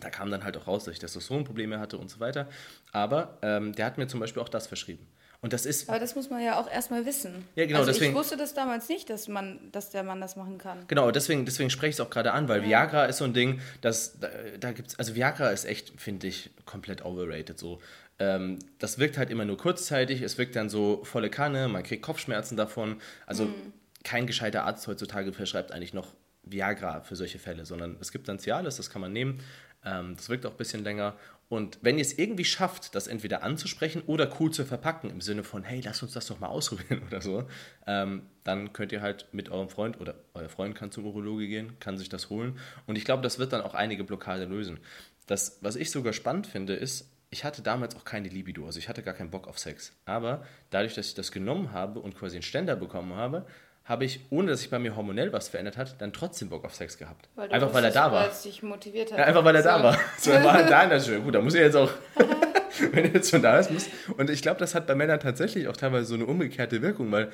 da 0.00 0.10
kam 0.10 0.30
dann 0.30 0.44
halt 0.44 0.56
auch 0.56 0.66
raus, 0.66 0.84
dass 0.84 0.94
ich 0.94 1.00
Testosteronprobleme 1.00 1.78
hatte 1.78 1.98
und 1.98 2.10
so 2.10 2.20
weiter. 2.20 2.48
Aber 2.92 3.38
ähm, 3.42 3.72
der 3.72 3.86
hat 3.86 3.98
mir 3.98 4.06
zum 4.06 4.20
Beispiel 4.20 4.42
auch 4.42 4.48
das 4.48 4.66
verschrieben. 4.66 5.06
Und 5.44 5.52
das 5.52 5.66
ist. 5.66 5.90
Aber 5.90 5.98
das 5.98 6.14
muss 6.14 6.30
man 6.30 6.42
ja 6.42 6.58
auch 6.58 6.70
erstmal 6.70 7.04
wissen. 7.04 7.44
Ja, 7.54 7.66
genau. 7.66 7.80
Also 7.80 7.92
deswegen, 7.92 8.12
ich 8.12 8.16
wusste 8.16 8.38
das 8.38 8.54
damals 8.54 8.88
nicht, 8.88 9.10
dass 9.10 9.28
man, 9.28 9.60
dass 9.72 9.90
der 9.90 10.02
Mann 10.02 10.18
das 10.18 10.36
machen 10.36 10.56
kann. 10.56 10.86
Genau, 10.88 11.10
deswegen, 11.10 11.44
deswegen 11.44 11.68
spreche 11.68 11.90
ich 11.90 11.96
es 11.96 12.00
auch 12.00 12.08
gerade 12.08 12.32
an, 12.32 12.48
weil 12.48 12.62
ja. 12.62 12.68
Viagra 12.68 13.04
ist 13.04 13.18
so 13.18 13.24
ein 13.24 13.34
Ding, 13.34 13.60
das, 13.82 14.18
da, 14.18 14.28
da 14.58 14.72
gibt's, 14.72 14.98
also 14.98 15.14
Viagra 15.14 15.50
ist 15.50 15.66
echt, 15.66 16.00
finde 16.00 16.28
ich, 16.28 16.48
komplett 16.64 17.04
overrated. 17.04 17.58
So. 17.58 17.78
Ähm, 18.18 18.58
das 18.78 18.98
wirkt 18.98 19.18
halt 19.18 19.28
immer 19.28 19.44
nur 19.44 19.58
kurzzeitig, 19.58 20.22
es 20.22 20.38
wirkt 20.38 20.56
dann 20.56 20.70
so 20.70 21.04
volle 21.04 21.28
Kanne, 21.28 21.68
man 21.68 21.82
kriegt 21.82 22.02
Kopfschmerzen 22.02 22.56
davon. 22.56 23.02
Also 23.26 23.44
mhm. 23.44 23.74
kein 24.02 24.26
gescheiter 24.26 24.64
Arzt 24.64 24.86
heutzutage 24.86 25.34
verschreibt 25.34 25.72
eigentlich 25.72 25.92
noch 25.92 26.14
Viagra 26.44 27.02
für 27.02 27.16
solche 27.16 27.38
Fälle, 27.38 27.66
sondern 27.66 27.96
es 28.00 28.12
gibt 28.12 28.28
dann 28.28 28.38
Cialis, 28.38 28.76
das 28.76 28.88
kann 28.88 29.02
man 29.02 29.12
nehmen. 29.12 29.40
Ähm, 29.84 30.16
das 30.16 30.28
wirkt 30.28 30.46
auch 30.46 30.52
ein 30.52 30.56
bisschen 30.56 30.82
länger. 30.82 31.16
Und 31.48 31.78
wenn 31.82 31.98
ihr 31.98 32.02
es 32.02 32.16
irgendwie 32.18 32.44
schafft, 32.44 32.94
das 32.94 33.06
entweder 33.06 33.42
anzusprechen 33.42 34.02
oder 34.06 34.28
cool 34.40 34.50
zu 34.50 34.64
verpacken, 34.64 35.10
im 35.10 35.20
Sinne 35.20 35.44
von, 35.44 35.62
hey, 35.62 35.80
lass 35.84 36.02
uns 36.02 36.12
das 36.12 36.26
doch 36.26 36.40
mal 36.40 36.48
ausprobieren 36.48 37.02
oder 37.06 37.20
so, 37.20 37.46
ähm, 37.86 38.22
dann 38.44 38.72
könnt 38.72 38.92
ihr 38.92 39.02
halt 39.02 39.28
mit 39.32 39.50
eurem 39.50 39.68
Freund 39.68 40.00
oder 40.00 40.14
euer 40.32 40.48
Freund 40.48 40.74
kann 40.74 40.90
zum 40.90 41.04
Urologe 41.04 41.46
gehen, 41.46 41.78
kann 41.80 41.98
sich 41.98 42.08
das 42.08 42.30
holen. 42.30 42.58
Und 42.86 42.96
ich 42.96 43.04
glaube, 43.04 43.22
das 43.22 43.38
wird 43.38 43.52
dann 43.52 43.60
auch 43.60 43.74
einige 43.74 44.04
Blockade 44.04 44.46
lösen. 44.46 44.78
Das, 45.26 45.58
was 45.60 45.76
ich 45.76 45.90
sogar 45.90 46.12
spannend 46.12 46.46
finde, 46.46 46.74
ist, 46.74 47.10
ich 47.30 47.44
hatte 47.44 47.62
damals 47.62 47.96
auch 47.96 48.04
keine 48.04 48.28
Libido, 48.28 48.64
also 48.64 48.78
ich 48.78 48.88
hatte 48.88 49.02
gar 49.02 49.14
keinen 49.14 49.30
Bock 49.30 49.48
auf 49.48 49.58
Sex. 49.58 49.92
Aber 50.04 50.46
dadurch, 50.70 50.94
dass 50.94 51.08
ich 51.08 51.14
das 51.14 51.32
genommen 51.32 51.72
habe 51.72 52.00
und 52.00 52.14
quasi 52.14 52.36
einen 52.36 52.42
Ständer 52.42 52.76
bekommen 52.76 53.14
habe, 53.14 53.46
habe 53.84 54.04
ich, 54.04 54.20
ohne 54.30 54.50
dass 54.50 54.60
sich 54.60 54.70
bei 54.70 54.78
mir 54.78 54.96
hormonell 54.96 55.32
was 55.32 55.48
verändert 55.48 55.76
hat, 55.76 56.00
dann 56.00 56.12
trotzdem 56.12 56.48
Bock 56.48 56.64
auf 56.64 56.74
Sex 56.74 56.96
gehabt. 56.96 57.28
Weil 57.34 57.52
einfach 57.52 57.72
weil 57.74 57.84
er 57.84 57.90
da 57.90 58.10
war. 58.10 58.22
Weil 58.22 58.30
es 58.30 58.42
dich 58.42 58.62
motiviert 58.62 59.12
hat. 59.12 59.18
Ja, 59.18 59.24
einfach 59.26 59.44
weil 59.44 59.56
er 59.56 59.62
da 59.62 59.82
war. 59.82 59.98
So, 60.18 60.30
er 60.30 60.42
war 60.42 60.62
da 60.62 60.84
in 60.84 60.90
der 60.90 61.00
Schule. 61.00 61.20
Gut, 61.20 61.34
da 61.34 61.42
muss 61.42 61.54
er 61.54 61.64
jetzt 61.64 61.76
auch, 61.76 61.90
wenn 62.92 63.04
er 63.04 63.12
jetzt 63.12 63.30
schon 63.30 63.42
da 63.42 63.58
ist, 63.58 63.70
muss. 63.70 63.88
Und 64.16 64.30
ich 64.30 64.40
glaube, 64.40 64.58
das 64.58 64.74
hat 64.74 64.86
bei 64.86 64.94
Männern 64.94 65.20
tatsächlich 65.20 65.68
auch 65.68 65.76
teilweise 65.76 66.06
so 66.06 66.14
eine 66.14 66.24
umgekehrte 66.24 66.80
Wirkung, 66.80 67.12
weil 67.12 67.30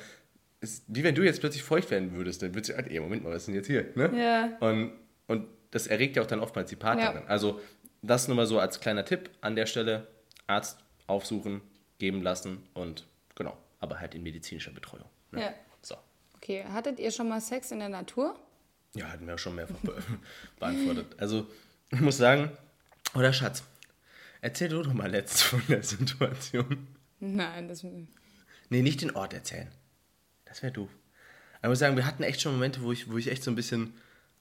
es, 0.59 0.83
wie 0.87 1.03
wenn 1.03 1.15
du 1.15 1.23
jetzt 1.23 1.39
plötzlich 1.39 1.63
feucht 1.63 1.89
werden 1.89 2.13
würdest, 2.13 2.41
dann 2.41 2.53
würdest 2.53 2.77
du, 2.77 2.77
ey, 2.77 2.99
Moment 2.99 3.23
mal, 3.23 3.29
was 3.29 3.43
ist 3.43 3.47
denn 3.47 3.55
jetzt 3.55 3.67
hier? 3.67 3.85
Ne? 3.95 4.11
Ja. 4.15 4.49
Und, 4.59 4.91
und 5.27 5.47
das 5.71 5.87
erregt 5.87 6.17
ja 6.17 6.21
auch 6.21 6.27
dann 6.27 6.41
oftmals 6.41 6.69
die 6.69 6.75
Partnerin. 6.75 7.23
Ja. 7.23 7.29
Also 7.29 7.61
das 8.01 8.27
nur 8.27 8.35
mal 8.35 8.45
so 8.45 8.59
als 8.59 8.81
kleiner 8.81 9.05
Tipp 9.05 9.29
an 9.39 9.55
der 9.55 9.67
Stelle, 9.67 10.07
Arzt 10.47 10.79
aufsuchen, 11.07 11.61
geben 11.97 12.21
lassen 12.21 12.67
und 12.73 13.05
genau 13.35 13.57
aber 13.81 13.99
halt 13.99 14.15
in 14.15 14.23
medizinischer 14.23 14.71
Betreuung. 14.71 15.09
Ne? 15.31 15.41
Ja. 15.41 15.53
Okay, 16.41 16.65
hattet 16.65 16.99
ihr 16.99 17.11
schon 17.11 17.29
mal 17.29 17.39
Sex 17.39 17.69
in 17.69 17.77
der 17.77 17.89
Natur? 17.89 18.35
Ja, 18.95 19.09
hatten 19.09 19.27
wir 19.27 19.37
schon 19.37 19.55
mehrfach 19.55 19.79
be 19.83 19.95
beantwortet. 20.59 21.15
Also, 21.19 21.47
ich 21.91 22.01
muss 22.01 22.17
sagen, 22.17 22.51
oder 23.13 23.31
Schatz, 23.31 23.63
erzähl 24.41 24.69
du 24.69 24.81
doch 24.81 24.93
mal 24.93 25.09
letzt 25.09 25.43
von 25.43 25.61
der 25.69 25.83
Situation. 25.83 26.87
Nein, 27.19 27.67
das. 27.67 27.83
Nee, 27.83 28.81
nicht 28.81 29.01
den 29.01 29.11
Ort 29.11 29.33
erzählen. 29.33 29.69
Das 30.45 30.63
wäre 30.63 30.73
doof. 30.73 30.89
Aber 31.59 31.67
ich 31.67 31.69
muss 31.69 31.79
sagen, 31.79 31.95
wir 31.95 32.07
hatten 32.07 32.23
echt 32.23 32.41
schon 32.41 32.53
Momente, 32.53 32.81
wo 32.81 32.91
ich, 32.91 33.11
wo 33.11 33.17
ich 33.17 33.29
echt 33.29 33.43
so 33.43 33.51
ein 33.51 33.55
bisschen 33.55 33.93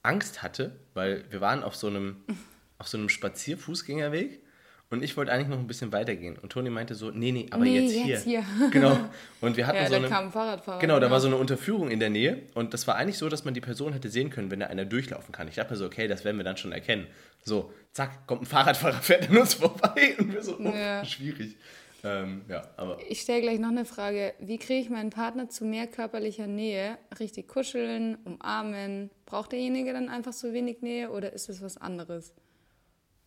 Angst 0.02 0.42
hatte, 0.42 0.80
weil 0.94 1.30
wir 1.30 1.42
waren 1.42 1.62
auf 1.62 1.76
so 1.76 1.88
einem, 1.88 2.24
auf 2.78 2.88
so 2.88 2.96
einem 2.96 3.10
Spazierfußgängerweg 3.10 4.42
und 4.90 5.02
ich 5.04 5.16
wollte 5.16 5.32
eigentlich 5.32 5.48
noch 5.48 5.58
ein 5.58 5.66
bisschen 5.66 5.92
weitergehen. 5.92 6.36
Und 6.36 6.50
Toni 6.50 6.68
meinte 6.68 6.94
so, 6.94 7.10
nee, 7.10 7.30
nee, 7.32 7.46
aber 7.50 7.64
Nee, 7.64 7.80
jetzt, 7.80 7.92
hier. 7.92 8.06
jetzt 8.06 8.24
hier. 8.24 8.44
Genau. 8.72 8.98
Und 9.40 9.56
wir 9.56 9.66
hatten 9.66 9.76
Ja, 9.78 9.86
so 9.86 9.90
da 9.92 9.96
eine, 9.98 10.08
kam 10.08 10.24
ein 10.26 10.32
Fahrradfahrer. 10.32 10.80
Genau, 10.80 10.94
da 10.94 11.00
genau. 11.00 11.10
war 11.12 11.20
so 11.20 11.28
eine 11.28 11.36
Unterführung 11.36 11.90
in 11.90 12.00
der 12.00 12.10
Nähe 12.10 12.42
und 12.54 12.74
das 12.74 12.86
war 12.86 12.96
eigentlich 12.96 13.18
so, 13.18 13.28
dass 13.28 13.44
man 13.44 13.54
die 13.54 13.60
Person 13.60 13.92
hätte 13.92 14.08
sehen 14.08 14.30
können, 14.30 14.50
wenn 14.50 14.60
da 14.60 14.66
einer 14.66 14.84
durchlaufen 14.84 15.32
kann. 15.32 15.48
Ich 15.48 15.54
dachte 15.54 15.72
mir 15.72 15.76
so, 15.76 15.86
okay, 15.86 16.08
das 16.08 16.24
werden 16.24 16.36
wir 16.36 16.44
dann 16.44 16.56
schon 16.56 16.72
erkennen. 16.72 17.06
So, 17.44 17.72
zack, 17.92 18.26
kommt 18.26 18.42
ein 18.42 18.46
Fahrradfahrer, 18.46 18.94
fährt 19.02 19.30
an 19.30 19.38
uns 19.38 19.54
vorbei 19.54 20.14
und 20.18 20.32
wir 20.32 20.42
so, 20.42 20.56
oh, 20.58 20.72
Ja. 20.74 21.04
schwierig. 21.04 21.56
Ähm, 22.02 22.40
ja, 22.48 22.62
aber 22.78 22.96
Ich 23.10 23.20
stelle 23.20 23.42
gleich 23.42 23.58
noch 23.58 23.68
eine 23.68 23.84
Frage. 23.84 24.32
Wie 24.40 24.56
kriege 24.56 24.80
ich 24.80 24.88
meinen 24.88 25.10
Partner 25.10 25.50
zu 25.50 25.66
mehr 25.66 25.86
körperlicher 25.86 26.46
Nähe? 26.46 26.96
Richtig 27.18 27.46
kuscheln, 27.46 28.16
umarmen? 28.24 29.10
Braucht 29.26 29.52
derjenige 29.52 29.92
dann 29.92 30.08
einfach 30.08 30.32
so 30.32 30.52
wenig 30.54 30.80
Nähe 30.80 31.10
oder 31.10 31.32
ist 31.34 31.48
es 31.50 31.60
was 31.62 31.76
anderes? 31.76 32.32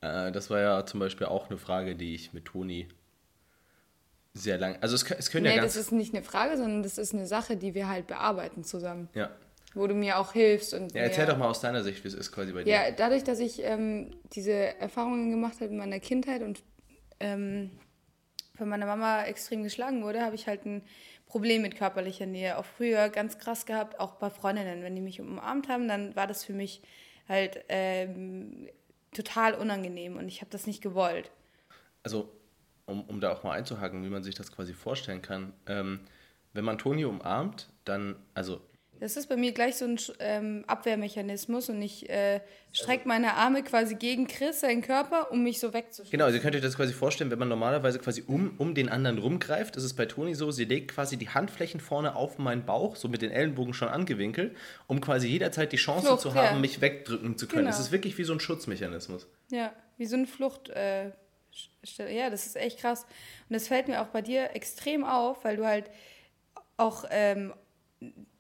Äh, 0.04 0.32
das 0.32 0.50
war 0.50 0.60
ja 0.60 0.86
zum 0.86 1.00
Beispiel 1.00 1.28
auch 1.28 1.50
eine 1.50 1.58
Frage, 1.58 1.96
die 1.96 2.16
ich 2.16 2.34
mit 2.34 2.46
Toni 2.46 2.88
sehr 4.34 4.58
lang. 4.58 4.78
Also 4.82 4.96
es, 4.96 5.04
es 5.12 5.30
können 5.30 5.44
Nee, 5.46 5.56
ja 5.56 5.62
das 5.62 5.76
ganz. 5.76 5.88
ist 5.88 5.92
nicht 5.92 6.14
eine 6.14 6.24
Frage, 6.24 6.58
sondern 6.58 6.82
das 6.84 6.98
ist 6.98 7.14
eine 7.14 7.28
Sache, 7.28 7.56
die 7.56 7.74
wir 7.76 7.88
halt 7.88 8.08
bearbeiten 8.08 8.64
zusammen. 8.64 9.10
ja. 9.14 9.30
Wo 9.76 9.88
du 9.88 9.96
mir 9.96 10.20
auch 10.20 10.34
hilfst. 10.34 10.76
Und 10.76 10.94
ja, 10.94 11.02
erzähl 11.02 11.26
doch 11.26 11.36
mal 11.36 11.48
aus 11.48 11.60
deiner 11.60 11.82
Sicht, 11.82 12.04
wie 12.04 12.08
es 12.08 12.14
ist 12.14 12.32
quasi 12.32 12.52
bei 12.52 12.64
dir. 12.64 12.72
Ja, 12.72 12.92
dadurch, 12.92 13.24
dass 13.24 13.40
ich 13.40 13.60
ähm, 13.64 14.12
diese 14.36 14.54
Erfahrungen 14.54 15.32
gemacht 15.32 15.56
habe 15.56 15.72
in 15.72 15.78
meiner 15.78 16.00
Kindheit 16.00 16.44
und 16.44 16.62
ähm, 17.20 17.72
von 18.56 18.70
meiner 18.70 18.86
Mama 18.86 19.24
extrem 19.24 19.64
geschlagen 19.64 20.04
wurde, 20.04 20.22
habe 20.22 20.36
ich 20.36 20.46
halt 20.46 20.64
ein 20.68 20.84
Problem 21.26 21.64
mit 21.64 21.76
körperlicher 21.76 22.28
Nähe. 22.28 22.60
Auch 22.60 22.66
früher 22.66 23.10
ganz 23.10 23.40
krass 23.40 23.66
gehabt, 23.66 24.00
auch 24.00 24.14
bei 24.18 24.30
Freundinnen. 24.30 24.84
Wenn 24.84 24.94
die 24.96 25.02
mich 25.02 25.20
umarmt 25.20 25.68
haben, 25.70 25.88
dann 25.88 26.16
war 26.16 26.28
das 26.28 26.44
für 26.46 26.54
mich 26.54 26.84
halt 27.28 27.66
ähm, 27.68 28.70
total 29.14 29.56
unangenehm 29.56 30.18
und 30.18 30.28
ich 30.28 30.42
habe 30.42 30.52
das 30.52 30.68
nicht 30.68 30.82
gewollt. 30.82 31.32
also 32.04 32.30
um, 32.86 33.04
um 33.06 33.22
da 33.22 33.32
auch 33.32 33.44
mal 33.44 33.54
einzuhaken, 33.54 34.04
wie 34.04 34.10
man 34.10 34.24
sich 34.24 34.36
das 34.36 34.52
quasi 34.52 34.74
vorstellen 34.74 35.22
kann, 35.22 35.54
ähm, 35.68 36.02
wenn 36.52 36.66
man 36.66 36.78
Toni 36.78 37.06
umarmt, 37.06 37.70
dann, 37.86 38.16
also 38.34 38.62
Das 39.04 39.18
ist 39.18 39.28
bei 39.28 39.36
mir 39.36 39.52
gleich 39.52 39.76
so 39.76 39.84
ein 39.84 40.00
ähm, 40.20 40.64
Abwehrmechanismus 40.66 41.68
und 41.68 41.82
ich 41.82 42.10
äh, 42.10 42.40
strecke 42.72 43.06
meine 43.06 43.34
Arme 43.34 43.62
quasi 43.62 43.96
gegen 43.96 44.28
Chris, 44.28 44.62
seinen 44.62 44.82
Körper, 44.82 45.30
um 45.30 45.44
mich 45.44 45.60
so 45.60 45.74
wegzuschieben. 45.74 46.12
genau, 46.12 46.24
also 46.24 46.38
ihr 46.38 46.42
könnt 46.42 46.56
euch 46.56 46.62
das 46.62 46.78
quasi 46.78 46.94
vorstellen, 46.94 47.30
wenn 47.30 47.38
man 47.38 47.50
normalerweise 47.50 48.00
quasi 48.00 48.24
um, 48.26 48.56
um 48.60 48.74
den 48.74 48.88
anderen 48.88 49.18
rumgreift, 49.18 49.76
ist 49.76 49.84
es 49.84 49.94
bei 49.94 50.06
Toni 50.06 50.36
so, 50.36 50.52
sie 50.52 50.64
legt 50.64 50.92
quasi 50.92 51.18
die 51.18 51.28
Handflächen 51.28 51.82
vorne 51.82 52.16
auf 52.16 52.38
meinen 52.38 52.66
Bauch, 52.66 52.96
so 52.96 53.10
mit 53.10 53.22
den 53.22 53.32
Ellenbogen 53.32 53.74
schon 53.74 53.90
angewinkelt, 53.90 54.56
um 54.88 55.02
quasi 55.02 55.28
jederzeit 55.28 55.74
die 55.74 55.78
Chance 55.78 56.08
Flucht, 56.08 56.22
zu 56.22 56.34
haben, 56.34 56.56
ja. 56.56 56.62
mich 56.62 56.80
wegdrücken 56.80 57.38
zu 57.38 57.50
können. 57.50 57.66
Genau. 57.66 57.76
Es 57.76 57.82
ist 57.82 57.92
wirklich 57.92 58.18
wie 58.18 58.24
so 58.24 58.32
ein 58.32 58.40
Schutzmechanismus. 58.40 59.28
Ja, 59.52 59.74
wie 59.98 60.06
so 60.06 60.16
eine 60.16 60.28
Flucht. 60.28 60.70
Äh, 60.70 61.12
ja, 61.98 62.30
das 62.30 62.46
ist 62.46 62.56
echt 62.56 62.80
krass. 62.80 63.06
Und 63.50 63.54
das 63.54 63.68
fällt 63.68 63.90
mir 63.90 64.02
auch 64.02 64.08
bei 64.08 64.22
dir 64.22 64.52
extrem 64.56 65.04
auf, 65.04 65.44
weil 65.44 65.58
du 65.58 65.66
halt 65.66 65.90
auch 66.78 67.04
ähm, 67.10 67.54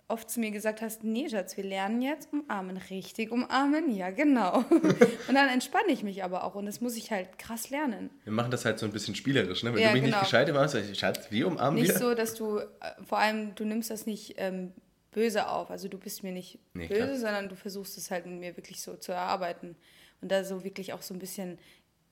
oft 0.07 0.29
zu 0.29 0.39
mir 0.39 0.51
gesagt 0.51 0.81
hast, 0.81 1.03
nee, 1.03 1.29
Schatz, 1.29 1.55
wir 1.57 1.63
lernen 1.63 2.01
jetzt 2.01 2.31
umarmen. 2.33 2.77
Richtig 2.77 3.31
umarmen? 3.31 3.95
Ja, 3.95 4.11
genau. 4.11 4.57
und 4.69 5.33
dann 5.33 5.49
entspanne 5.49 5.91
ich 5.91 6.03
mich 6.03 6.23
aber 6.23 6.43
auch 6.43 6.55
und 6.55 6.65
das 6.65 6.81
muss 6.81 6.95
ich 6.97 7.11
halt 7.11 7.39
krass 7.39 7.69
lernen. 7.69 8.09
Wir 8.23 8.33
machen 8.33 8.51
das 8.51 8.65
halt 8.65 8.79
so 8.79 8.85
ein 8.85 8.91
bisschen 8.91 9.15
spielerisch, 9.15 9.63
ne? 9.63 9.73
Wenn 9.73 9.81
Ja, 9.81 9.87
du 9.89 9.93
mich 9.93 10.03
genau. 10.03 10.17
nicht 10.17 10.25
gescheit 10.25 10.53
machst, 10.53 10.75
ich, 10.75 10.97
Schatz, 10.99 11.31
wie 11.31 11.43
umarmen 11.43 11.79
Nicht 11.81 11.93
wir? 11.93 11.99
so, 11.99 12.13
dass 12.13 12.35
du, 12.35 12.59
äh, 12.59 12.65
vor 13.05 13.17
allem, 13.17 13.55
du 13.55 13.65
nimmst 13.65 13.89
das 13.89 14.05
nicht 14.05 14.35
ähm, 14.37 14.73
böse 15.11 15.47
auf. 15.47 15.71
Also 15.71 15.87
du 15.87 15.97
bist 15.97 16.21
mir 16.23 16.31
nicht 16.31 16.59
Nee, 16.73 16.87
böse, 16.87 17.05
klar. 17.05 17.15
sondern 17.17 17.49
du 17.49 17.55
versuchst 17.55 17.97
es 17.97 18.11
halt 18.11 18.25
mit 18.25 18.39
mir 18.39 18.57
wirklich 18.57 18.81
so 18.81 18.95
zu 18.95 19.11
erarbeiten. 19.13 19.75
Und 20.21 20.31
da 20.31 20.43
so 20.43 20.63
wirklich 20.63 20.93
auch 20.93 21.01
so 21.01 21.13
ein 21.13 21.19
bisschen 21.19 21.57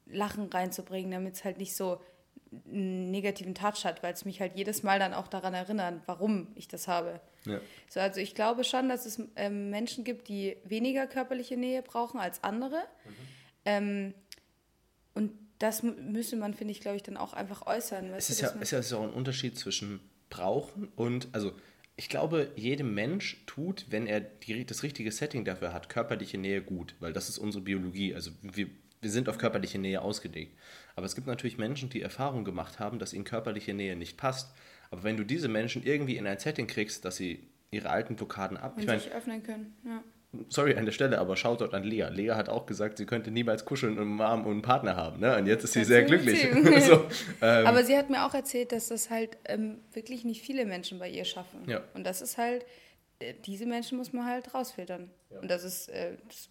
Lachen 0.06 0.47
reinzubringen, 0.49 1.12
damit 1.12 1.36
es 1.36 1.43
halt 1.45 1.58
nicht 1.58 1.75
so 1.75 2.01
einen 2.65 3.11
negativen 3.11 3.55
Touch 3.55 3.85
hat, 3.85 4.03
weil 4.03 4.13
es 4.13 4.25
mich 4.25 4.41
halt 4.41 4.55
jedes 4.55 4.83
Mal 4.83 4.99
dann 4.99 5.13
auch 5.13 5.27
daran 5.27 5.53
erinnert, 5.53 6.01
warum 6.05 6.47
ich 6.55 6.67
das 6.67 6.87
habe. 6.87 7.21
Ja. 7.45 7.59
So, 7.87 7.99
also 7.99 8.19
ich 8.19 8.35
glaube 8.35 8.63
schon, 8.63 8.89
dass 8.89 9.05
es 9.05 9.21
ähm, 9.35 9.69
Menschen 9.69 10.03
gibt, 10.03 10.27
die 10.27 10.57
weniger 10.65 11.07
körperliche 11.07 11.55
Nähe 11.57 11.81
brauchen 11.81 12.19
als 12.19 12.43
andere. 12.43 12.77
Mhm. 12.77 13.11
Ähm, 13.65 14.13
und 15.13 15.31
das 15.59 15.83
mü- 15.83 15.95
müsste 15.95 16.35
man, 16.35 16.53
finde 16.53 16.71
ich, 16.71 16.81
glaube 16.81 16.97
ich, 16.97 17.03
dann 17.03 17.17
auch 17.17 17.33
einfach 17.33 17.67
äußern. 17.67 18.13
Es 18.13 18.29
ist 18.29 18.41
du, 18.41 18.45
ja, 18.45 18.53
es 18.59 18.73
ist 18.73 18.91
ja 18.91 18.97
auch 18.97 19.03
ein 19.03 19.13
Unterschied 19.13 19.57
zwischen 19.57 19.99
brauchen 20.29 20.87
und, 20.95 21.27
also 21.33 21.53
ich 21.97 22.09
glaube, 22.09 22.51
jedem 22.55 22.95
Mensch 22.95 23.43
tut, 23.45 23.85
wenn 23.89 24.07
er 24.07 24.21
die, 24.21 24.65
das 24.65 24.81
richtige 24.81 25.11
Setting 25.11 25.45
dafür 25.45 25.71
hat, 25.71 25.87
körperliche 25.87 26.37
Nähe 26.37 26.61
gut, 26.61 26.95
weil 26.99 27.13
das 27.13 27.29
ist 27.29 27.37
unsere 27.37 27.63
Biologie. 27.63 28.15
Also 28.15 28.31
wir, 28.41 28.67
wir 29.01 29.09
sind 29.09 29.27
auf 29.27 29.37
körperliche 29.37 29.79
Nähe 29.79 30.01
ausgelegt. 30.01 30.57
Aber 30.95 31.05
es 31.05 31.15
gibt 31.15 31.27
natürlich 31.27 31.57
Menschen, 31.57 31.89
die 31.89 32.01
Erfahrung 32.01 32.45
gemacht 32.45 32.79
haben, 32.79 32.99
dass 32.99 33.13
ihnen 33.13 33.23
körperliche 33.23 33.73
Nähe 33.73 33.95
nicht 33.95 34.17
passt. 34.17 34.53
Aber 34.91 35.03
wenn 35.03 35.17
du 35.17 35.23
diese 35.23 35.47
Menschen 35.47 35.83
irgendwie 35.83 36.17
in 36.17 36.27
ein 36.27 36.37
Setting 36.37 36.67
kriegst, 36.67 37.03
dass 37.05 37.15
sie 37.15 37.47
ihre 37.71 37.89
alten 37.89 38.15
Blockaden 38.15 38.57
ab. 38.57 38.73
und 38.75 38.81
Ich 38.81 38.87
meine, 38.87 38.99
sich 38.99 39.11
öffnen 39.11 39.41
können. 39.41 39.73
Ja. 39.85 40.03
sorry 40.49 40.75
an 40.75 40.85
der 40.85 40.91
Stelle, 40.91 41.17
aber 41.17 41.35
Shoutout 41.37 41.73
an 41.75 41.83
Lea. 41.83 42.07
Lea 42.11 42.31
hat 42.31 42.49
auch 42.49 42.65
gesagt, 42.65 42.97
sie 42.97 43.05
könnte 43.05 43.31
niemals 43.31 43.65
kuscheln 43.65 43.97
und 43.97 44.03
umarmen 44.03 44.45
und 44.45 44.51
einen 44.51 44.61
Partner 44.61 44.95
haben. 44.95 45.19
Ne? 45.19 45.37
Und 45.37 45.47
jetzt 45.47 45.63
ist 45.63 45.73
sie 45.73 45.85
sehr 45.85 46.03
glücklich. 46.03 46.47
So, 46.81 47.05
ähm, 47.41 47.65
Aber 47.67 47.83
sie 47.83 47.97
hat 47.97 48.09
mir 48.09 48.25
auch 48.25 48.33
erzählt, 48.33 48.71
dass 48.71 48.89
das 48.89 49.09
halt 49.09 49.37
ähm, 49.45 49.79
wirklich 49.93 50.25
nicht 50.25 50.41
viele 50.41 50.65
Menschen 50.65 50.99
bei 50.99 51.09
ihr 51.09 51.25
schaffen. 51.25 51.63
Ja. 51.67 51.81
Und 51.93 52.03
das 52.03 52.21
ist 52.21 52.37
halt, 52.37 52.65
äh, 53.19 53.33
diese 53.45 53.65
Menschen 53.65 53.97
muss 53.97 54.11
man 54.13 54.25
halt 54.25 54.53
rausfiltern. 54.53 55.09
Und 55.41 55.49
das 55.49 55.63
ist, 55.63 55.87
äh, 55.89 56.17
das 56.27 56.49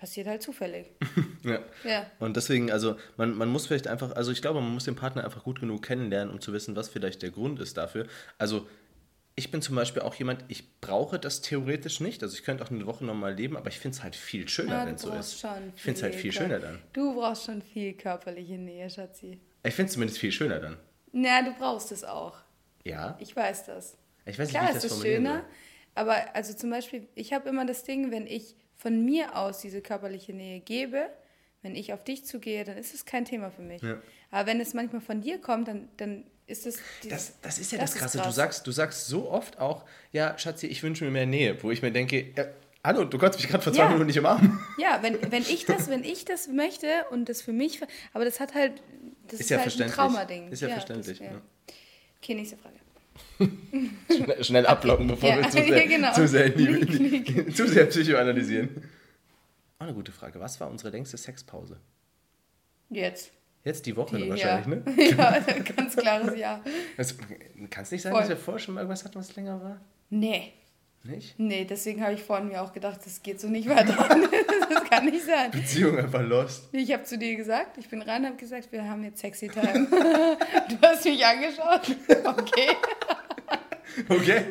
passiert 0.00 0.26
halt 0.26 0.42
zufällig. 0.42 0.86
ja. 1.44 1.60
ja. 1.84 2.10
Und 2.18 2.34
deswegen, 2.36 2.72
also 2.72 2.96
man, 3.18 3.34
man 3.34 3.50
muss 3.50 3.66
vielleicht 3.66 3.86
einfach, 3.86 4.12
also 4.16 4.32
ich 4.32 4.40
glaube, 4.40 4.60
man 4.62 4.72
muss 4.72 4.84
den 4.84 4.96
Partner 4.96 5.22
einfach 5.24 5.44
gut 5.44 5.60
genug 5.60 5.82
kennenlernen, 5.82 6.32
um 6.32 6.40
zu 6.40 6.54
wissen, 6.54 6.74
was 6.74 6.88
vielleicht 6.88 7.20
der 7.20 7.30
Grund 7.30 7.60
ist 7.60 7.76
dafür. 7.76 8.06
Also 8.38 8.66
ich 9.36 9.50
bin 9.50 9.60
zum 9.60 9.76
Beispiel 9.76 10.00
auch 10.02 10.14
jemand, 10.14 10.42
ich 10.48 10.80
brauche 10.80 11.18
das 11.18 11.42
theoretisch 11.42 12.00
nicht. 12.00 12.22
Also 12.22 12.34
ich 12.34 12.44
könnte 12.44 12.64
auch 12.64 12.70
eine 12.70 12.86
Woche 12.86 13.04
nochmal 13.04 13.34
leben, 13.34 13.56
aber 13.58 13.68
ich 13.68 13.78
finde 13.78 13.96
es 13.96 14.02
halt 14.02 14.16
viel 14.16 14.48
schöner, 14.48 14.72
Ja, 14.72 14.80
wenn 14.86 14.88
du 14.88 14.94
es 14.96 15.02
so 15.02 15.12
ist. 15.12 15.38
schon 15.40 15.72
Ich 15.76 15.82
finde 15.82 15.98
es 15.98 16.02
halt 16.02 16.14
viel 16.14 16.32
schöner 16.32 16.58
dann. 16.58 16.78
Du 16.94 17.14
brauchst 17.14 17.44
schon 17.44 17.60
viel 17.60 17.92
körperliche 17.92 18.56
Nähe, 18.58 18.88
Schatzi. 18.88 19.38
Ich 19.62 19.74
finde 19.74 19.88
es 19.88 19.92
zumindest 19.92 20.18
viel 20.18 20.32
schöner 20.32 20.58
dann. 20.60 20.78
Na, 21.12 21.42
du 21.42 21.52
brauchst 21.58 21.92
es 21.92 22.04
auch. 22.04 22.38
Ja. 22.84 23.16
Ich 23.20 23.36
weiß 23.36 23.66
das. 23.66 23.98
Ich 24.24 24.38
weiß 24.38 24.48
nicht, 24.48 24.50
Klar 24.58 24.62
wie 24.64 24.68
ich 24.70 24.76
ist 24.76 24.84
das 24.84 24.92
es 24.92 24.92
formulieren 24.92 25.24
schöner, 25.26 25.34
soll. 25.40 25.44
aber 25.94 26.34
also 26.34 26.54
zum 26.54 26.70
Beispiel, 26.70 27.06
ich 27.14 27.32
habe 27.34 27.48
immer 27.50 27.66
das 27.66 27.84
Ding, 27.84 28.10
wenn 28.10 28.26
ich 28.26 28.56
von 28.80 29.04
mir 29.04 29.36
aus 29.36 29.60
diese 29.60 29.80
körperliche 29.82 30.32
Nähe 30.32 30.60
gebe, 30.60 31.10
wenn 31.62 31.76
ich 31.76 31.92
auf 31.92 32.02
dich 32.02 32.24
zugehe, 32.24 32.64
dann 32.64 32.78
ist 32.78 32.94
es 32.94 33.04
kein 33.04 33.24
Thema 33.26 33.50
für 33.50 33.62
mich. 33.62 33.82
Ja. 33.82 33.98
Aber 34.30 34.46
wenn 34.46 34.60
es 34.60 34.72
manchmal 34.72 35.02
von 35.02 35.20
dir 35.20 35.38
kommt, 35.38 35.68
dann, 35.68 35.88
dann 35.98 36.24
ist 36.46 36.66
es. 36.66 36.78
Das, 37.08 37.34
das 37.42 37.58
ist 37.58 37.72
ja 37.72 37.78
Das 37.78 37.92
das, 37.92 38.00
Krasse. 38.00 38.18
Du 38.18 38.24
krass. 38.24 38.34
sagst, 38.34 38.66
du 38.66 38.72
sagst 38.72 39.06
so 39.06 39.30
oft 39.30 39.58
auch, 39.58 39.84
ja, 40.12 40.36
Schatzi, 40.38 40.66
ich 40.66 40.82
wünsche 40.82 41.04
mir 41.04 41.10
mehr 41.10 41.26
Nähe, 41.26 41.62
wo 41.62 41.70
ich 41.70 41.82
mir 41.82 41.92
denke, 41.92 42.32
ja, 42.34 42.46
hallo, 42.82 43.04
du 43.04 43.18
konntest 43.18 43.40
mich 43.42 43.50
gerade 43.50 43.62
vor 43.62 43.72
zwei 43.74 43.82
Ja. 43.82 43.88
Minuten 43.88 44.06
nicht 44.06 44.18
umarmen. 44.18 44.58
Ja, 44.78 45.00
wenn, 45.02 45.30
wenn 45.30 45.42
ich 45.42 45.66
das, 45.66 45.88
wenn 45.90 46.02
ich 46.02 46.24
das 46.24 46.48
möchte 46.48 46.86
und 47.10 47.28
das 47.28 47.42
für 47.42 47.52
mich, 47.52 47.80
aber 48.14 48.24
das 48.24 48.40
hat 48.40 48.54
halt, 48.54 48.82
das 49.24 49.34
ist, 49.34 49.40
Ist 49.42 49.50
ja 49.50 49.58
halt 49.58 49.80
ein. 49.82 49.90
Traumading. 49.90 50.48
Ist 50.50 50.62
ja 50.62 50.68
verständlich, 50.70 51.18
Das, 51.18 51.26
ja. 51.26 51.40
Okay, 52.22 52.34
nächste 52.34 52.56
Frage. 52.56 52.76
Schnell, 54.10 54.44
schnell 54.44 54.66
abblocken, 54.66 55.06
bevor 55.06 55.28
Ja, 55.30 55.36
wir 55.38 55.44
zu 55.50 55.58
sehr, 55.62 55.78
ja, 55.84 55.86
genau. 55.88 56.12
zu 56.12 56.28
sehr, 56.28 56.48
die, 56.50 56.84
die, 57.24 57.46
zu 57.54 57.66
sehr 57.68 57.86
psychoanalysieren. 57.86 58.68
Auch 59.78 59.84
eine 59.84 59.94
gute 59.94 60.12
Frage. 60.12 60.38
Was 60.40 60.60
war 60.60 60.68
unsere 60.70 60.90
längste 60.90 61.16
Sexpause? 61.16 61.78
Jetzt. 62.90 63.32
Jetzt 63.64 63.86
die 63.86 63.96
Woche 63.96 64.16
Die, 64.16 64.28
wahrscheinlich, 64.28 64.86
ja. 64.86 64.92
ne? 65.18 65.40
ja, 65.46 65.62
ganz 65.76 65.96
klares 65.96 66.38
Ja. 66.38 66.62
Also, 66.96 67.14
Kann 67.70 67.82
es 67.84 67.90
nicht 67.90 68.02
sein, 68.02 68.12
Voll. 68.12 68.20
dass 68.22 68.30
wir 68.30 68.36
vorher 68.36 68.58
schon 68.58 68.74
mal 68.74 68.80
irgendwas 68.80 69.04
hatten, 69.04 69.16
was 69.18 69.34
länger 69.36 69.62
war? 69.62 69.80
Nee. 70.08 70.52
Nicht? 71.02 71.38
Nee, 71.38 71.64
deswegen 71.64 72.02
habe 72.02 72.12
ich 72.14 72.22
vorhin 72.22 72.48
mir 72.48 72.60
auch 72.62 72.72
gedacht, 72.72 73.00
das 73.04 73.22
geht 73.22 73.40
so 73.40 73.48
nicht 73.48 73.68
weiter. 73.68 73.96
Das 74.70 74.84
kann 74.84 75.04
nicht 75.04 75.24
sein. 75.24 75.50
Beziehung 75.50 75.98
einfach 75.98 76.22
lost. 76.22 76.68
Ich 76.72 76.92
habe 76.92 77.04
zu 77.04 77.18
dir 77.18 77.36
gesagt, 77.36 77.78
ich 77.78 77.88
bin 77.88 78.02
rein 78.02 78.22
und 78.22 78.28
habe 78.28 78.36
gesagt, 78.36 78.72
wir 78.72 78.88
haben 78.88 79.02
jetzt 79.04 79.20
Sexy 79.20 79.48
Time. 79.48 79.86
du 80.68 80.78
hast 80.82 81.04
mich 81.04 81.24
angeschaut. 81.24 81.96
Okay. 82.24 82.76
Okay. 84.08 84.44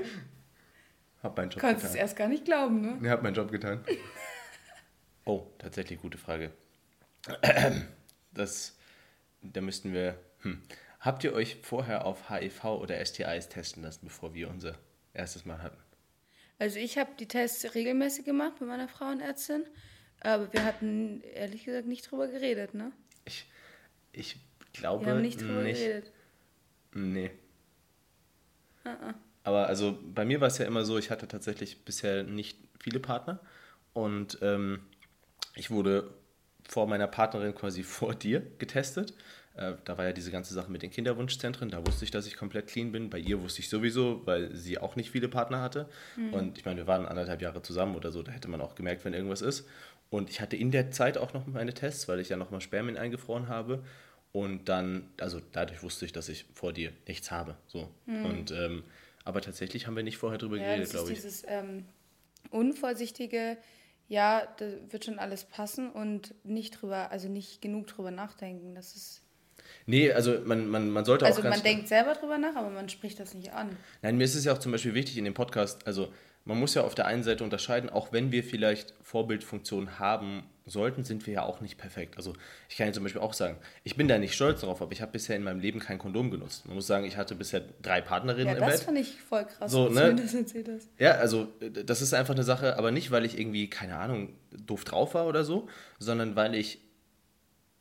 Hab 1.23 1.37
meinen 1.37 1.49
Job 1.49 1.61
Konntest 1.61 1.85
es 1.85 1.91
getan. 1.91 2.05
erst 2.05 2.15
gar 2.15 2.27
nicht 2.27 2.45
glauben, 2.45 2.81
ne? 2.81 2.99
Ja, 3.01 3.11
hab 3.11 3.23
meinen 3.23 3.33
Job 3.35 3.51
getan. 3.51 3.83
Oh, 5.25 5.47
tatsächlich 5.57 5.99
gute 5.99 6.17
Frage. 6.17 6.51
Das, 8.33 8.77
da 9.41 9.61
müssten 9.61 9.93
wir. 9.93 10.19
Hm. 10.41 10.61
Habt 10.99 11.23
ihr 11.23 11.33
euch 11.33 11.57
vorher 11.61 12.05
auf 12.05 12.29
HIV 12.29 12.63
oder 12.65 13.03
STIs 13.05 13.49
testen 13.49 13.83
lassen, 13.83 14.05
bevor 14.05 14.33
wir 14.33 14.49
unser 14.49 14.77
erstes 15.13 15.45
Mal 15.45 15.61
hatten? 15.61 15.77
Also 16.57 16.77
ich 16.77 16.97
habe 16.97 17.11
die 17.17 17.27
Tests 17.27 17.73
regelmäßig 17.73 18.25
gemacht 18.25 18.55
bei 18.59 18.65
meiner 18.65 18.89
Frauenärztin, 18.89 19.63
aber 20.21 20.51
wir 20.53 20.63
hatten 20.65 21.21
ehrlich 21.33 21.65
gesagt 21.65 21.87
nicht 21.87 22.09
drüber 22.09 22.27
geredet, 22.27 22.73
ne? 22.73 22.91
Ich, 23.25 23.45
ich 24.11 24.37
glaube 24.73 25.05
Wir 25.05 25.13
haben 25.13 25.21
nicht 25.21 25.41
drüber 25.41 25.61
nicht. 25.61 25.79
geredet. 25.79 26.11
Nee. 26.93 27.31
Uh-uh. 28.85 29.13
Aber 29.43 29.67
also 29.67 29.97
bei 30.13 30.25
mir 30.25 30.41
war 30.41 30.47
es 30.47 30.57
ja 30.57 30.65
immer 30.65 30.83
so, 30.85 30.97
ich 30.97 31.09
hatte 31.11 31.27
tatsächlich 31.27 31.85
bisher 31.85 32.23
nicht 32.23 32.57
viele 32.79 32.99
Partner 32.99 33.39
und 33.93 34.37
ähm, 34.41 34.81
ich 35.55 35.71
wurde 35.71 36.13
vor 36.67 36.87
meiner 36.87 37.07
Partnerin 37.07 37.55
quasi 37.55 37.83
vor 37.83 38.15
dir 38.15 38.41
getestet. 38.57 39.13
Äh, 39.59 39.73
da 39.83 39.97
war 39.97 40.05
ja 40.05 40.13
diese 40.13 40.31
ganze 40.31 40.53
Sache 40.53 40.71
mit 40.71 40.81
den 40.81 40.89
Kinderwunschzentren, 40.89 41.69
da 41.69 41.85
wusste 41.85 42.05
ich, 42.05 42.11
dass 42.11 42.25
ich 42.25 42.37
komplett 42.37 42.67
clean 42.67 42.91
bin. 42.91 43.09
Bei 43.09 43.19
ihr 43.19 43.41
wusste 43.41 43.59
ich 43.61 43.69
sowieso, 43.69 44.25
weil 44.25 44.55
sie 44.55 44.77
auch 44.77 44.95
nicht 44.95 45.11
viele 45.11 45.27
Partner 45.27 45.61
hatte. 45.61 45.89
Und 46.31 46.57
ich 46.57 46.65
meine, 46.65 46.77
wir 46.77 46.87
waren 46.87 47.05
anderthalb 47.05 47.41
Jahre 47.41 47.61
zusammen 47.61 47.95
oder 47.95 48.11
so, 48.11 48.23
da 48.23 48.31
hätte 48.31 48.47
man 48.47 48.61
auch 48.61 48.75
gemerkt, 48.75 49.03
wenn 49.03 49.13
irgendwas 49.13 49.41
ist. 49.41 49.67
Und 50.09 50.29
ich 50.29 50.39
hatte 50.39 50.55
in 50.55 50.71
der 50.71 50.91
Zeit 50.91 51.17
auch 51.17 51.33
noch 51.33 51.45
meine 51.45 51.73
Tests, 51.73 52.07
weil 52.07 52.19
ich 52.19 52.29
ja 52.29 52.37
nochmal 52.37 52.61
Spermien 52.61 52.97
eingefroren 52.97 53.47
habe. 53.49 53.83
Und 54.31 54.69
dann, 54.69 55.09
also 55.19 55.41
dadurch 55.51 55.83
wusste 55.83 56.05
ich, 56.05 56.13
dass 56.13 56.29
ich 56.29 56.45
vor 56.53 56.71
dir 56.71 56.91
nichts 57.07 57.29
habe. 57.31 57.57
So. 57.67 57.89
Und 58.05 58.51
ähm, 58.51 58.83
aber 59.25 59.41
tatsächlich 59.41 59.85
haben 59.87 59.95
wir 59.95 60.03
nicht 60.03 60.17
vorher 60.17 60.37
drüber 60.39 60.57
Ja, 60.57 60.63
geredet, 60.75 60.91
glaube 60.91 61.09
ich. 61.11 61.15
dieses 61.15 61.43
ähm, 61.47 61.85
unvorsichtige, 62.49 63.57
ja, 64.07 64.47
da 64.57 64.65
wird 64.89 65.05
schon 65.05 65.19
alles 65.19 65.43
passen 65.43 65.91
und 65.91 66.33
nicht 66.43 66.81
drüber, 66.81 67.11
also 67.11 67.27
nicht 67.27 67.61
genug 67.61 67.87
drüber 67.87 68.11
nachdenken. 68.11 68.73
Das 68.75 68.95
ist, 68.95 69.21
Nee, 69.89 70.11
also 70.11 70.37
man, 70.45 70.67
man, 70.69 70.91
man 70.91 71.03
sollte 71.03 71.25
also 71.25 71.39
auch 71.39 71.43
ganz 71.43 71.55
man 71.55 71.63
denkt 71.63 71.87
selber 71.87 72.13
drüber 72.13 72.37
nach, 72.37 72.55
aber 72.55 72.69
man 72.69 72.89
spricht 72.89 73.19
das 73.19 73.33
nicht 73.33 73.53
an. 73.53 73.75
Nein, 74.03 74.17
mir 74.17 74.23
ist 74.23 74.35
es 74.35 74.45
ja 74.45 74.53
auch 74.53 74.59
zum 74.59 74.71
Beispiel 74.71 74.93
wichtig 74.93 75.17
in 75.17 75.25
dem 75.25 75.33
Podcast, 75.33 75.87
also 75.87 76.13
man 76.45 76.59
muss 76.59 76.75
ja 76.75 76.83
auf 76.83 76.93
der 76.93 77.07
einen 77.07 77.23
Seite 77.23 77.43
unterscheiden, 77.43 77.89
auch 77.89 78.13
wenn 78.13 78.31
wir 78.31 78.43
vielleicht 78.43 78.93
Vorbildfunktionen 79.01 79.97
haben 79.97 80.43
sollten, 80.67 81.03
sind 81.03 81.25
wir 81.25 81.33
ja 81.33 81.41
auch 81.41 81.59
nicht 81.59 81.79
perfekt. 81.79 82.17
Also 82.17 82.33
ich 82.69 82.77
kann 82.77 82.85
ja 82.85 82.93
zum 82.93 83.01
Beispiel 83.03 83.21
auch 83.21 83.33
sagen, 83.33 83.57
ich 83.83 83.95
bin 83.95 84.07
da 84.07 84.19
nicht 84.19 84.35
stolz 84.35 84.61
drauf, 84.61 84.79
aber 84.81 84.91
ich 84.91 85.01
habe 85.01 85.11
bisher 85.11 85.35
in 85.35 85.43
meinem 85.43 85.59
Leben 85.59 85.79
kein 85.79 85.97
Kondom 85.97 86.29
genutzt. 86.29 86.67
Man 86.67 86.75
muss 86.75 86.85
sagen, 86.85 87.05
ich 87.05 87.17
hatte 87.17 87.33
bisher 87.33 87.63
drei 87.81 87.99
Partnerinnen 88.01 88.47
Ja, 88.47 88.53
im 88.53 88.59
das 88.59 88.77
Bett. 88.77 88.85
fand 88.85 88.99
ich 88.99 89.19
voll 89.19 89.45
krass, 89.45 89.71
So, 89.71 89.89
ne? 89.89 90.13
das 90.13 90.35
erzählt 90.35 90.69
hast. 90.71 90.87
Ja, 90.99 91.13
also 91.13 91.47
äh, 91.61 91.71
das 91.83 92.03
ist 92.03 92.13
einfach 92.13 92.35
eine 92.35 92.43
Sache, 92.43 92.77
aber 92.77 92.91
nicht, 92.91 93.09
weil 93.09 93.25
ich 93.25 93.39
irgendwie, 93.39 93.69
keine 93.69 93.97
Ahnung, 93.97 94.33
doof 94.51 94.83
drauf 94.85 95.15
war 95.15 95.25
oder 95.25 95.43
so, 95.43 95.67
sondern 95.97 96.35
weil 96.35 96.53
ich 96.53 96.79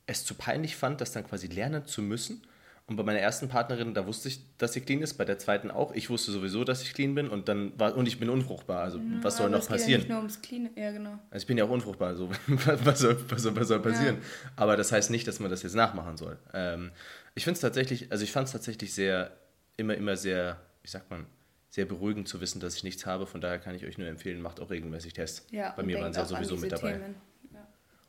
es 0.09 0.25
zu 0.25 0.35
peinlich 0.35 0.75
fand, 0.75 1.01
das 1.01 1.13
dann 1.13 1.25
quasi 1.25 1.47
lernen 1.47 1.87
zu 1.87 2.03
müssen. 2.03 2.43
Und 2.87 2.97
bei 2.97 3.03
meiner 3.03 3.19
ersten 3.19 3.51
Partnerin, 3.51 3.93
da 3.93 4.07
wusste 4.07 4.29
ich, 4.29 4.41
dass 4.57 4.73
sie 4.73 4.81
clean 4.81 5.03
ist, 5.03 5.19
bei 5.19 5.27
der 5.27 5.39
zweiten 5.39 5.71
auch. 5.71 5.93
Ich 5.93 6.09
wusste 6.09 6.33
sowieso, 6.33 6.65
dass 6.65 6.83
ich 6.83 6.95
clean 6.95 7.15
bin 7.15 7.29
und 7.29 7.47
dann 7.47 7.79
war, 7.79 7.95
und 7.95 8.09
ich 8.09 8.19
bin 8.19 8.31
unfruchtbar. 8.31 8.83
Also 8.83 8.99
was 9.21 9.37
soll 9.37 9.51
noch 9.51 9.59
es 9.59 9.67
geht 9.67 9.71
Ja 9.71 9.77
passieren? 9.77 10.01
nicht 10.01 10.09
nur 10.09 10.19
ums 10.19 10.41
Clean, 10.41 10.71
ja 10.75 10.91
genau. 10.91 11.19
Also 11.31 11.43
ich 11.43 11.47
bin 11.47 11.59
ja 11.59 11.65
auch 11.65 11.71
unfruchtbar, 11.71 12.17
so 12.17 12.31
was 12.47 12.99
soll, 13.01 13.23
was 13.29 13.43
soll, 13.43 13.55
was 13.55 13.69
soll 13.69 13.81
passieren? 13.81 14.17
Aber 14.57 14.79
das 14.79 14.91
heißt 14.91 15.11
nicht, 15.11 15.29
dass 15.29 15.39
man 15.39 15.51
das 15.51 15.63
jetzt 15.63 15.75
nachmachen 15.75 16.17
soll. 16.17 16.39
Ähm, 16.55 16.91
ich 17.35 17.45
finde 17.45 17.57
es 17.57 17.61
tatsächlich, 17.61 18.11
also 18.11 18.25
ich 18.25 18.33
fand 18.33 18.47
es 18.47 18.53
tatsächlich 18.53 18.95
sehr, 18.95 19.37
immer, 19.77 19.95
immer 19.95 20.17
sehr, 20.17 20.59
wie 20.83 20.89
sagt 20.89 21.11
man, 21.11 21.27
sehr 21.69 21.85
beruhigend 21.85 22.27
zu 22.27 22.41
wissen, 22.41 22.59
dass 22.59 22.75
ich 22.75 22.85
nichts 22.85 23.05
habe. 23.05 23.27
Von 23.27 23.43
daher 23.43 23.59
kann 23.59 23.75
ich 23.75 23.85
euch 23.85 23.99
nur 23.99 24.09
empfehlen, 24.09 24.41
macht 24.41 24.61
auch 24.61 24.71
regelmäßig 24.71 25.13
Tests. 25.13 25.47
Ja, 25.51 25.75
Bei 25.77 25.83
mir 25.83 26.01
waren 26.01 26.15
sie 26.15 26.21
ja 26.21 26.25
sowieso 26.25 26.57
mit 26.57 26.73
dabei. 26.73 26.93
Themen. 26.93 27.15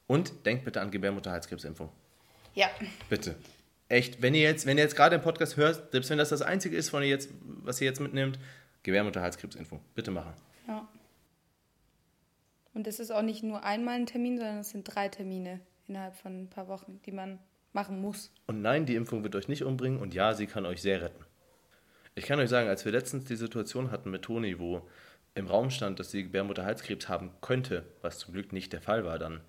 Und 0.10 0.47
denkt 0.47 0.66
bitte 0.66 0.82
an 0.82 0.89
Gebärmutterhalskrebsimpfung. 0.89 1.91
ja, 2.55 2.68
Bitte. 3.10 3.36
Echt, 3.89 4.24
wenn 4.24 4.34
ihr 4.34 4.41
jetzt, 4.41 4.66
wenn 4.66 4.78
ihr 4.78 4.84
jetzt 4.84 4.95
gerade 4.95 5.16
im 5.16 5.22
Podcast 5.22 5.55
hört, 5.55 5.91
selbst 5.91 6.10
wenn 6.10 6.18
das 6.18 6.30
das 6.30 6.41
Einzige 6.41 6.76
ist, 6.76 6.89
von 6.89 7.03
ihr 7.03 7.10
jetzt, 7.10 7.30
was 7.41 7.80
ihr 7.80 7.86
jetzt 7.86 7.99
mitnimmt, 7.99 8.39
Gebärmutterhalskrebsimpfung. 8.82 9.82
Bitte 9.93 10.10
machen. 10.10 10.34
ja. 10.68 10.88
Und 12.74 12.88
es 12.88 12.99
ist 12.99 13.12
auch 13.12 13.22
nicht 13.22 13.43
nur 13.43 13.64
einmal 13.64 13.95
ein 13.95 14.07
Termin, 14.07 14.38
sondern 14.38 14.60
es 14.60 14.72
sind 14.72 14.84
drei 14.84 15.10
Termine 15.10 15.60
innerhalb 15.88 16.16
von 16.16 16.43
ein 16.43 16.49
paar 16.49 16.68
Wochen, 16.68 16.99
die 17.05 17.12
man 17.12 17.38
machen 17.72 18.01
muss. 18.01 18.32
Und 18.47 18.64
nein, 18.64 18.88
die 18.88 18.95
Impfung 18.95 19.24
wird 19.24 19.36
euch 19.36 19.47
nicht 19.47 19.64
umbringen 19.64 19.99
und 19.99 20.16
ja, 20.16 20.34
sie 20.34 20.47
kann 20.47 20.66
euch 20.66 20.82
sehr 20.82 21.01
retten. 21.03 21.24
Ich 22.16 22.26
kann 22.26 22.39
euch 22.39 22.49
sagen, 22.49 22.68
als 22.68 22.84
wir 22.84 22.91
letztens 22.91 23.26
die 23.26 23.36
Situation 23.36 23.91
hatten 23.91 24.10
mit 24.10 24.24
Toni, 24.24 24.57
wo 24.60 24.88
im 25.36 25.45
Raum 25.45 25.70
stand, 25.70 25.99
dass 25.99 26.10
sie 26.10 26.24
Gebärmutterhalskrebs 26.24 27.10
haben 27.10 27.32
könnte, 27.41 27.86
was 28.01 28.18
zum 28.18 28.34
Glück 28.34 28.53
nicht 28.53 28.74
der 28.74 28.82
Fall 28.82 29.05
war 29.05 29.20
dann. 29.20 29.41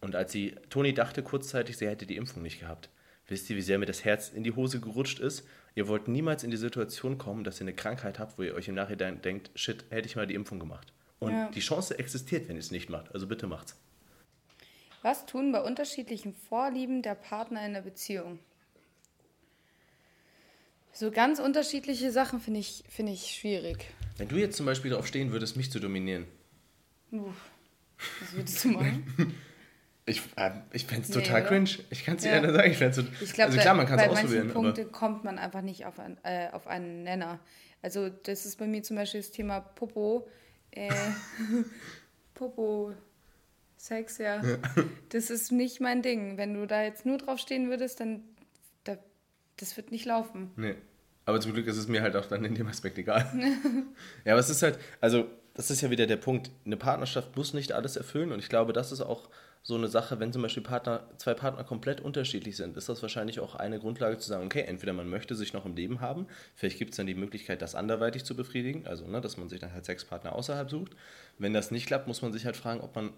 Und 0.00 0.14
als 0.14 0.32
sie, 0.32 0.54
Toni 0.70 0.92
dachte 0.94 1.22
kurzzeitig, 1.22 1.76
sie 1.78 1.88
hätte 1.88 2.06
die 2.06 2.16
Impfung 2.16 2.42
nicht 2.42 2.60
gehabt. 2.60 2.90
Wisst 3.28 3.50
ihr, 3.50 3.56
wie 3.56 3.62
sehr 3.62 3.78
mir 3.78 3.86
das 3.86 4.04
Herz 4.04 4.28
in 4.28 4.44
die 4.44 4.52
Hose 4.54 4.80
gerutscht 4.80 5.18
ist? 5.18 5.44
Ihr 5.74 5.88
wollt 5.88 6.06
niemals 6.06 6.44
in 6.44 6.50
die 6.50 6.56
Situation 6.56 7.18
kommen, 7.18 7.42
dass 7.44 7.56
ihr 7.58 7.62
eine 7.62 7.74
Krankheit 7.74 8.18
habt, 8.18 8.38
wo 8.38 8.42
ihr 8.42 8.54
euch 8.54 8.68
im 8.68 8.74
Nachhinein 8.76 9.20
denkt, 9.20 9.50
shit, 9.56 9.84
hätte 9.90 10.06
ich 10.06 10.16
mal 10.16 10.26
die 10.26 10.34
Impfung 10.34 10.60
gemacht. 10.60 10.92
Und 11.18 11.32
Ja. 11.32 11.50
die 11.50 11.60
Chance 11.60 11.98
existiert, 11.98 12.48
wenn 12.48 12.56
ihr 12.56 12.60
es 12.60 12.70
nicht 12.70 12.88
macht. 12.88 13.12
Also 13.14 13.26
bitte 13.26 13.46
macht's. 13.46 13.74
Was 15.02 15.26
tun 15.26 15.50
bei 15.52 15.60
unterschiedlichen 15.62 16.34
Vorlieben 16.34 17.02
der 17.02 17.14
Partner 17.14 17.64
in 17.66 17.72
der 17.72 17.80
Beziehung? 17.82 18.38
So 20.92 21.10
ganz 21.10 21.40
unterschiedliche 21.40 22.10
Sachen 22.10 22.40
finde 22.40 22.60
ich, 22.60 22.82
finde 22.88 23.12
ich 23.12 23.34
schwierig. 23.34 23.86
Wenn 24.16 24.28
du 24.28 24.36
jetzt 24.36 24.56
zum 24.56 24.66
Beispiel 24.66 24.90
darauf 24.90 25.06
stehen 25.06 25.30
würdest, 25.30 25.56
mich 25.56 25.70
zu 25.70 25.78
dominieren, 25.78 26.26
Uff, 27.12 27.34
was 28.20 28.32
würdest 28.34 28.64
du 28.64 28.68
machen? 28.68 29.04
Ich, 30.08 30.22
äh, 30.36 30.52
ich 30.72 30.86
fände 30.86 31.02
es 31.02 31.08
Nee, 31.08 31.14
total 31.22 31.40
oder? 31.42 31.48
cringe. 31.48 31.70
Ich 31.90 32.04
kann 32.04 32.16
es 32.16 32.22
dir 32.22 32.28
Ja. 32.30 32.42
eher 32.42 32.52
sagen. 32.52 32.70
Ich 32.70 32.78
fänd's 32.78 32.96
so, 32.96 33.02
Ich 33.20 33.32
glaube, 33.32 33.48
also 33.50 33.60
klar, 33.60 33.74
man 33.74 33.86
kann 33.86 33.98
es 33.98 34.04
bei 34.06 34.12
manchen 34.12 34.24
ausprobieren, 34.26 34.50
aber 34.50 34.62
Punkten 34.62 34.92
kommt 34.92 35.24
man 35.24 35.38
einfach 35.38 35.62
nicht 35.62 35.84
auf, 35.84 35.98
ein, 35.98 36.16
äh, 36.22 36.48
auf 36.52 36.66
einen 36.68 37.02
Nenner. 37.02 37.40
Also 37.82 38.08
das 38.08 38.46
ist 38.46 38.56
bei 38.58 38.66
mir 38.66 38.82
zum 38.82 38.96
Beispiel 38.96 39.20
das 39.20 39.32
Thema 39.32 39.60
Popo. 39.60 40.28
Äh, 40.70 40.90
Popo, 42.34 42.92
Sex, 43.76 44.18
ja. 44.18 44.42
Das 45.10 45.30
ist 45.30 45.52
nicht 45.52 45.80
mein 45.80 46.02
Ding. 46.02 46.36
Wenn 46.36 46.54
du 46.54 46.66
da 46.66 46.82
jetzt 46.82 47.06
nur 47.06 47.18
drauf 47.18 47.38
stehen 47.38 47.68
würdest, 47.68 48.00
dann 48.00 48.22
da, 48.84 48.96
das 49.56 49.76
wird 49.76 49.90
nicht 49.90 50.04
laufen. 50.04 50.50
nee. 50.56 50.74
Aber 51.28 51.40
zum 51.40 51.54
Glück 51.54 51.66
ist 51.66 51.76
es 51.76 51.88
mir 51.88 52.02
halt 52.02 52.14
auch 52.14 52.26
dann 52.26 52.44
in 52.44 52.54
dem 52.54 52.68
Aspekt 52.68 52.98
egal. 52.98 53.28
ja, 54.24 54.34
aber 54.34 54.38
es 54.38 54.48
ist 54.48 54.62
halt, 54.62 54.78
also 55.00 55.26
das 55.54 55.72
ist 55.72 55.80
ja 55.80 55.90
wieder 55.90 56.06
der 56.06 56.18
Punkt. 56.18 56.52
Eine 56.64 56.76
Partnerschaft 56.76 57.34
muss 57.36 57.52
nicht 57.52 57.72
alles 57.72 57.96
erfüllen 57.96 58.30
und 58.30 58.38
ich 58.38 58.48
glaube, 58.48 58.72
das 58.72 58.92
ist 58.92 59.00
auch 59.00 59.28
so 59.68 59.74
eine 59.74 59.88
Sache, 59.88 60.20
wenn 60.20 60.32
zum 60.32 60.42
Beispiel 60.42 60.62
Partner, 60.62 61.02
zwei 61.18 61.34
Partner 61.34 61.64
komplett 61.64 62.00
unterschiedlich 62.00 62.56
sind, 62.56 62.76
ist 62.76 62.88
das 62.88 63.02
wahrscheinlich 63.02 63.40
auch 63.40 63.56
eine 63.56 63.80
Grundlage 63.80 64.16
zu 64.16 64.28
sagen, 64.28 64.44
okay, 64.46 64.60
entweder 64.60 64.92
man 64.92 65.08
möchte 65.08 65.34
sich 65.34 65.52
noch 65.54 65.66
im 65.66 65.74
Leben 65.74 66.00
haben, 66.00 66.28
vielleicht 66.54 66.78
gibt 66.78 66.92
es 66.92 66.98
dann 66.98 67.08
die 67.08 67.16
Möglichkeit, 67.16 67.62
das 67.62 67.74
anderweitig 67.74 68.24
zu 68.24 68.36
befriedigen, 68.36 68.86
also 68.86 69.08
ne, 69.08 69.20
dass 69.20 69.36
man 69.38 69.48
sich 69.48 69.58
dann 69.58 69.72
halt 69.72 69.84
Sexpartner 69.84 70.36
außerhalb 70.36 70.70
sucht. 70.70 70.92
Wenn 71.38 71.52
das 71.52 71.72
nicht 71.72 71.86
klappt, 71.86 72.06
muss 72.06 72.22
man 72.22 72.32
sich 72.32 72.46
halt 72.46 72.56
fragen, 72.56 72.80
ob 72.80 72.94
man 72.94 73.10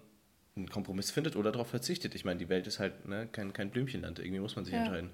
einen 0.55 0.69
Kompromiss 0.69 1.11
findet 1.11 1.35
oder 1.35 1.51
darauf 1.51 1.67
verzichtet. 1.69 2.15
Ich 2.15 2.25
meine, 2.25 2.39
die 2.39 2.49
Welt 2.49 2.65
ist 2.65 2.79
halt 2.79 3.07
ne, 3.07 3.29
kein, 3.31 3.53
kein 3.53 3.69
Blümchenland, 3.69 4.17
irgendwie 4.17 4.39
muss 4.39 4.55
man 4.55 4.65
sich 4.65 4.73
Ja. 4.73 4.79
entscheiden. 4.79 5.11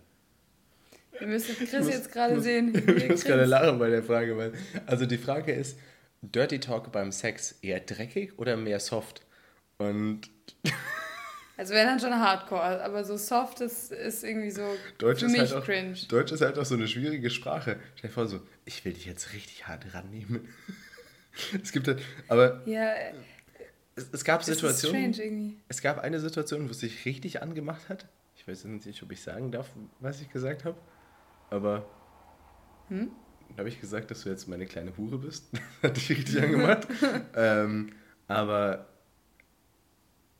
Ihr 1.20 1.28
müsstet 1.28 1.58
Chris 1.58 1.74
muss- 1.74 1.90
jetzt 1.90 2.12
gerade 2.14 2.40
sehen. 2.40 2.74
Ich 2.98 3.10
muss 3.10 3.24
gerade 3.26 3.44
lachen 3.44 3.78
bei 3.78 3.90
der 3.90 4.04
Frage, 4.04 4.38
weil, 4.38 4.54
also 4.86 5.06
die 5.06 5.18
Frage 5.18 5.52
ist, 5.52 5.78
Dirty 6.22 6.62
Talk 6.62 6.94
beim 6.94 7.12
Sex 7.12 7.58
eher 7.62 7.82
dreckig 7.82 8.40
oder 8.40 8.56
mehr 8.56 8.80
soft? 8.80 9.22
Und 9.78 10.22
Also 11.58 11.74
wenn 11.74 11.88
dann 11.88 12.00
schon 12.00 12.14
Hardcore, 12.14 12.84
aber 12.84 13.04
so 13.06 13.16
soft 13.18 13.62
ist, 13.62 13.92
ist 13.92 14.24
irgendwie 14.24 14.52
so 14.52 14.62
Deutsch 14.98 15.20
für 15.20 15.26
ist, 15.26 15.32
mich 15.32 15.42
halt 15.42 15.54
auch, 15.54 15.66
cringe. 15.66 15.96
Deutsch 16.10 16.32
ist 16.32 16.42
halt 16.42 16.58
auch 16.60 16.66
so 16.66 16.76
eine 16.76 16.88
schwierige 16.88 17.30
Sprache. 17.30 17.80
Stell 17.96 18.10
dir 18.10 18.14
vor, 18.14 18.28
so, 18.28 18.42
ich 18.66 18.84
will 18.84 18.94
dich 18.94 19.06
jetzt 19.06 19.34
richtig 19.34 19.68
hart 19.68 19.94
rannehmen. 19.94 20.50
es 21.64 21.72
gibt 21.72 21.88
halt, 21.88 22.02
aber 22.28 22.62
Ja, 22.66 22.94
es, 23.96 24.08
es 24.12 24.24
gab 24.26 24.44
Situationen, 24.44 25.14
strange 25.14 25.26
irgendwie. 25.28 25.58
es 25.70 25.82
gab 25.82 26.00
eine 26.00 26.20
Situation, 26.20 26.68
wo 26.68 26.72
es 26.72 26.80
sich 26.80 27.06
richtig 27.06 27.42
angemacht 27.42 27.88
hat. 27.90 28.08
Ich 28.36 28.48
weiß 28.48 28.64
jetzt 28.64 28.86
nicht, 28.86 29.04
ob 29.04 29.12
ich 29.12 29.22
sagen 29.22 29.52
darf, 29.52 29.70
was 30.00 30.22
ich 30.22 30.30
gesagt 30.30 30.66
habe, 30.66 30.78
aber 31.50 31.86
Hm? 32.90 33.12
habe 33.58 33.70
ich 33.70 33.80
gesagt, 33.80 34.12
dass 34.12 34.24
du 34.24 34.30
jetzt 34.30 34.48
meine 34.48 34.66
kleine 34.66 34.96
Hure 34.98 35.18
bist? 35.20 35.46
Hat 35.82 35.96
dich 35.96 36.10
richtig 36.10 36.42
angemacht. 36.42 36.88
ähm, 37.36 37.94
aber 38.28 38.88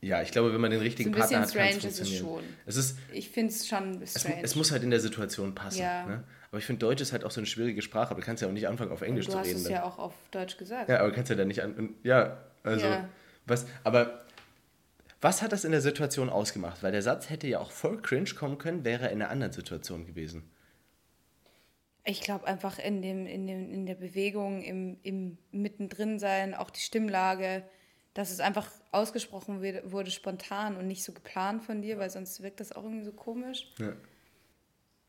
ja, 0.06 0.22
ich 0.22 0.32
glaube, 0.32 0.54
wenn 0.54 0.62
man 0.62 0.70
den 0.72 0.80
So 0.80 0.84
richtigen 0.84 1.12
bisschen 1.12 1.42
Partner 1.44 1.48
hat, 1.48 1.54
kann 1.54 1.68
es 1.68 1.76
strange 1.76 1.88
ist 1.94 2.00
es 2.00 2.10
funktionieren. 2.10 2.44
schon. 2.46 2.56
Es 2.68 2.76
ist, 2.78 2.98
Ich 3.12 3.30
finde 3.30 3.52
es 3.54 3.68
schon 3.68 4.02
es, 4.02 4.20
strange. 4.20 4.44
es 4.44 4.56
muss 4.56 4.72
halt 4.72 4.84
in 4.84 4.92
der 4.92 5.00
Situation 5.00 5.56
passen. 5.56 5.80
Ja. 5.82 6.06
Ne? 6.06 6.24
Aber 6.52 6.60
ich 6.60 6.66
finde, 6.66 6.80
Deutsch 6.80 7.02
ist 7.02 7.12
halt 7.12 7.24
auch 7.24 7.32
so 7.32 7.40
eine 7.40 7.48
schwierige 7.48 7.82
Sprache. 7.82 8.12
Aber 8.12 8.20
du 8.22 8.26
kannst 8.26 8.42
ja 8.44 8.48
auch 8.48 8.54
nicht 8.54 8.68
anfangen, 8.68 8.92
auf 8.92 9.02
Englisch 9.02 9.26
du 9.26 9.32
zu 9.32 9.40
hast 9.40 9.48
reden. 9.48 9.58
es 9.58 9.64
dann. 9.64 9.74
ja 9.74 9.84
auch 9.84 9.98
auf 9.98 10.14
Deutsch 10.32 10.58
gesagt. 10.58 10.90
Ja, 10.90 11.00
aber 11.00 11.12
kannst 11.12 11.30
ja 11.32 11.36
dann 11.36 11.48
nicht 11.48 11.62
an. 11.64 11.96
Ja, 12.04 12.38
also. 12.64 12.86
Ja. 12.86 13.10
Was, 13.48 13.66
aber 13.84 14.26
was 15.22 15.42
hat 15.42 15.52
das 15.52 15.66
in 15.66 15.72
der 15.72 15.82
Situation 15.82 16.30
ausgemacht? 16.30 16.84
Weil 16.84 16.92
der 16.92 17.02
Satz 17.02 17.30
hätte 17.30 17.48
ja 17.48 17.60
auch 17.60 17.72
voll 17.72 18.02
cringe 18.02 18.30
kommen 18.36 18.58
können, 18.60 18.86
wäre 18.86 19.06
er 19.06 19.12
in 19.12 19.22
einer 19.22 19.32
anderen 19.32 19.54
Situation 19.54 20.06
gewesen. 20.06 20.44
Ich 22.04 22.22
glaube 22.22 22.46
einfach 22.46 22.78
in, 22.78 23.02
dem, 23.02 23.26
in, 23.26 23.48
dem, 23.48 23.72
in 23.74 23.86
der 23.88 23.96
Bewegung, 23.96 24.62
im, 24.62 24.98
im 25.02 25.38
Mittendrin 25.52 26.20
sein, 26.20 26.54
auch 26.54 26.70
die 26.70 26.82
Stimmlage, 26.82 27.64
dass 28.16 28.32
es 28.32 28.40
einfach 28.40 28.72
ausgesprochen 28.92 29.60
wurde, 29.62 29.84
wurde 29.92 30.10
spontan 30.10 30.78
und 30.78 30.88
nicht 30.88 31.04
so 31.04 31.12
geplant 31.12 31.64
von 31.64 31.82
dir, 31.82 32.00
weil 32.00 32.10
sonst 32.10 32.42
wirkt 32.42 32.62
das 32.62 32.72
auch 32.72 32.84
irgendwie 32.84 33.04
so 33.04 33.12
komisch. 33.12 33.70
Ja. 33.78 33.94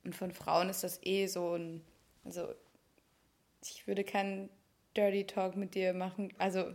Und 0.04 0.14
von 0.14 0.32
Frauen 0.32 0.68
ist 0.68 0.82
das 0.82 1.00
eh 1.04 1.28
so 1.28 1.54
ein, 1.54 1.82
also 2.24 2.48
ich 3.62 3.86
würde 3.86 4.02
keinen 4.02 4.50
Dirty 4.96 5.24
Talk 5.24 5.56
mit 5.56 5.76
dir 5.76 5.94
machen. 5.94 6.32
Also 6.38 6.72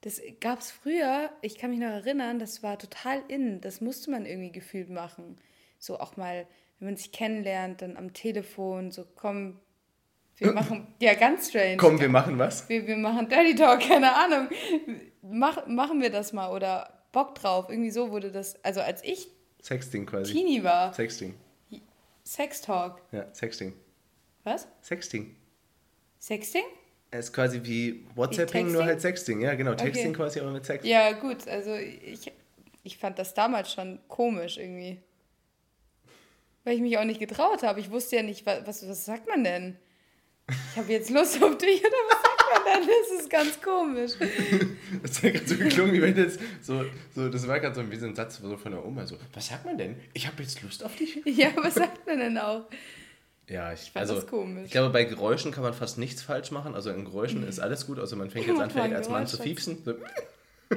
das 0.00 0.20
gab 0.40 0.58
es 0.58 0.72
früher, 0.72 1.30
ich 1.40 1.56
kann 1.56 1.70
mich 1.70 1.78
noch 1.78 1.86
erinnern, 1.86 2.40
das 2.40 2.64
war 2.64 2.76
total 2.76 3.22
in, 3.28 3.60
das 3.60 3.80
musste 3.80 4.10
man 4.10 4.26
irgendwie 4.26 4.52
gefühlt 4.52 4.90
machen. 4.90 5.36
So 5.78 6.00
auch 6.00 6.16
mal, 6.16 6.48
wenn 6.80 6.88
man 6.88 6.96
sich 6.96 7.12
kennenlernt, 7.12 7.80
dann 7.82 7.96
am 7.96 8.12
Telefon, 8.12 8.90
so 8.90 9.04
komm, 9.14 9.60
wir 10.36 10.52
machen, 10.52 10.88
ja 11.00 11.14
ganz 11.14 11.50
strange. 11.50 11.76
Komm, 11.76 12.00
wir 12.00 12.08
machen 12.08 12.38
was? 12.38 12.68
Wir, 12.68 12.84
wir 12.88 12.96
machen 12.96 13.28
Dirty 13.28 13.54
Talk, 13.54 13.80
keine 13.88 14.12
Ahnung. 14.14 14.48
Mach, 15.22 15.66
machen 15.66 16.00
wir 16.00 16.10
das 16.10 16.32
mal 16.32 16.50
oder 16.50 16.92
Bock 17.12 17.34
drauf, 17.34 17.68
irgendwie 17.68 17.90
so 17.90 18.10
wurde 18.10 18.30
das, 18.30 18.62
also 18.64 18.80
als 18.80 19.02
ich 19.04 19.28
Sexting 19.62 20.06
quasi. 20.06 20.32
Teenie 20.32 20.62
war. 20.62 20.92
Sexting. 20.94 21.34
Sex 22.22 22.60
Talk. 22.60 23.00
Ja, 23.10 23.26
Sexting. 23.34 23.74
Was? 24.44 24.68
Sexting. 24.82 25.34
Sexting? 26.18 26.64
Es 27.10 27.26
ist 27.26 27.32
quasi 27.32 27.60
wie 27.64 28.06
WhatsApping, 28.14 28.70
nur 28.70 28.84
halt 28.84 29.00
Sexting. 29.00 29.40
Ja, 29.40 29.54
genau. 29.54 29.74
Texting 29.74 30.08
Okay. 30.08 30.16
quasi, 30.16 30.40
aber 30.40 30.50
mit 30.50 30.66
Sex. 30.66 30.84
Ja, 30.86 31.12
gut, 31.12 31.48
also 31.48 31.74
ich, 31.74 32.30
ich 32.82 32.98
fand 32.98 33.18
das 33.18 33.32
damals 33.34 33.72
schon 33.72 33.98
komisch 34.08 34.58
irgendwie. 34.58 35.00
Weil 36.64 36.74
ich 36.74 36.82
mich 36.82 36.98
auch 36.98 37.04
nicht 37.04 37.18
getraut 37.20 37.62
habe. 37.62 37.80
Ich 37.80 37.90
wusste 37.90 38.16
ja 38.16 38.22
nicht, 38.22 38.44
was, 38.44 38.66
was, 38.66 38.86
was 38.86 39.04
sagt 39.06 39.26
man 39.26 39.42
denn? 39.42 39.78
Ich 40.72 40.78
habe 40.78 40.92
jetzt 40.92 41.08
Lust 41.10 41.42
auf 41.42 41.56
dich 41.56 41.80
oder 41.80 41.90
was 42.10 42.17
denn? 42.64 42.86
Das 42.86 43.20
ist 43.20 43.30
ganz 43.30 43.60
komisch. 43.60 44.12
Das 45.02 45.22
hat 45.22 45.34
gerade 45.34 45.46
so 45.46 45.56
geklungen, 45.56 45.92
wie 45.92 46.00
wenn 46.00 46.16
das 46.16 46.38
so, 46.62 46.82
so 47.14 47.28
das 47.28 47.46
war 47.46 47.60
gerade 47.60 47.74
so 47.74 47.90
wie 47.90 47.96
so 47.96 48.06
ein 48.06 48.14
Satz 48.14 48.38
so 48.38 48.56
von 48.56 48.72
der 48.72 48.84
Oma. 48.84 49.06
So, 49.06 49.16
was 49.34 49.48
sagt 49.48 49.66
man 49.66 49.76
denn? 49.76 49.96
Ich 50.14 50.26
habe 50.26 50.42
jetzt 50.42 50.62
Lust 50.62 50.82
auf 50.82 50.96
dich. 50.96 51.20
Ja, 51.26 51.50
was 51.56 51.74
sagt 51.74 52.06
man 52.06 52.18
denn 52.18 52.38
auch? 52.38 52.64
Ja, 53.48 53.72
ich, 53.72 53.90
fand 53.90 53.96
also, 53.96 54.14
das 54.14 54.26
komisch. 54.26 54.66
ich 54.66 54.70
glaube, 54.72 54.90
bei 54.90 55.04
Geräuschen 55.04 55.52
kann 55.52 55.62
man 55.62 55.72
fast 55.72 55.98
nichts 55.98 56.22
falsch 56.22 56.50
machen. 56.50 56.74
Also 56.74 56.90
in 56.90 57.04
Geräuschen 57.04 57.46
ist 57.46 57.58
alles 57.58 57.86
gut. 57.86 57.98
Also 57.98 58.16
man 58.16 58.30
fängt 58.30 58.46
jetzt 58.46 58.60
an, 58.60 58.70
vielleicht 58.70 58.90
ein 58.90 58.96
als 58.96 59.08
Mann 59.08 59.26
zu 59.26 59.38
fiepsen. 59.38 59.78
So. 59.84 59.94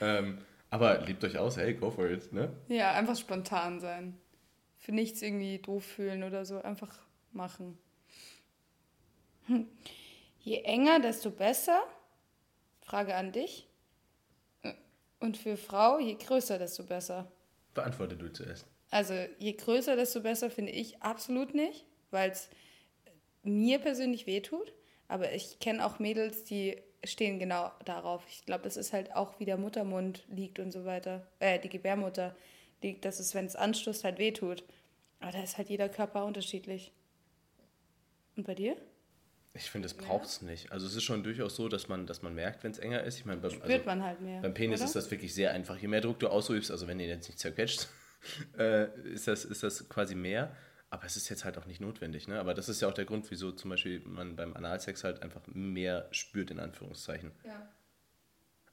ähm, 0.00 0.38
aber 0.70 1.00
liebt 1.02 1.22
euch 1.24 1.36
aus, 1.36 1.56
hey, 1.56 1.74
go 1.74 1.90
for 1.90 2.08
it. 2.08 2.32
Ne? 2.32 2.50
Ja, 2.68 2.92
einfach 2.92 3.16
spontan 3.16 3.80
sein. 3.80 4.16
Für 4.78 4.92
nichts 4.92 5.20
irgendwie 5.20 5.58
doof 5.58 5.84
fühlen 5.84 6.22
oder 6.22 6.44
so. 6.44 6.62
Einfach 6.62 6.94
machen. 7.32 7.78
Hm. 9.46 9.66
Je 10.50 10.64
enger, 10.64 10.98
desto 10.98 11.30
besser. 11.30 11.80
Frage 12.80 13.14
an 13.14 13.30
dich. 13.30 13.68
Und 15.20 15.36
für 15.36 15.56
Frau, 15.56 16.00
je 16.00 16.16
größer, 16.16 16.58
desto 16.58 16.82
besser. 16.82 17.30
Beantworte 17.72 18.16
du 18.16 18.32
zuerst. 18.32 18.66
Also 18.90 19.14
je 19.38 19.52
größer, 19.52 19.94
desto 19.94 20.22
besser 20.22 20.50
finde 20.50 20.72
ich 20.72 21.00
absolut 21.02 21.54
nicht, 21.54 21.86
weil 22.10 22.32
es 22.32 22.48
mir 23.44 23.78
persönlich 23.78 24.26
wehtut. 24.26 24.72
Aber 25.06 25.32
ich 25.32 25.60
kenne 25.60 25.86
auch 25.86 26.00
Mädels, 26.00 26.42
die 26.42 26.82
stehen 27.04 27.38
genau 27.38 27.70
darauf. 27.84 28.24
Ich 28.28 28.44
glaube, 28.44 28.64
das 28.64 28.76
ist 28.76 28.92
halt 28.92 29.14
auch, 29.14 29.38
wie 29.38 29.44
der 29.44 29.56
Muttermund 29.56 30.24
liegt 30.26 30.58
und 30.58 30.72
so 30.72 30.84
weiter. 30.84 31.28
Äh, 31.38 31.60
die 31.60 31.68
Gebärmutter 31.68 32.34
liegt, 32.82 33.04
dass 33.04 33.20
es, 33.20 33.36
wenn 33.36 33.46
es 33.46 33.54
anstößt, 33.54 34.02
halt 34.02 34.18
wehtut. 34.18 34.64
Aber 35.20 35.30
da 35.30 35.44
ist 35.44 35.58
halt 35.58 35.68
jeder 35.68 35.88
Körper 35.88 36.24
unterschiedlich. 36.24 36.90
Und 38.34 38.48
bei 38.48 38.56
dir? 38.56 38.76
Ich 39.52 39.68
finde, 39.68 39.86
es 39.86 39.94
braucht 39.94 40.26
es 40.26 40.42
nicht. 40.42 40.70
Also 40.70 40.86
es 40.86 40.94
ist 40.94 41.02
schon 41.02 41.24
durchaus 41.24 41.56
so, 41.56 41.68
dass 41.68 41.88
man, 41.88 42.06
dass 42.06 42.22
man 42.22 42.34
merkt, 42.34 42.62
wenn 42.62 42.70
es 42.70 42.78
enger 42.78 43.02
ist. 43.02 43.18
Ich 43.18 43.24
meine, 43.24 43.40
beim, 43.40 43.50
Spürt 43.50 43.68
also, 43.68 43.84
man 43.84 44.02
halt 44.02 44.20
mehr. 44.20 44.40
beim 44.40 44.54
Penis 44.54 44.80
oder? 44.80 44.86
ist 44.86 44.94
das 44.94 45.10
wirklich 45.10 45.34
sehr 45.34 45.52
einfach. 45.52 45.76
Je 45.76 45.88
mehr 45.88 46.00
Druck 46.00 46.20
du 46.20 46.28
ausübst, 46.28 46.70
also 46.70 46.86
wenn 46.86 47.00
ihn 47.00 47.08
jetzt 47.08 47.28
nicht 47.28 47.40
zerquetscht, 47.40 47.88
äh, 48.58 48.86
ist, 49.12 49.26
das, 49.26 49.44
ist 49.44 49.62
das 49.62 49.88
quasi 49.88 50.14
mehr. 50.14 50.54
Aber 50.88 51.04
es 51.04 51.16
ist 51.16 51.28
jetzt 51.28 51.44
halt 51.44 51.58
auch 51.58 51.66
nicht 51.66 51.80
notwendig. 51.80 52.28
Ne? 52.28 52.38
Aber 52.38 52.54
das 52.54 52.68
ist 52.68 52.80
ja 52.80 52.88
auch 52.88 52.94
der 52.94 53.04
Grund, 53.04 53.28
wieso 53.30 53.52
zum 53.52 53.70
Beispiel 53.70 54.00
man 54.04 54.36
beim 54.36 54.54
Analsex 54.54 55.04
halt 55.04 55.22
einfach 55.22 55.42
mehr 55.46 56.08
spürt, 56.10 56.50
in 56.50 56.60
Anführungszeichen. 56.60 57.32
Ja. 57.44 57.68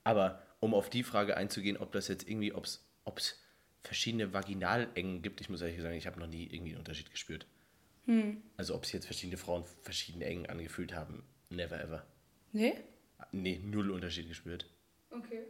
Aber 0.04 0.42
um 0.60 0.74
auf 0.74 0.90
die 0.90 1.04
Frage 1.04 1.38
einzugehen, 1.38 1.78
ob 1.78 1.92
das 1.92 2.08
jetzt 2.08 2.28
irgendwie, 2.28 2.54
ob 2.54 2.66
es 2.66 3.40
verschiedene 3.84 4.34
Vaginalängen 4.34 5.22
gibt, 5.22 5.42
ich 5.42 5.50
muss 5.50 5.62
ehrlich 5.62 5.82
sagen, 5.82 5.96
ich 5.96 6.08
habe 6.08 6.20
noch 6.20 6.28
nie 6.28 6.46
irgendwie 6.46 6.72
einen 6.72 6.80
Unterschied 6.80 7.12
gespürt. 7.12 7.46
Also 8.56 8.76
ob 8.76 8.86
sich 8.86 8.94
jetzt 8.94 9.06
verschiedene 9.06 9.38
Frauen 9.38 9.64
verschiedene 9.82 10.26
Engen 10.26 10.46
angefühlt 10.46 10.96
haben, 10.96 11.24
never 11.50 11.80
ever. 11.80 12.06
Nee? 12.54 12.74
Nee, 13.32 13.60
null 13.64 13.92
Unterschied 13.92 14.28
gespürt. 14.28 14.66
Okay. 15.10 15.44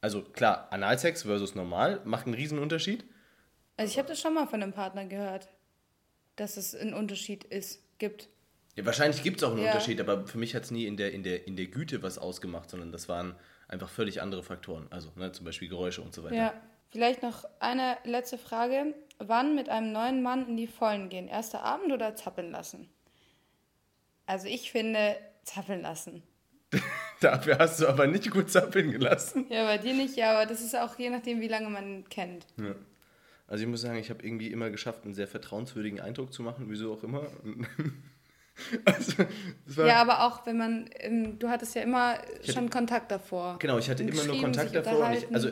Also 0.00 0.22
klar, 0.22 0.72
Analsex 0.72 1.22
versus 1.22 1.54
normal 1.54 2.00
macht 2.04 2.26
einen 2.26 2.34
riesen 2.34 2.58
Unterschied. 2.58 3.04
Also 3.76 3.92
ich 3.92 3.98
habe 3.98 4.08
das 4.08 4.20
schon 4.20 4.34
mal 4.34 4.46
von 4.46 4.62
einem 4.62 4.72
Partner 4.72 5.06
gehört, 5.06 5.48
dass 6.36 6.56
es 6.56 6.74
einen 6.74 6.94
Unterschied 6.94 7.44
ist, 7.44 7.82
gibt. 7.98 8.28
Ja, 8.74 8.84
wahrscheinlich 8.84 9.22
gibt 9.22 9.36
es 9.36 9.44
auch 9.44 9.52
einen 9.52 9.62
Ja. 9.62 9.72
Unterschied, 9.72 10.00
aber 10.00 10.26
für 10.26 10.38
mich 10.38 10.54
hat 10.54 10.64
es 10.64 10.70
nie 10.70 10.86
in 10.86 10.96
der, 10.96 11.12
in, 11.12 11.22
der, 11.22 11.46
in 11.46 11.56
der 11.56 11.66
Güte 11.66 12.02
was 12.02 12.18
ausgemacht, 12.18 12.70
sondern 12.70 12.90
das 12.90 13.08
waren 13.08 13.36
einfach 13.68 13.88
völlig 13.88 14.20
andere 14.20 14.42
Faktoren. 14.42 14.88
Also 14.90 15.12
ne, 15.14 15.30
zum 15.32 15.44
Beispiel 15.44 15.68
Geräusche 15.68 16.02
und 16.02 16.14
so 16.14 16.24
weiter. 16.24 16.34
Ja, 16.34 16.54
vielleicht 16.90 17.22
noch 17.22 17.44
eine 17.60 17.98
letzte 18.04 18.38
Frage. 18.38 18.94
Wann 19.28 19.54
mit 19.54 19.68
einem 19.68 19.92
neuen 19.92 20.22
Mann 20.22 20.48
in 20.48 20.56
die 20.56 20.66
Vollen 20.66 21.08
gehen? 21.08 21.28
Erster 21.28 21.62
Abend 21.62 21.92
oder 21.92 22.14
zappeln 22.14 22.50
lassen? 22.50 22.88
Also 24.26 24.46
ich 24.48 24.70
finde, 24.70 25.16
zappeln 25.44 25.82
lassen. 25.82 26.22
Dafür 27.20 27.58
hast 27.58 27.80
du 27.80 27.86
aber 27.88 28.06
nicht 28.06 28.30
gut 28.30 28.50
zappeln 28.50 28.90
gelassen. 28.92 29.46
Ja, 29.50 29.64
bei 29.64 29.78
dir 29.78 29.94
nicht, 29.94 30.16
ja, 30.16 30.32
aber 30.32 30.46
das 30.46 30.60
ist 30.60 30.74
auch 30.76 30.98
je 30.98 31.10
nachdem, 31.10 31.40
wie 31.40 31.48
lange 31.48 31.68
man 31.68 32.08
kennt. 32.08 32.46
Ja. 32.56 32.74
Also 33.46 33.64
ich 33.64 33.68
muss 33.70 33.82
sagen, 33.82 33.98
ich 33.98 34.08
habe 34.08 34.24
irgendwie 34.24 34.50
immer 34.50 34.70
geschafft, 34.70 35.04
einen 35.04 35.12
sehr 35.14 35.28
vertrauenswürdigen 35.28 36.00
Eindruck 36.00 36.32
zu 36.32 36.42
machen, 36.42 36.66
wieso 36.68 36.92
auch 36.94 37.02
immer. 37.02 37.26
also, 38.84 39.24
Ja, 39.84 40.00
aber 40.00 40.24
auch 40.24 40.46
wenn 40.46 40.56
man, 40.56 40.88
ähm, 41.00 41.38
du 41.38 41.48
hattest 41.48 41.74
ja 41.74 41.82
immer 41.82 42.12
hätte- 42.14 42.52
schon 42.52 42.70
Kontakt 42.70 43.10
davor. 43.10 43.58
Genau, 43.58 43.78
ich 43.78 43.90
hatte 43.90 44.02
immer 44.04 44.24
nur 44.24 44.40
Kontakt 44.40 44.74
davor. 44.74 45.06
Und 45.06 45.12
ich, 45.14 45.34
also 45.34 45.50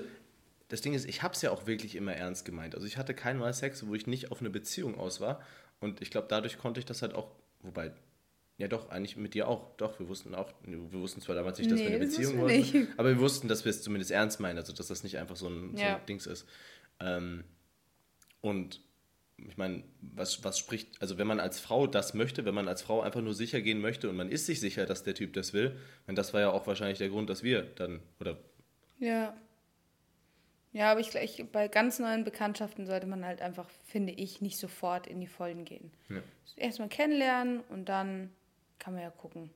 das 0.71 0.81
Ding 0.81 0.95
ist, 0.95 1.07
ich 1.09 1.23
habe 1.23 1.35
es 1.35 1.43
ja 1.43 1.51
auch 1.51 1.67
wirklich 1.67 1.97
immer 1.97 2.15
ernst 2.15 2.45
gemeint. 2.45 2.75
Also 2.75 2.87
ich 2.87 2.97
hatte 2.97 3.13
kein 3.13 3.37
Mal 3.39 3.53
Sex, 3.53 3.87
wo 3.87 3.95
ich 3.95 4.07
nicht 4.07 4.31
auf 4.33 4.41
eine 4.41 4.51
Beziehung 4.51 4.99
aus 4.99 5.21
war. 5.21 5.43
Und 5.81 6.01
ich 6.01 6.11
glaube, 6.11 6.29
dadurch 6.29 6.59
konnte 6.59 6.79
ich 6.81 6.87
das 6.87 7.03
halt 7.03 7.15
auch, 7.15 7.31
wobei, 7.63 7.93
ja 8.57 8.69
doch, 8.69 8.89
eigentlich 8.91 9.17
mit 9.17 9.35
dir 9.35 9.49
auch. 9.49 9.77
Doch, 9.77 9.99
wir 9.99 10.09
wussten 10.09 10.35
auch, 10.35 10.53
wir 10.63 10.93
wussten 10.93 11.21
zwar 11.21 11.35
damals 11.35 11.59
nicht, 11.59 11.71
dass 11.71 11.81
wir 11.81 11.89
Nee, 11.91 11.97
eine 11.97 12.05
das 12.07 12.15
Beziehung 12.15 12.37
wir 12.37 12.43
wollten, 12.43 12.89
aber 12.97 13.09
wir 13.09 13.19
wussten, 13.19 13.49
dass 13.49 13.65
wir 13.65 13.71
es 13.71 13.83
zumindest 13.83 14.11
ernst 14.13 14.39
meinen, 14.41 14.59
also 14.59 14.73
dass 14.73 14.87
das 14.89 15.03
nicht 15.03 15.19
einfach 15.19 15.37
so 15.37 15.49
ein, 15.49 15.77
so 15.77 15.83
Ja. 15.83 15.97
ein 15.97 16.07
Dings 16.07 16.27
ist. 16.27 16.47
Ähm, 17.01 17.45
und 18.41 18.81
ich 19.39 19.57
meine, 19.57 19.83
was, 20.03 20.45
was 20.45 20.59
spricht, 20.59 21.01
also 21.01 21.17
wenn 21.19 21.27
man 21.27 21.41
als 21.41 21.59
Frau 21.59 21.87
das 21.87 22.13
möchte, 22.15 22.45
wenn 22.45 22.55
man 22.55 22.69
als 22.69 22.83
Frau 22.83 23.01
einfach 23.01 23.23
nur 23.23 23.35
sicher 23.35 23.61
gehen 23.63 23.81
möchte 23.81 24.09
und 24.11 24.17
man 24.17 24.29
ist 24.31 24.47
sich 24.47 24.61
sicher, 24.61 24.85
dass 24.87 25.03
der 25.03 25.15
Typ 25.15 25.33
das 25.33 25.53
will, 25.55 25.79
und 26.07 26.17
das 26.17 26.35
war 26.35 26.43
ja 26.43 26.51
auch 26.51 26.67
wahrscheinlich 26.67 26.99
der 26.99 27.09
Grund, 27.09 27.31
dass 27.31 27.43
wir 27.43 27.63
dann, 27.63 28.01
oder 28.21 28.37
Ja. 28.99 29.35
Ja, 30.73 30.93
aber 30.93 31.01
ich, 31.01 31.15
ich, 31.15 31.45
bei 31.51 31.67
ganz 31.69 31.99
neuen 31.99 32.25
Bekanntschaften 32.25 32.87
sollte 32.87 33.07
man 33.07 33.25
halt 33.25 33.43
einfach, 33.43 33.69
finde 33.87 34.13
ich, 34.13 34.41
nicht 34.41 34.59
sofort 34.59 35.07
in 35.07 35.21
die 35.21 35.27
Vollen 35.27 35.65
gehen. 35.65 35.91
Ja. 36.09 36.23
Erstmal 36.57 36.89
kennenlernen 36.89 37.61
und 37.69 37.87
dann 37.89 38.31
kann 38.79 38.95
man 38.95 39.03
ja 39.03 39.11
gucken. 39.11 39.51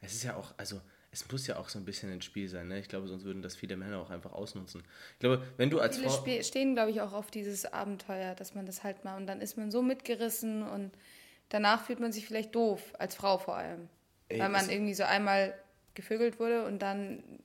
Es 0.00 0.12
ist 0.14 0.22
ja 0.22 0.36
auch, 0.36 0.54
also 0.56 0.80
es 1.10 1.30
muss 1.32 1.46
ja 1.46 1.56
auch 1.56 1.68
so 1.68 1.78
ein 1.78 1.84
bisschen 1.84 2.12
ein 2.12 2.22
Spiel 2.22 2.48
sein, 2.48 2.68
ne? 2.68 2.78
Ich 2.78 2.88
glaube, 2.88 3.08
sonst 3.08 3.24
würden 3.24 3.42
das 3.42 3.56
viele 3.56 3.76
Männer 3.76 3.98
auch 3.98 4.10
einfach 4.10 4.32
ausnutzen. 4.32 4.82
Ich 5.14 5.18
glaube, 5.18 5.44
wenn 5.56 5.70
du 5.70 5.80
als 5.80 5.96
Viele 5.96 6.08
Frau. 6.10 6.18
spe- 6.18 6.44
stehen, 6.44 6.74
glaube 6.74 6.90
ich, 6.90 7.00
auch 7.00 7.12
auf 7.12 7.30
dieses 7.30 7.64
Abenteuer, 7.64 8.34
dass 8.34 8.54
man 8.54 8.66
das 8.66 8.84
halt 8.84 9.04
mal 9.04 9.16
und 9.16 9.26
dann 9.26 9.40
ist 9.40 9.56
man 9.56 9.70
so 9.70 9.82
mitgerissen 9.82 10.62
und 10.62 10.92
danach 11.48 11.84
fühlt 11.84 11.98
man 11.98 12.12
sich 12.12 12.26
vielleicht 12.26 12.54
doof, 12.54 12.92
als 12.98 13.14
Frau 13.16 13.38
vor 13.38 13.56
allem. 13.56 13.88
Ey, 14.28 14.38
weil 14.40 14.50
man 14.50 14.68
irgendwie 14.70 14.94
so 14.94 15.04
einmal 15.04 15.54
gevögelt 15.94 16.38
wurde 16.38 16.64
und 16.66 16.80
dann, 16.80 17.40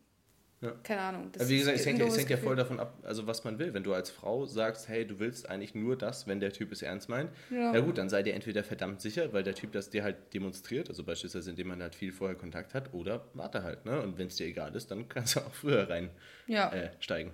Ja. 0.64 0.72
keine 0.84 1.02
Ahnung. 1.02 1.30
Das 1.34 1.42
Aber 1.44 1.50
wie 1.50 1.58
gesagt, 1.58 1.78
es 1.78 1.86
hängt, 1.86 2.00
ja- 2.00 2.06
es 2.08 2.18
hängt 2.18 2.30
ja 2.30 2.38
voll 2.38 2.56
davon 2.56 2.80
ab, 2.80 2.98
also 3.04 3.28
was 3.28 3.44
man 3.44 3.60
will. 3.60 3.74
Wenn 3.74 3.84
du 3.84 3.94
als 3.94 4.10
Frau 4.10 4.46
sagst, 4.46 4.88
hey, 4.88 5.06
du 5.06 5.20
willst 5.20 5.50
eigentlich 5.50 5.76
nur 5.76 5.98
das, 5.98 6.26
wenn 6.26 6.40
der 6.40 6.54
Typ 6.54 6.72
es 6.72 6.82
ernst 6.82 7.10
meint, 7.10 7.30
Ja. 7.52 7.74
ja. 7.74 7.80
gut, 7.82 7.98
dann 7.98 8.08
sei 8.10 8.24
dir 8.24 8.34
entweder 8.34 8.64
verdammt 8.64 9.02
sicher, 9.02 9.34
weil 9.34 9.44
der 9.44 9.56
Typ 9.56 9.74
das 9.74 9.90
dir 9.90 10.04
halt 10.04 10.34
demonstriert, 10.34 10.90
also 10.90 11.04
beispielsweise 11.04 11.50
indem 11.50 11.68
man 11.68 11.82
halt 11.82 11.96
viel 11.96 12.12
vorher 12.14 12.38
Kontakt 12.38 12.74
hat, 12.74 12.94
oder 12.94 13.28
warte 13.34 13.62
halt, 13.64 13.86
ne? 13.86 14.02
Und 14.02 14.18
wenn 14.18 14.28
es 14.28 14.38
dir 14.38 14.48
egal 14.48 14.74
ist, 14.76 14.90
dann 14.90 15.08
kannst 15.10 15.36
du 15.36 15.42
auch 15.42 15.54
früher 15.54 15.90
reinsteigen. 15.90 16.10
Ja. 16.48 16.72
Äh, 16.74 16.92
steigen. 17.00 17.34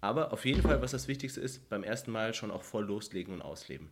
Aber 0.00 0.32
auf 0.32 0.44
jeden 0.44 0.60
Fall, 0.62 0.82
was 0.82 0.90
das 0.90 1.08
Wichtigste 1.08 1.40
ist, 1.40 1.68
beim 1.70 1.82
ersten 1.82 2.10
Mal 2.10 2.34
schon 2.34 2.50
auch 2.50 2.62
voll 2.62 2.84
loslegen 2.84 3.32
und 3.32 3.40
ausleben. 3.40 3.90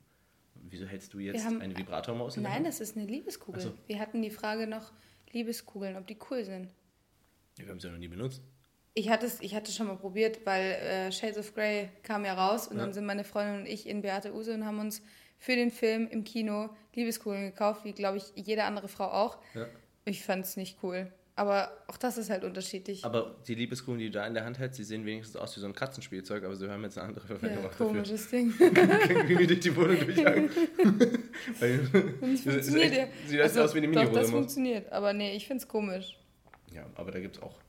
Wieso 0.68 0.86
hältst 0.86 1.14
du 1.14 1.18
jetzt 1.18 1.44
haben- 1.44 1.60
eine 1.60 1.76
Vibratormaus 1.76 2.36
in 2.36 2.42
Nein, 2.42 2.64
das 2.64 2.80
ist 2.80 2.96
eine 2.96 3.06
Liebeskugel. 3.06 3.60
So. 3.62 3.72
Wir 3.86 3.98
hatten 3.98 4.20
die 4.22 4.30
Frage 4.30 4.66
noch, 4.66 4.92
Liebeskugeln, 5.32 5.96
ob 5.96 6.06
die 6.06 6.18
cool 6.30 6.44
sind. 6.44 6.68
Wir 7.56 7.68
haben 7.68 7.80
sie 7.80 7.86
ja 7.86 7.92
noch 7.92 7.98
nie 8.00 8.08
benutzt. 8.08 8.42
Ich 8.94 9.08
hatte 9.08 9.26
es, 9.26 9.40
ich 9.40 9.54
hatte 9.54 9.72
schon 9.72 9.86
mal 9.86 9.96
probiert, 9.96 10.44
weil 10.44 10.72
äh, 10.72 11.12
Shades 11.12 11.38
of 11.38 11.54
Grey 11.54 11.88
kam 12.02 12.24
ja 12.24 12.34
raus 12.34 12.66
und 12.68 12.76
Ja. 12.76 12.82
dann 12.84 12.92
sind 12.92 13.06
meine 13.06 13.24
Freundin 13.24 13.60
und 13.60 13.66
ich 13.66 13.86
in 13.86 14.02
Beate 14.02 14.34
Use 14.34 14.52
und 14.52 14.66
haben 14.66 14.80
uns 14.80 15.02
für 15.38 15.56
den 15.56 15.70
Film 15.70 16.06
im 16.08 16.24
Kino 16.24 16.68
Liebeskugeln 16.94 17.46
gekauft, 17.50 17.84
wie 17.84 17.92
glaube 17.92 18.18
ich 18.18 18.32
jede 18.34 18.64
andere 18.64 18.88
Frau 18.88 19.06
auch. 19.06 19.38
Ja. 19.54 19.66
Ich 20.04 20.22
fand 20.22 20.44
es 20.44 20.56
nicht 20.56 20.78
cool. 20.82 21.10
Aber 21.34 21.72
auch 21.88 21.96
das 21.96 22.18
ist 22.18 22.28
halt 22.28 22.44
unterschiedlich. 22.44 23.04
Aber 23.06 23.36
die 23.48 23.54
Liebeskugeln, 23.54 23.98
die 23.98 24.06
du 24.06 24.12
da 24.12 24.26
in 24.26 24.34
der 24.34 24.44
Hand 24.44 24.58
hältst, 24.58 24.78
die 24.78 24.84
sehen 24.84 25.06
wenigstens 25.06 25.36
aus 25.36 25.56
wie 25.56 25.60
so 25.60 25.66
ein 25.66 25.72
Katzenspielzeug, 25.74 26.44
aber 26.44 26.54
sie 26.54 26.68
haben 26.68 26.82
jetzt 26.82 26.98
eine 26.98 27.08
andere 27.08 27.26
Verwendung 27.26 27.64
ja, 27.64 27.70
komisches 27.70 28.28
Ding. 28.28 28.52
dafür. 28.58 29.26
wie 29.38 29.46
durch 29.46 29.60
die 29.60 29.74
Wohnung 29.74 29.98
durchjagen. 29.98 30.50
Es 31.58 32.40
funktioniert 32.42 32.94
ja. 32.94 33.06
Sieht 33.26 33.40
echt 33.40 33.58
aus 33.58 33.74
wie 33.74 33.78
eine 33.78 33.90
Doch, 33.92 34.12
das 34.12 34.30
funktioniert. 34.30 34.92
Aber 34.92 35.14
nee, 35.14 35.34
ich 35.34 35.46
find's 35.46 35.66
komisch. 35.66 36.18
Ja, 36.74 36.86
aber 36.94 37.10
da 37.10 37.20
gibt's 37.20 37.40
auch. 37.40 37.60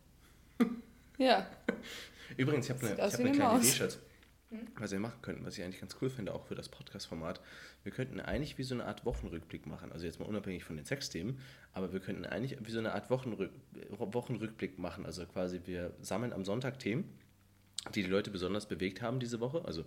Ja. 1.18 1.48
Übrigens, 2.38 2.66
ich 2.70 2.72
habe 2.76 2.88
eine, 2.88 3.02
hab 3.02 3.14
eine 3.14 3.20
eine 3.30 3.32
kleine. 3.32 3.60
Idee, 3.60 3.68
Schatz. 3.72 4.00
Was 4.78 4.92
wir 4.92 5.00
machen 5.00 5.20
könnten, 5.24 5.44
was 5.46 5.58
ich 5.58 5.64
eigentlich 5.64 5.80
ganz 5.80 5.96
cool 6.00 6.12
finde, 6.12 6.32
auch 6.34 6.46
für 6.46 6.54
das 6.54 6.70
Podcast-Format. 6.70 7.42
Wir 7.84 7.92
könnten 7.92 8.20
eigentlich 8.20 8.60
wie 8.60 8.64
so 8.64 8.76
eine 8.76 8.86
Art 8.86 9.04
Wochenrückblick 9.04 9.66
machen. 9.66 9.92
Also 9.92 10.06
jetzt 10.06 10.20
mal 10.20 10.28
unabhängig 10.28 10.64
von 10.64 10.76
den 10.76 10.86
Sexthemen, 10.86 11.40
aber 11.74 11.92
wir 11.92 12.00
könnten 12.00 12.24
eigentlich 12.26 12.56
wie 12.64 12.70
so 12.72 12.78
eine 12.78 12.94
Art 12.94 13.10
Wochenrück 13.10 13.50
Wochenrückblick 13.90 14.78
machen. 14.78 15.08
Also 15.08 15.26
quasi 15.26 15.62
wir 15.66 15.92
sammeln 16.02 16.34
am 16.34 16.46
Sonntag 16.46 16.78
Themen, 16.78 17.18
die 17.96 18.04
die 18.04 18.10
Leute 18.10 18.30
besonders 18.30 18.68
bewegt 18.68 19.02
haben 19.02 19.20
diese 19.20 19.40
Woche. 19.40 19.66
Also 19.66 19.86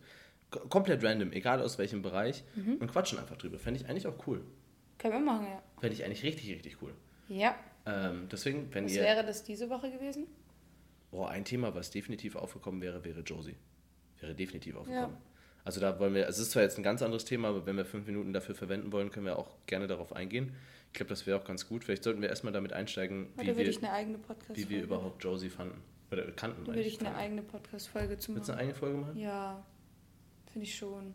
komplett 0.69 1.05
random, 1.05 1.31
egal 1.33 1.63
aus 1.63 1.79
welchem 1.79 2.03
Bereich, 2.03 2.43
Mhm. 2.57 2.75
und 2.79 2.91
quatschen 2.91 3.21
einfach 3.21 3.37
drüber. 3.37 3.61
Fände 3.61 3.81
ich 3.81 3.89
eigentlich 3.89 4.09
auch 4.09 4.27
cool. 4.27 4.43
Können 4.99 5.15
wir 5.15 5.21
machen, 5.21 5.47
ja. 5.47 5.63
Fände 5.79 5.95
ich 5.95 6.05
eigentlich 6.05 6.25
richtig, 6.25 6.51
richtig 6.51 6.83
cool. 6.83 6.93
Ja. 7.29 7.55
Ähm, 7.87 8.29
deswegen, 8.31 8.73
wenn 8.75 8.85
Was 8.85 8.93
ihr. 8.93 9.03
wäre 9.03 9.25
das 9.25 9.45
diese 9.45 9.71
Woche 9.71 9.91
gewesen? 9.91 10.27
Oh, 11.13 11.25
ein 11.25 11.45
Thema, 11.45 11.75
was 11.75 11.91
definitiv 11.91 12.37
aufgekommen 12.37 12.81
wäre, 12.83 13.05
wäre 13.05 13.21
Josie. 13.21 13.57
Wäre 14.21 14.35
definitiv 14.35 14.77
aufgekommen. 14.77 15.17
Also 15.65 15.81
da 15.81 15.99
wollen 15.99 16.15
wir, 16.15 16.27
also 16.27 16.41
es 16.41 16.47
ist 16.47 16.53
zwar 16.53 16.63
jetzt 16.63 16.79
ein 16.79 16.85
ganz 16.85 17.03
anderes 17.03 17.25
Thema, 17.25 17.49
aber 17.49 17.67
wenn 17.67 17.77
wir 17.77 17.85
fünf 17.85 18.07
Minuten 18.07 18.33
dafür 18.33 18.55
verwenden 18.55 18.93
wollen, 18.93 19.11
können 19.11 19.27
wir 19.27 19.39
auch 19.39 19.51
gerne 19.67 19.87
darauf 19.89 20.15
eingehen. 20.15 20.55
Ich 20.89 20.93
glaube, 20.93 21.09
das 21.09 21.27
wäre 21.27 21.41
auch 21.41 21.45
ganz 21.45 21.69
gut. 21.69 21.85
Vielleicht 21.85 22.05
sollten 22.05 22.23
wir 22.23 22.29
erstmal 22.29 22.53
damit 22.53 22.73
einsteigen, 22.73 23.29
wie 23.37 23.47
wir, 23.57 23.69
ich 23.69 23.81
wie 23.83 24.69
wir 24.69 24.83
überhaupt 24.83 25.23
Josie 25.23 25.51
fanden. 25.51 25.83
Oder 26.11 26.31
kannten. 26.33 26.63
Da 26.63 26.69
würde 26.69 26.81
eigentlich 26.81 26.95
ich 26.95 27.01
eine 27.01 27.09
fanden. 27.09 27.21
eigene 27.21 27.43
Podcast-Folge 27.43 28.19
zu 28.19 28.35
Willst 28.35 28.49
du 28.49 28.53
machen. 28.53 28.61
eine 28.61 28.61
eigene 28.61 28.75
Folge 28.75 28.99
machen? 28.99 29.19
Ja, 29.19 29.67
finde 30.53 30.67
ich 30.67 30.77
schon. 30.77 31.15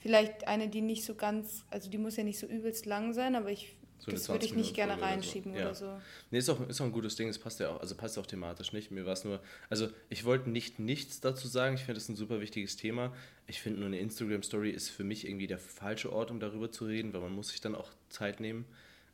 Vielleicht 0.00 0.46
eine, 0.48 0.68
die 0.68 0.80
nicht 0.82 1.04
so 1.04 1.14
ganz, 1.14 1.64
also 1.70 1.88
die 1.88 1.98
muss 1.98 2.16
ja 2.16 2.24
nicht 2.24 2.38
so 2.38 2.46
übelst 2.46 2.86
lang 2.86 3.12
sein, 3.12 3.36
aber 3.36 3.50
ich, 3.50 3.76
So 3.98 4.10
das 4.10 4.28
würde 4.28 4.44
ich 4.44 4.52
20 4.52 4.56
nicht 4.56 4.74
gerne 4.74 4.92
Folge 4.92 5.02
oder 5.02 5.08
so. 5.08 5.14
reinschieben 5.14 5.54
Ja. 5.54 5.60
oder 5.62 5.74
so. 5.74 6.00
Nee, 6.30 6.38
ist 6.38 6.48
auch, 6.48 6.68
ist 6.68 6.80
auch 6.80 6.84
ein 6.84 6.92
gutes 6.92 7.16
Ding, 7.16 7.28
es 7.28 7.38
passt 7.38 7.60
ja 7.60 7.70
auch, 7.70 7.80
also 7.80 7.94
passt 7.94 8.18
auch 8.18 8.26
thematisch 8.26 8.72
nicht. 8.72 8.90
Mir 8.90 9.06
war 9.06 9.14
es 9.14 9.24
nur, 9.24 9.40
also 9.68 9.88
ich 10.08 10.24
wollte 10.24 10.50
nicht 10.50 10.78
nichts 10.78 11.20
dazu 11.20 11.48
sagen, 11.48 11.74
ich 11.74 11.82
finde 11.82 11.94
das 11.94 12.08
ein 12.08 12.16
super 12.16 12.40
wichtiges 12.40 12.76
Thema. 12.76 13.14
Ich 13.46 13.60
finde 13.60 13.80
nur 13.80 13.86
eine 13.86 13.98
Instagram-Story 13.98 14.70
ist 14.70 14.90
für 14.90 15.04
mich 15.04 15.26
irgendwie 15.26 15.46
der 15.46 15.58
falsche 15.58 16.12
Ort, 16.12 16.30
um 16.30 16.40
darüber 16.40 16.70
zu 16.70 16.84
reden, 16.86 17.12
weil 17.12 17.20
man 17.20 17.32
muss 17.32 17.48
sich 17.48 17.60
dann 17.60 17.74
auch 17.74 17.90
Zeit 18.08 18.40
nehmen. 18.40 18.66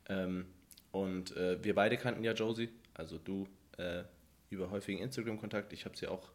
Ähm, 0.09 0.45
und 0.91 1.35
äh, 1.37 1.63
wir 1.63 1.75
beide 1.75 1.97
kannten 1.97 2.23
ja 2.23 2.33
Josie, 2.33 2.69
also 2.93 3.17
du 3.17 3.47
äh, 3.77 4.03
über 4.49 4.69
häufigen 4.69 4.99
Instagram-Kontakt. 4.99 5.73
Ich 5.73 5.85
habe 5.85 5.97
sie 5.97 6.07
auch 6.07 6.29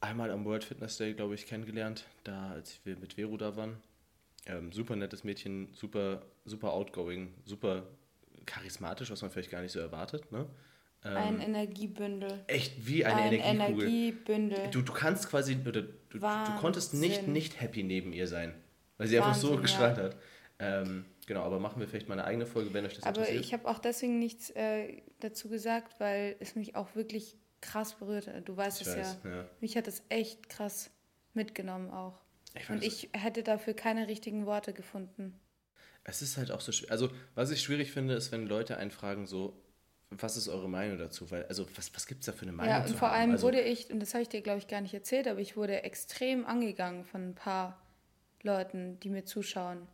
einmal 0.00 0.30
am 0.30 0.44
World 0.44 0.64
Fitness 0.64 0.96
Day, 0.96 1.14
glaube 1.14 1.34
ich, 1.34 1.46
kennengelernt, 1.46 2.06
da 2.24 2.50
als 2.50 2.80
wir 2.84 2.96
mit 2.96 3.14
Vero 3.14 3.36
da 3.36 3.56
waren. 3.56 3.76
Ähm, 4.46 4.72
super 4.72 4.96
nettes 4.96 5.22
Mädchen, 5.24 5.68
super, 5.72 6.22
super 6.44 6.72
outgoing, 6.72 7.32
super 7.44 7.84
charismatisch, 8.46 9.10
was 9.10 9.22
man 9.22 9.30
vielleicht 9.30 9.50
gar 9.50 9.62
nicht 9.62 9.72
so 9.72 9.78
erwartet. 9.80 10.32
Ne? 10.32 10.46
Ein 11.02 11.34
Ähm, 11.34 11.40
Energiebündel. 11.40 12.44
echt 12.48 12.86
wie 12.86 13.04
eine 13.04 13.20
Ein 13.22 13.32
Energiekugel. 13.34 13.88
Energiebündel. 13.88 14.70
Du, 14.70 14.82
du 14.82 14.92
kannst 14.92 15.28
quasi, 15.28 15.56
oder 15.66 15.82
du, 15.82 15.88
du 16.10 16.56
konntest 16.58 16.94
nicht 16.94 17.18
Wahnsinn. 17.18 17.32
nicht 17.32 17.60
happy 17.60 17.82
neben 17.84 18.12
ihr 18.12 18.26
sein, 18.26 18.54
weil 18.98 19.06
sie 19.08 19.16
einfach 19.18 19.34
so 19.34 19.48
Wahnsinn, 19.48 19.62
gestrahlt 19.62 19.96
hat. 19.98 20.16
Ähm, 20.58 21.04
genau, 21.26 21.42
aber 21.42 21.58
machen 21.60 21.80
wir 21.80 21.88
vielleicht 21.88 22.08
mal 22.08 22.14
eine 22.14 22.24
eigene 22.24 22.46
Folge, 22.46 22.72
wenn 22.72 22.84
euch 22.86 22.94
das 22.94 23.02
Aber 23.04 23.18
interessiert. 23.20 23.44
ich 23.44 23.52
habe 23.52 23.68
auch 23.68 23.78
deswegen 23.80 24.18
nichts 24.18 24.50
äh, 24.50 25.02
dazu 25.20 25.48
gesagt, 25.48 25.98
weil 25.98 26.36
es 26.40 26.54
mich 26.56 26.76
auch 26.76 26.94
wirklich 26.94 27.36
krass 27.60 27.94
berührt 27.94 28.26
hat. 28.28 28.48
Du 28.48 28.56
weißt 28.56 28.80
Ich 28.80 28.86
es 28.88 28.96
weiß, 28.96 29.18
ja. 29.24 29.30
ja. 29.30 29.44
Mich 29.60 29.76
hat 29.76 29.86
es 29.88 30.02
echt 30.08 30.48
krass 30.48 30.90
mitgenommen 31.34 31.90
auch. 31.90 32.20
Ich 32.54 32.70
Und 32.70 32.82
ich 32.82 33.08
hätte 33.12 33.42
dafür 33.42 33.74
keine 33.74 34.08
richtigen 34.08 34.46
Worte 34.46 34.72
gefunden. 34.72 35.38
Es 36.04 36.22
ist 36.22 36.36
halt 36.36 36.50
auch 36.50 36.60
so 36.60 36.72
schwer. 36.72 36.90
Also, 36.90 37.10
was 37.34 37.50
ich 37.50 37.62
schwierig 37.62 37.92
finde, 37.92 38.14
ist, 38.14 38.32
wenn 38.32 38.46
Leute 38.46 38.76
einen 38.76 38.90
fragen, 38.90 39.26
so, 39.26 39.56
was 40.10 40.36
ist 40.36 40.48
eure 40.48 40.68
Meinung 40.68 40.98
dazu? 40.98 41.30
Weil, 41.30 41.44
also, 41.46 41.66
was, 41.76 41.94
was 41.94 42.06
gibt 42.06 42.20
es 42.20 42.26
da 42.26 42.32
für 42.32 42.42
eine 42.42 42.52
Meinung 42.52 42.72
Ja, 42.74 42.84
und 42.84 42.94
vor 42.96 43.10
allem 43.10 43.32
also, 43.32 43.46
wurde 43.46 43.60
ich, 43.60 43.90
und 43.90 44.00
das 44.00 44.12
habe 44.14 44.22
ich 44.22 44.28
dir, 44.28 44.42
glaube 44.42 44.58
ich, 44.58 44.66
gar 44.66 44.80
nicht 44.80 44.94
erzählt, 44.94 45.28
aber 45.28 45.40
ich 45.40 45.56
wurde 45.56 45.82
extrem 45.84 46.44
angegangen 46.44 47.04
von 47.04 47.30
ein 47.30 47.34
paar 47.34 47.80
Leuten, 48.42 48.98
die 49.00 49.10
mir 49.10 49.24
zuschauen. 49.24 49.86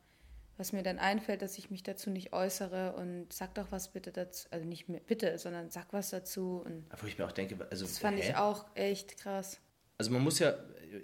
Was 0.57 0.73
mir 0.73 0.83
dann 0.83 0.99
einfällt, 0.99 1.41
dass 1.41 1.57
ich 1.57 1.71
mich 1.71 1.85
dazu 1.85 2.11
nicht 2.11 2.33
äußere 2.33 2.95
und 2.97 3.33
sag 3.33 3.55
doch 3.55 3.71
was 3.71 3.93
bitte 3.93 4.11
dazu. 4.11 4.49
Also 4.51 4.67
nicht 4.67 4.89
mehr 4.89 5.01
bitte, 5.01 5.39
sondern 5.39 5.71
sag 5.71 5.93
was 5.93 6.11
dazu. 6.11 6.63
Und 6.65 6.85
Wo 7.01 7.07
ich 7.07 7.17
mir 7.17 7.27
auch 7.27 7.33
denke, 7.33 7.57
also, 7.71 7.85
das 7.85 7.99
fand 7.99 8.19
hä? 8.19 8.31
ich 8.31 8.37
auch 8.37 8.67
echt 8.75 9.19
krass. 9.19 9.61
Also 9.99 10.13
man 10.13 10.23
muss 10.23 10.39
ja, 10.39 10.55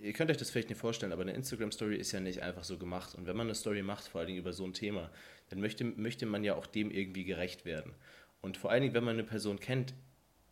ihr 0.02 0.12
könnt 0.12 0.30
euch 0.30 0.36
das 0.36 0.50
vielleicht 0.50 0.68
nicht 0.68 0.78
vorstellen, 0.78 1.12
aber 1.12 1.22
eine 1.22 1.32
Instagram-Story 1.32 1.96
ist 1.96 2.12
ja 2.12 2.20
nicht 2.20 2.42
einfach 2.42 2.62
so 2.62 2.78
gemacht. 2.78 3.14
Und 3.16 3.26
wenn 3.26 3.36
man 3.36 3.48
eine 3.48 3.54
Story 3.56 3.82
macht, 3.82 4.06
vor 4.06 4.20
allen 4.20 4.28
Dingen 4.28 4.38
über 4.38 4.52
so 4.52 4.64
ein 4.64 4.72
Thema, 4.72 5.10
dann 5.50 5.60
möchte, 5.60 5.84
möchte 5.84 6.26
man 6.26 6.44
ja 6.44 6.54
auch 6.54 6.66
dem 6.66 6.90
irgendwie 6.90 7.24
gerecht 7.24 7.64
werden. 7.64 7.92
Und 8.40 8.56
vor 8.56 8.70
allen 8.70 8.82
Dingen, 8.82 8.94
wenn 8.94 9.04
man 9.04 9.14
eine 9.14 9.24
Person 9.24 9.58
kennt, 9.58 9.94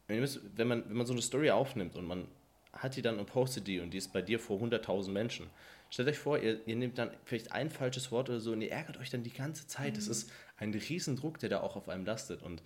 wenn, 0.09 0.69
man, 0.69 0.85
wenn 0.89 0.97
man 0.97 1.07
so 1.07 1.13
eine 1.13 1.23
Story 1.23 1.51
aufnimmt 1.51 1.95
und 1.95 2.05
man 2.05 2.27
hat 2.73 2.97
die 2.97 3.03
dann 3.03 3.19
und 3.19 3.27
postet 3.27 3.67
die 3.67 3.81
und 3.81 3.91
die 3.91 3.99
ist 3.99 4.13
bei 4.13 4.23
dir 4.23 4.41
vor 4.41 4.61
100.000 4.61 5.11
Menschen, 5.11 5.47
stellt 5.91 6.09
euch 6.09 6.19
vor, 6.19 6.39
ihr, 6.39 6.67
ihr 6.67 6.77
nehmt 6.77 6.99
dann 6.99 7.11
vielleicht 7.25 7.53
ein 7.53 7.71
falsches 7.71 8.11
Wort 8.11 8.29
oder 8.29 8.41
so 8.41 8.53
und 8.53 8.63
ihr 8.63 8.73
ärgert 8.73 8.97
euch 8.99 9.11
dann 9.11 9.23
die 9.23 9.33
ganze 9.33 9.67
Zeit. 9.67 9.97
Das 9.97 10.09
ist 10.09 10.31
ein 10.57 10.75
Riesendruck, 10.75 11.39
der 11.39 11.49
da 11.49 11.61
auch 11.61 11.77
auf 11.77 11.89
einem 11.89 12.05
lastet. 12.05 12.43
Und 12.43 12.63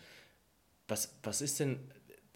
was, 0.89 1.18
was 1.22 1.41
ist 1.41 1.61
denn, 1.61 1.81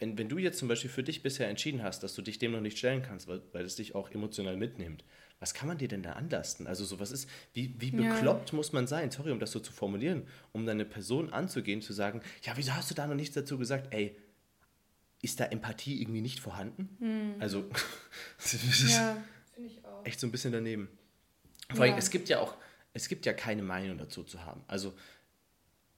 wenn, 0.00 0.18
wenn 0.18 0.28
du 0.28 0.38
jetzt 0.38 0.58
zum 0.58 0.66
Beispiel 0.68 0.90
für 0.90 1.02
dich 1.04 1.22
bisher 1.22 1.48
entschieden 1.48 1.82
hast, 1.82 2.02
dass 2.02 2.14
du 2.14 2.22
dich 2.22 2.38
dem 2.38 2.52
noch 2.52 2.60
nicht 2.60 2.78
stellen 2.78 3.02
kannst, 3.02 3.28
weil, 3.28 3.42
weil 3.52 3.64
es 3.64 3.76
dich 3.76 3.94
auch 3.94 4.10
emotional 4.10 4.56
mitnimmt, 4.56 5.04
was 5.38 5.54
kann 5.54 5.68
man 5.68 5.78
dir 5.78 5.88
denn 5.88 6.02
da 6.02 6.14
anlasten? 6.14 6.66
Also 6.66 6.84
so 6.84 6.98
was 7.00 7.12
ist, 7.12 7.28
wie, 7.54 7.74
wie 7.78 7.90
Ja. 7.94 8.02
bekloppt 8.02 8.52
muss 8.52 8.72
man 8.72 8.86
sein, 8.86 9.10
sorry, 9.10 9.30
um 9.30 9.38
das 9.38 9.52
so 9.52 9.60
zu 9.60 9.72
formulieren, 9.72 10.26
um 10.52 10.66
deine 10.66 10.84
Person 10.84 11.32
anzugehen, 11.32 11.80
zu 11.82 11.92
sagen, 11.92 12.20
ja, 12.42 12.52
wieso 12.56 12.74
hast 12.74 12.90
du 12.90 12.94
da 12.94 13.06
noch 13.06 13.14
nichts 13.14 13.34
dazu 13.34 13.56
gesagt? 13.58 13.92
Ey, 13.94 14.16
ist 15.22 15.38
da 15.38 15.44
Empathie 15.44 16.00
irgendwie 16.00 16.22
nicht 16.22 16.40
vorhanden? 16.40 17.36
Also, 17.38 17.68
das 18.38 18.54
ist 18.54 18.90
Ja, 18.90 19.16
finde 19.54 19.70
ich 19.70 19.84
auch. 19.84 20.04
echt 20.04 20.18
so 20.18 20.26
ein 20.26 20.32
bisschen 20.32 20.52
daneben. 20.52 20.88
Vor 21.74 21.84
allem, 21.84 21.92
Ja. 21.92 21.98
es 21.98 22.10
gibt 22.10 22.28
ja 22.28 22.40
auch, 22.40 22.56
es 22.94 23.08
gibt 23.08 23.26
ja 23.26 23.32
keine 23.32 23.62
Meinung 23.62 23.98
dazu 23.98 24.24
zu 24.24 24.44
haben. 24.44 24.62
Also 24.66 24.94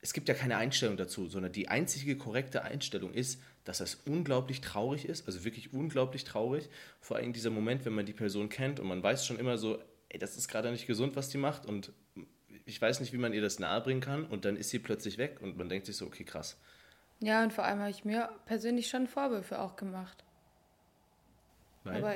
es 0.00 0.12
gibt 0.12 0.28
ja 0.28 0.34
keine 0.34 0.56
Einstellung 0.56 0.96
dazu, 0.96 1.28
sondern 1.28 1.52
die 1.52 1.68
einzige 1.68 2.16
korrekte 2.16 2.62
Einstellung 2.62 3.14
ist, 3.14 3.40
dass 3.64 3.78
das 3.78 3.94
unglaublich 4.06 4.60
traurig 4.60 5.06
ist, 5.06 5.26
also 5.26 5.44
wirklich 5.44 5.72
unglaublich 5.72 6.24
traurig. 6.24 6.68
Vor 7.00 7.16
allem 7.16 7.32
dieser 7.32 7.50
Moment, 7.50 7.84
wenn 7.84 7.94
man 7.94 8.06
die 8.06 8.12
Person 8.12 8.48
kennt 8.48 8.80
und 8.80 8.88
man 8.88 9.02
weiß 9.02 9.26
schon 9.26 9.38
immer 9.38 9.58
so, 9.58 9.78
ey, 10.08 10.18
das 10.18 10.36
ist 10.36 10.48
gerade 10.48 10.70
nicht 10.70 10.86
gesund, 10.86 11.16
was 11.16 11.28
die 11.28 11.38
macht 11.38 11.66
und 11.66 11.92
ich 12.64 12.80
weiß 12.80 13.00
nicht, 13.00 13.12
wie 13.12 13.18
man 13.18 13.32
ihr 13.32 13.42
das 13.42 13.58
nahebringen 13.58 14.02
kann 14.02 14.24
und 14.24 14.44
dann 14.44 14.56
ist 14.56 14.70
sie 14.70 14.78
plötzlich 14.78 15.18
weg 15.18 15.38
und 15.40 15.56
man 15.56 15.68
denkt 15.68 15.86
sich 15.86 15.96
so, 15.96 16.06
okay, 16.06 16.24
krass. 16.24 16.56
Ja, 17.20 17.42
und 17.42 17.52
vor 17.52 17.64
allem 17.64 17.78
habe 17.78 17.90
ich 17.90 18.04
mir 18.04 18.30
persönlich 18.46 18.88
schon 18.88 19.06
Vorwürfe 19.06 19.60
auch 19.60 19.76
gemacht. 19.76 20.24
Weil, 21.84 21.96
Aber 21.96 22.14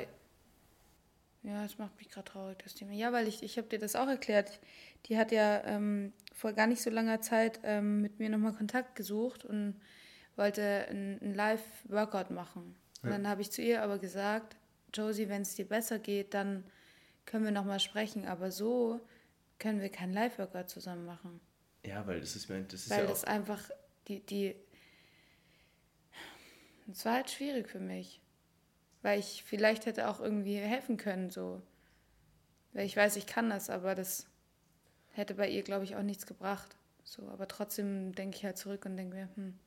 ja, 1.42 1.64
es 1.64 1.78
macht 1.78 1.96
mich 1.98 2.08
gerade 2.08 2.30
traurig, 2.30 2.58
das 2.62 2.74
Thema. 2.74 2.92
Ja, 2.92 3.12
weil 3.12 3.28
ich, 3.28 3.42
ich 3.42 3.56
habe 3.56 3.68
dir 3.68 3.78
das 3.78 3.94
auch 3.94 4.08
erklärt. 4.08 4.58
Die 5.06 5.16
hat 5.16 5.30
ja 5.30 5.62
ähm, 5.64 6.12
vor 6.32 6.52
gar 6.52 6.66
nicht 6.66 6.82
so 6.82 6.90
langer 6.90 7.20
Zeit 7.20 7.60
ähm, 7.62 8.00
mit 8.00 8.18
mir 8.18 8.28
nochmal 8.30 8.52
Kontakt 8.52 8.96
gesucht 8.96 9.44
und 9.44 9.80
wollte 10.36 10.86
ein, 10.88 11.34
Live-Workout 11.34 12.30
machen. 12.30 12.76
Und 13.02 13.10
dann 13.10 13.28
habe 13.28 13.42
ich 13.42 13.50
zu 13.50 13.62
ihr 13.62 13.82
aber 13.82 13.98
gesagt, 13.98 14.56
Josie, 14.92 15.28
wenn 15.28 15.42
es 15.42 15.54
dir 15.54 15.66
besser 15.66 15.98
geht, 15.98 16.34
dann 16.34 16.64
können 17.24 17.44
wir 17.44 17.52
nochmal 17.52 17.80
sprechen. 17.80 18.26
Aber 18.26 18.50
so 18.50 19.00
können 19.58 19.80
wir 19.80 19.88
kein 19.90 20.12
Live-Workout 20.12 20.68
zusammen 20.70 21.06
machen. 21.06 21.40
ja, 21.84 22.06
weil 22.06 22.20
das 22.20 22.36
ist 22.36 22.48
mir, 22.48 22.62
das 22.62 22.82
ist 22.82 22.90
Weil 22.90 23.02
ja 23.02 23.06
das 23.06 23.24
einfach, 23.24 23.70
die, 24.08 24.20
die, 24.20 24.54
es 26.90 27.04
war 27.04 27.14
halt 27.14 27.30
schwierig 27.30 27.68
für 27.68 27.80
mich. 27.80 28.20
Weil 29.02 29.20
ich 29.20 29.44
vielleicht 29.44 29.86
hätte 29.86 30.08
auch 30.08 30.20
irgendwie 30.20 30.56
helfen 30.56 30.96
können, 30.96 31.30
so. 31.30 31.62
Weil 32.72 32.86
ich 32.86 32.96
weiß, 32.96 33.16
ich 33.16 33.26
kann 33.26 33.50
das, 33.50 33.70
aber 33.70 33.94
das 33.94 34.26
hätte 35.12 35.34
bei 35.34 35.48
ihr, 35.48 35.62
glaube 35.62 35.84
ich, 35.84 35.96
auch 35.96 36.02
nichts 36.02 36.26
gebracht. 36.26 36.76
So, 37.04 37.28
aber 37.28 37.46
trotzdem 37.46 38.12
denke 38.14 38.36
ich 38.36 38.44
halt 38.44 38.58
zurück 38.58 38.84
und 38.84 38.96
denke 38.96 39.14
mir, 39.16 39.28
hm, 39.36 39.54
Ja, 39.54 39.65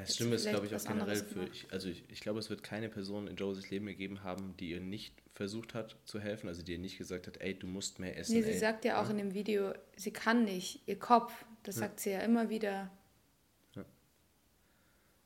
das 0.00 0.16
Schlimme 0.16 0.34
ist, 0.34 0.48
glaube 0.48 0.66
ich, 0.66 0.74
auch 0.74 0.84
generell 0.84 1.16
für, 1.16 1.44
ich, 1.44 1.66
also 1.70 1.88
ich, 1.88 2.04
ich 2.08 2.20
glaube, 2.20 2.38
es 2.38 2.50
wird 2.50 2.62
keine 2.62 2.88
Person 2.88 3.26
in 3.26 3.36
Josies 3.36 3.70
Leben 3.70 3.86
gegeben 3.86 4.22
haben, 4.22 4.54
die 4.58 4.70
ihr 4.70 4.80
nicht 4.80 5.14
versucht 5.34 5.74
hat 5.74 5.96
zu 6.04 6.20
helfen, 6.20 6.48
also 6.48 6.62
die 6.62 6.72
ihr 6.72 6.78
nicht 6.78 6.98
gesagt 6.98 7.26
hat, 7.26 7.40
ey, 7.40 7.58
du 7.58 7.66
musst 7.66 7.98
mehr 7.98 8.16
essen. 8.16 8.34
nee, 8.34 8.42
sie 8.42 8.52
ey. 8.52 8.58
sagt 8.58 8.84
ja 8.84 9.02
auch 9.02 9.10
in 9.10 9.18
dem 9.18 9.34
Video, 9.34 9.72
sie 9.96 10.12
kann 10.12 10.44
nicht, 10.44 10.82
ihr 10.86 10.98
Kopf, 10.98 11.32
das 11.62 11.76
sagt 11.76 12.00
sie 12.00 12.10
ja 12.10 12.20
immer 12.20 12.50
wieder. 12.50 12.90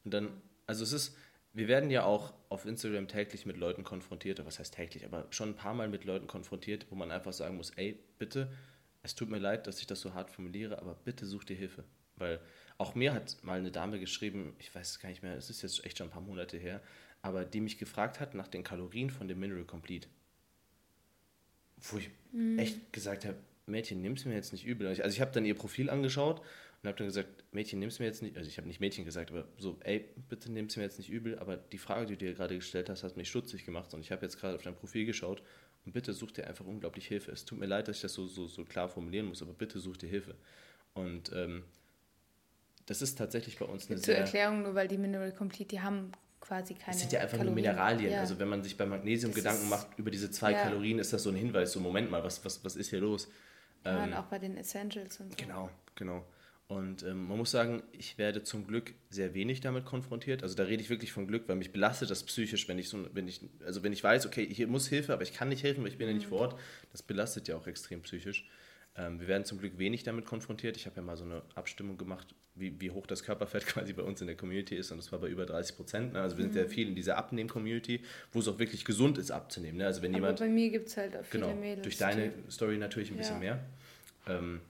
Und 0.04 0.12
dann, 0.12 0.42
also 0.66 0.84
es 0.84 0.92
ist, 0.92 1.16
wir 1.54 1.68
werden 1.68 1.90
ja 1.90 2.04
auch 2.04 2.34
auf 2.48 2.66
Instagram 2.66 3.08
täglich 3.08 3.46
mit 3.46 3.56
Leuten 3.56 3.84
konfrontiert, 3.84 4.38
oder 4.38 4.46
was 4.46 4.58
heißt 4.58 4.74
täglich, 4.74 5.04
aber 5.04 5.26
schon 5.30 5.50
ein 5.50 5.56
paar 5.56 5.74
Mal 5.74 5.88
mit 5.88 6.04
Leuten 6.04 6.26
konfrontiert, 6.26 6.86
wo 6.90 6.94
man 6.94 7.10
einfach 7.10 7.32
sagen 7.32 7.56
muss, 7.56 7.70
ey, 7.70 7.98
bitte, 8.18 8.52
es 9.02 9.14
tut 9.14 9.30
mir 9.30 9.38
leid, 9.38 9.66
dass 9.66 9.80
ich 9.80 9.86
das 9.86 10.00
so 10.00 10.14
hart 10.14 10.30
formuliere, 10.30 10.78
aber 10.78 10.94
bitte 10.94 11.26
such 11.26 11.44
dir 11.44 11.56
Hilfe. 11.56 11.84
Weil 12.16 12.40
auch 12.78 12.94
mir 12.94 13.14
hat 13.14 13.42
mal 13.42 13.58
eine 13.58 13.70
Dame 13.70 14.00
geschrieben, 14.00 14.54
ich 14.58 14.74
weiß 14.74 14.90
es 14.90 15.00
gar 15.00 15.08
nicht 15.08 15.22
mehr, 15.22 15.36
es 15.36 15.50
ist 15.50 15.62
jetzt 15.62 15.84
echt 15.84 15.98
schon 15.98 16.08
ein 16.08 16.10
paar 16.10 16.22
Monate 16.22 16.56
her, 16.56 16.80
aber 17.22 17.44
die 17.44 17.60
mich 17.60 17.78
gefragt 17.78 18.20
hat 18.20 18.34
nach 18.34 18.48
den 18.48 18.64
Kalorien 18.64 19.10
von 19.10 19.28
dem 19.28 19.38
Mineral 19.40 19.64
Complete. 19.64 20.08
Wo 21.80 21.98
ich 21.98 22.10
mhm. 22.32 22.58
echt 22.58 22.92
gesagt 22.92 23.24
habe, 23.24 23.36
Mädchen, 23.66 24.02
nimm 24.02 24.14
es 24.14 24.24
mir 24.24 24.34
jetzt 24.34 24.52
nicht 24.52 24.66
übel. 24.66 24.86
Also 24.86 25.04
ich 25.04 25.20
habe 25.20 25.32
dann 25.32 25.44
ihr 25.44 25.54
Profil 25.54 25.88
angeschaut 25.88 26.40
und 26.82 26.88
habe 26.88 26.98
dann 26.98 27.06
gesagt, 27.06 27.44
Mädchen, 27.52 27.78
nimm 27.78 27.88
es 27.88 27.98
mir 27.98 28.04
jetzt 28.04 28.22
nicht, 28.22 28.36
also 28.36 28.48
ich 28.48 28.58
habe 28.58 28.68
nicht 28.68 28.80
Mädchen 28.80 29.04
gesagt, 29.04 29.30
aber 29.30 29.48
so, 29.56 29.78
ey, 29.84 30.04
bitte 30.28 30.52
nimm 30.52 30.66
es 30.66 30.76
mir 30.76 30.82
jetzt 30.82 30.98
nicht 30.98 31.08
übel, 31.08 31.38
aber 31.38 31.56
die 31.56 31.78
Frage, 31.78 32.06
die 32.06 32.16
du 32.16 32.26
dir 32.26 32.34
gerade 32.34 32.56
gestellt 32.56 32.90
hast, 32.90 33.04
hat 33.04 33.16
mich 33.16 33.28
stutzig 33.28 33.64
gemacht 33.64 33.94
und 33.94 34.00
ich 34.00 34.12
habe 34.12 34.22
jetzt 34.22 34.38
gerade 34.38 34.56
auf 34.56 34.62
dein 34.62 34.74
Profil 34.74 35.06
geschaut 35.06 35.42
und 35.86 35.92
bitte 35.92 36.12
such 36.12 36.32
dir 36.32 36.46
einfach 36.46 36.66
unglaublich 36.66 37.06
Hilfe. 37.06 37.32
Es 37.32 37.44
tut 37.44 37.58
mir 37.58 37.66
leid, 37.66 37.88
dass 37.88 37.96
ich 37.96 38.02
das 38.02 38.12
so, 38.12 38.26
so, 38.26 38.46
so 38.46 38.64
klar 38.64 38.88
formulieren 38.88 39.26
muss, 39.26 39.40
aber 39.40 39.54
bitte 39.54 39.78
such 39.78 39.96
dir 39.96 40.08
Hilfe. 40.08 40.34
Und 40.92 41.32
ähm, 41.34 41.64
das 42.86 43.02
ist 43.02 43.16
tatsächlich 43.16 43.58
bei 43.58 43.66
uns 43.66 43.90
eine 43.90 43.96
Zur 43.96 44.06
sehr... 44.06 44.14
Zur 44.16 44.24
Erklärung, 44.24 44.62
nur 44.62 44.74
weil 44.74 44.88
die 44.88 44.98
Mineral 44.98 45.32
Complete, 45.32 45.68
die 45.68 45.80
haben 45.80 46.12
quasi 46.40 46.74
keine. 46.74 46.92
Das 46.92 47.00
sind 47.00 47.12
ja 47.12 47.20
einfach 47.20 47.38
Kalorien. 47.38 47.54
nur 47.64 47.72
Mineralien. 47.72 48.12
Ja. 48.12 48.20
Also 48.20 48.38
wenn 48.38 48.48
man 48.48 48.62
sich 48.62 48.76
bei 48.76 48.86
Magnesium 48.86 49.32
das 49.32 49.42
Gedanken 49.42 49.68
macht 49.68 49.88
über 49.96 50.10
diese 50.10 50.30
zwei 50.30 50.52
ja. 50.52 50.62
Kalorien, 50.62 50.98
ist 50.98 51.12
das 51.12 51.22
so 51.22 51.30
ein 51.30 51.36
Hinweis, 51.36 51.72
so 51.72 51.80
Moment 51.80 52.10
mal, 52.10 52.22
was, 52.22 52.44
was, 52.44 52.64
was 52.64 52.76
ist 52.76 52.90
hier 52.90 53.00
los? 53.00 53.28
Ja, 53.84 53.98
ähm, 53.98 54.04
und 54.04 54.14
auch 54.14 54.26
bei 54.26 54.38
den 54.38 54.56
Essentials 54.56 55.20
und 55.20 55.30
so. 55.30 55.36
Genau, 55.36 55.70
genau. 55.94 56.24
Und 56.66 57.02
ähm, 57.02 57.28
man 57.28 57.36
muss 57.36 57.50
sagen, 57.50 57.82
ich 57.92 58.16
werde 58.16 58.42
zum 58.42 58.66
Glück 58.66 58.94
sehr 59.10 59.34
wenig 59.34 59.60
damit 59.60 59.84
konfrontiert. 59.84 60.42
Also 60.42 60.54
da 60.54 60.62
rede 60.62 60.82
ich 60.82 60.88
wirklich 60.88 61.12
von 61.12 61.26
Glück, 61.26 61.46
weil 61.46 61.56
mich 61.56 61.72
belastet 61.72 62.10
das 62.10 62.24
psychisch, 62.24 62.68
wenn 62.68 62.78
ich 62.78 62.88
so, 62.88 63.06
wenn 63.12 63.28
ich, 63.28 63.42
also 63.66 63.82
wenn 63.82 63.92
ich 63.92 64.02
weiß, 64.02 64.26
okay, 64.26 64.46
hier 64.50 64.66
muss 64.66 64.88
Hilfe, 64.88 65.12
aber 65.12 65.22
ich 65.22 65.34
kann 65.34 65.50
nicht 65.50 65.62
helfen, 65.62 65.84
weil 65.84 65.90
ich 65.90 65.98
bin 65.98 66.08
ja 66.08 66.14
nicht 66.14 66.26
mhm. 66.26 66.30
vor 66.30 66.40
Ort. 66.40 66.60
Das 66.90 67.02
belastet 67.02 67.48
ja 67.48 67.56
auch 67.56 67.66
extrem 67.66 68.00
psychisch. 68.02 68.48
Ähm, 68.96 69.20
wir 69.20 69.26
werden 69.26 69.44
zum 69.44 69.58
Glück 69.58 69.76
wenig 69.78 70.04
damit 70.04 70.24
konfrontiert. 70.24 70.76
Ich 70.76 70.86
habe 70.86 70.96
ja 70.96 71.02
mal 71.02 71.16
so 71.16 71.24
eine 71.24 71.42
Abstimmung 71.56 71.98
gemacht, 71.98 72.34
wie, 72.54 72.80
wie 72.80 72.90
hoch 72.90 73.06
das 73.06 73.24
Körperfett 73.24 73.66
quasi 73.66 73.92
bei 73.92 74.02
uns 74.02 74.20
in 74.20 74.28
der 74.28 74.36
Community 74.36 74.76
ist 74.76 74.92
und 74.92 74.98
das 74.98 75.10
war 75.10 75.18
bei 75.18 75.28
über 75.28 75.46
30 75.46 75.76
Prozent. 75.76 76.12
Ne? 76.12 76.20
Also 76.20 76.38
wir 76.38 76.44
sind 76.44 76.54
ja 76.54 76.64
mhm. 76.64 76.68
viel 76.68 76.88
in 76.88 76.94
dieser 76.94 77.16
Abnehmen-Community, 77.16 78.02
wo 78.32 78.38
es 78.38 78.48
auch 78.48 78.58
wirklich 78.58 78.84
gesund 78.84 79.18
ist 79.18 79.30
abzunehmen. 79.30 79.78
Ne? 79.78 79.86
Also 79.86 80.02
wenn 80.02 80.12
Aber 80.12 80.18
jemand, 80.18 80.38
bei 80.38 80.48
mir 80.48 80.70
gibt 80.70 80.88
es 80.88 80.96
halt 80.96 81.16
auch 81.16 81.24
viele 81.24 81.46
genau, 81.46 81.56
Mädels. 81.56 81.82
Durch 81.82 81.96
deine 81.96 82.32
Story 82.50 82.78
natürlich 82.78 83.10
ein 83.10 83.16
bisschen 83.16 83.40
mehr. 83.40 83.58
Ähm, 84.28 84.60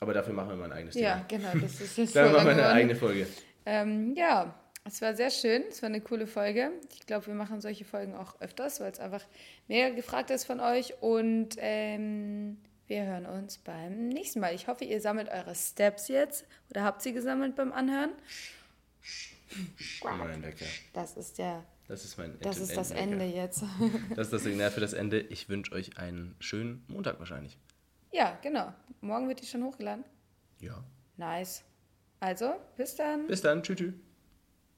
aber 0.00 0.12
dafür 0.12 0.34
machen 0.34 0.48
wir 0.48 0.56
mal 0.56 0.64
ein 0.64 0.72
eigenes 0.72 0.94
Thema. 0.94 1.06
Ja, 1.06 1.24
genau, 1.28 1.52
das 1.60 1.80
ist 1.80 1.96
jetzt 1.96 2.16
Dann 2.16 2.32
machen 2.32 2.46
wir 2.46 2.52
eine 2.52 2.66
eigene 2.66 2.96
Folge. 2.96 3.28
Ähm, 3.64 4.16
ja, 4.16 4.52
es 4.84 5.00
war 5.00 5.14
sehr 5.14 5.30
schön, 5.30 5.62
es 5.68 5.80
war 5.80 5.88
eine 5.88 6.00
coole 6.00 6.26
Folge. 6.26 6.72
Ich 6.92 7.06
glaube, 7.06 7.28
wir 7.28 7.34
machen 7.34 7.60
solche 7.60 7.84
Folgen 7.84 8.16
auch 8.16 8.40
öfters, 8.40 8.80
weil 8.80 8.90
es 8.90 8.98
einfach 8.98 9.22
mega 9.68 9.90
gefragt 9.90 10.30
ist 10.30 10.44
von 10.44 10.58
euch 10.58 10.94
und 11.00 11.50
ähm, 11.58 12.56
wir 12.92 13.06
hören 13.06 13.24
uns 13.24 13.56
beim 13.56 14.08
nächsten 14.08 14.40
Mal. 14.40 14.54
Ich 14.54 14.68
hoffe, 14.68 14.84
ihr 14.84 15.00
sammelt 15.00 15.30
eure 15.30 15.54
Steps 15.54 16.08
jetzt 16.08 16.44
oder 16.68 16.84
habt 16.84 17.00
sie 17.00 17.14
gesammelt 17.14 17.56
beim 17.56 17.72
Anhören. 17.72 18.10
Mein 20.04 20.42
Wecker. 20.42 20.66
Das 20.92 21.16
ist 21.16 21.38
der. 21.38 21.64
Das 21.88 22.04
ist 22.04 22.18
mein 22.18 22.38
Das 22.40 22.58
ist 22.58 22.76
das 22.76 22.90
Ende 22.90 23.24
jetzt. 23.24 23.64
Das 24.10 24.26
ist 24.26 24.32
das 24.34 24.42
Signal 24.42 24.70
für 24.70 24.80
das 24.80 24.92
Ende. 24.92 25.20
Ich 25.20 25.48
wünsche 25.48 25.72
euch 25.72 25.96
einen 25.96 26.36
schönen 26.38 26.84
Montag 26.86 27.18
wahrscheinlich. 27.18 27.56
Ja, 28.10 28.38
genau. 28.42 28.74
Morgen 29.00 29.26
wird 29.26 29.40
die 29.40 29.46
schon 29.46 29.64
hochgeladen. 29.64 30.04
Ja. 30.60 30.84
Nice. 31.16 31.64
Also, 32.20 32.56
bis 32.76 32.94
dann. 32.94 33.26
Bis 33.26 33.40
dann. 33.40 33.62
Tschüss. 33.62 33.78
tschüss. 33.78 33.94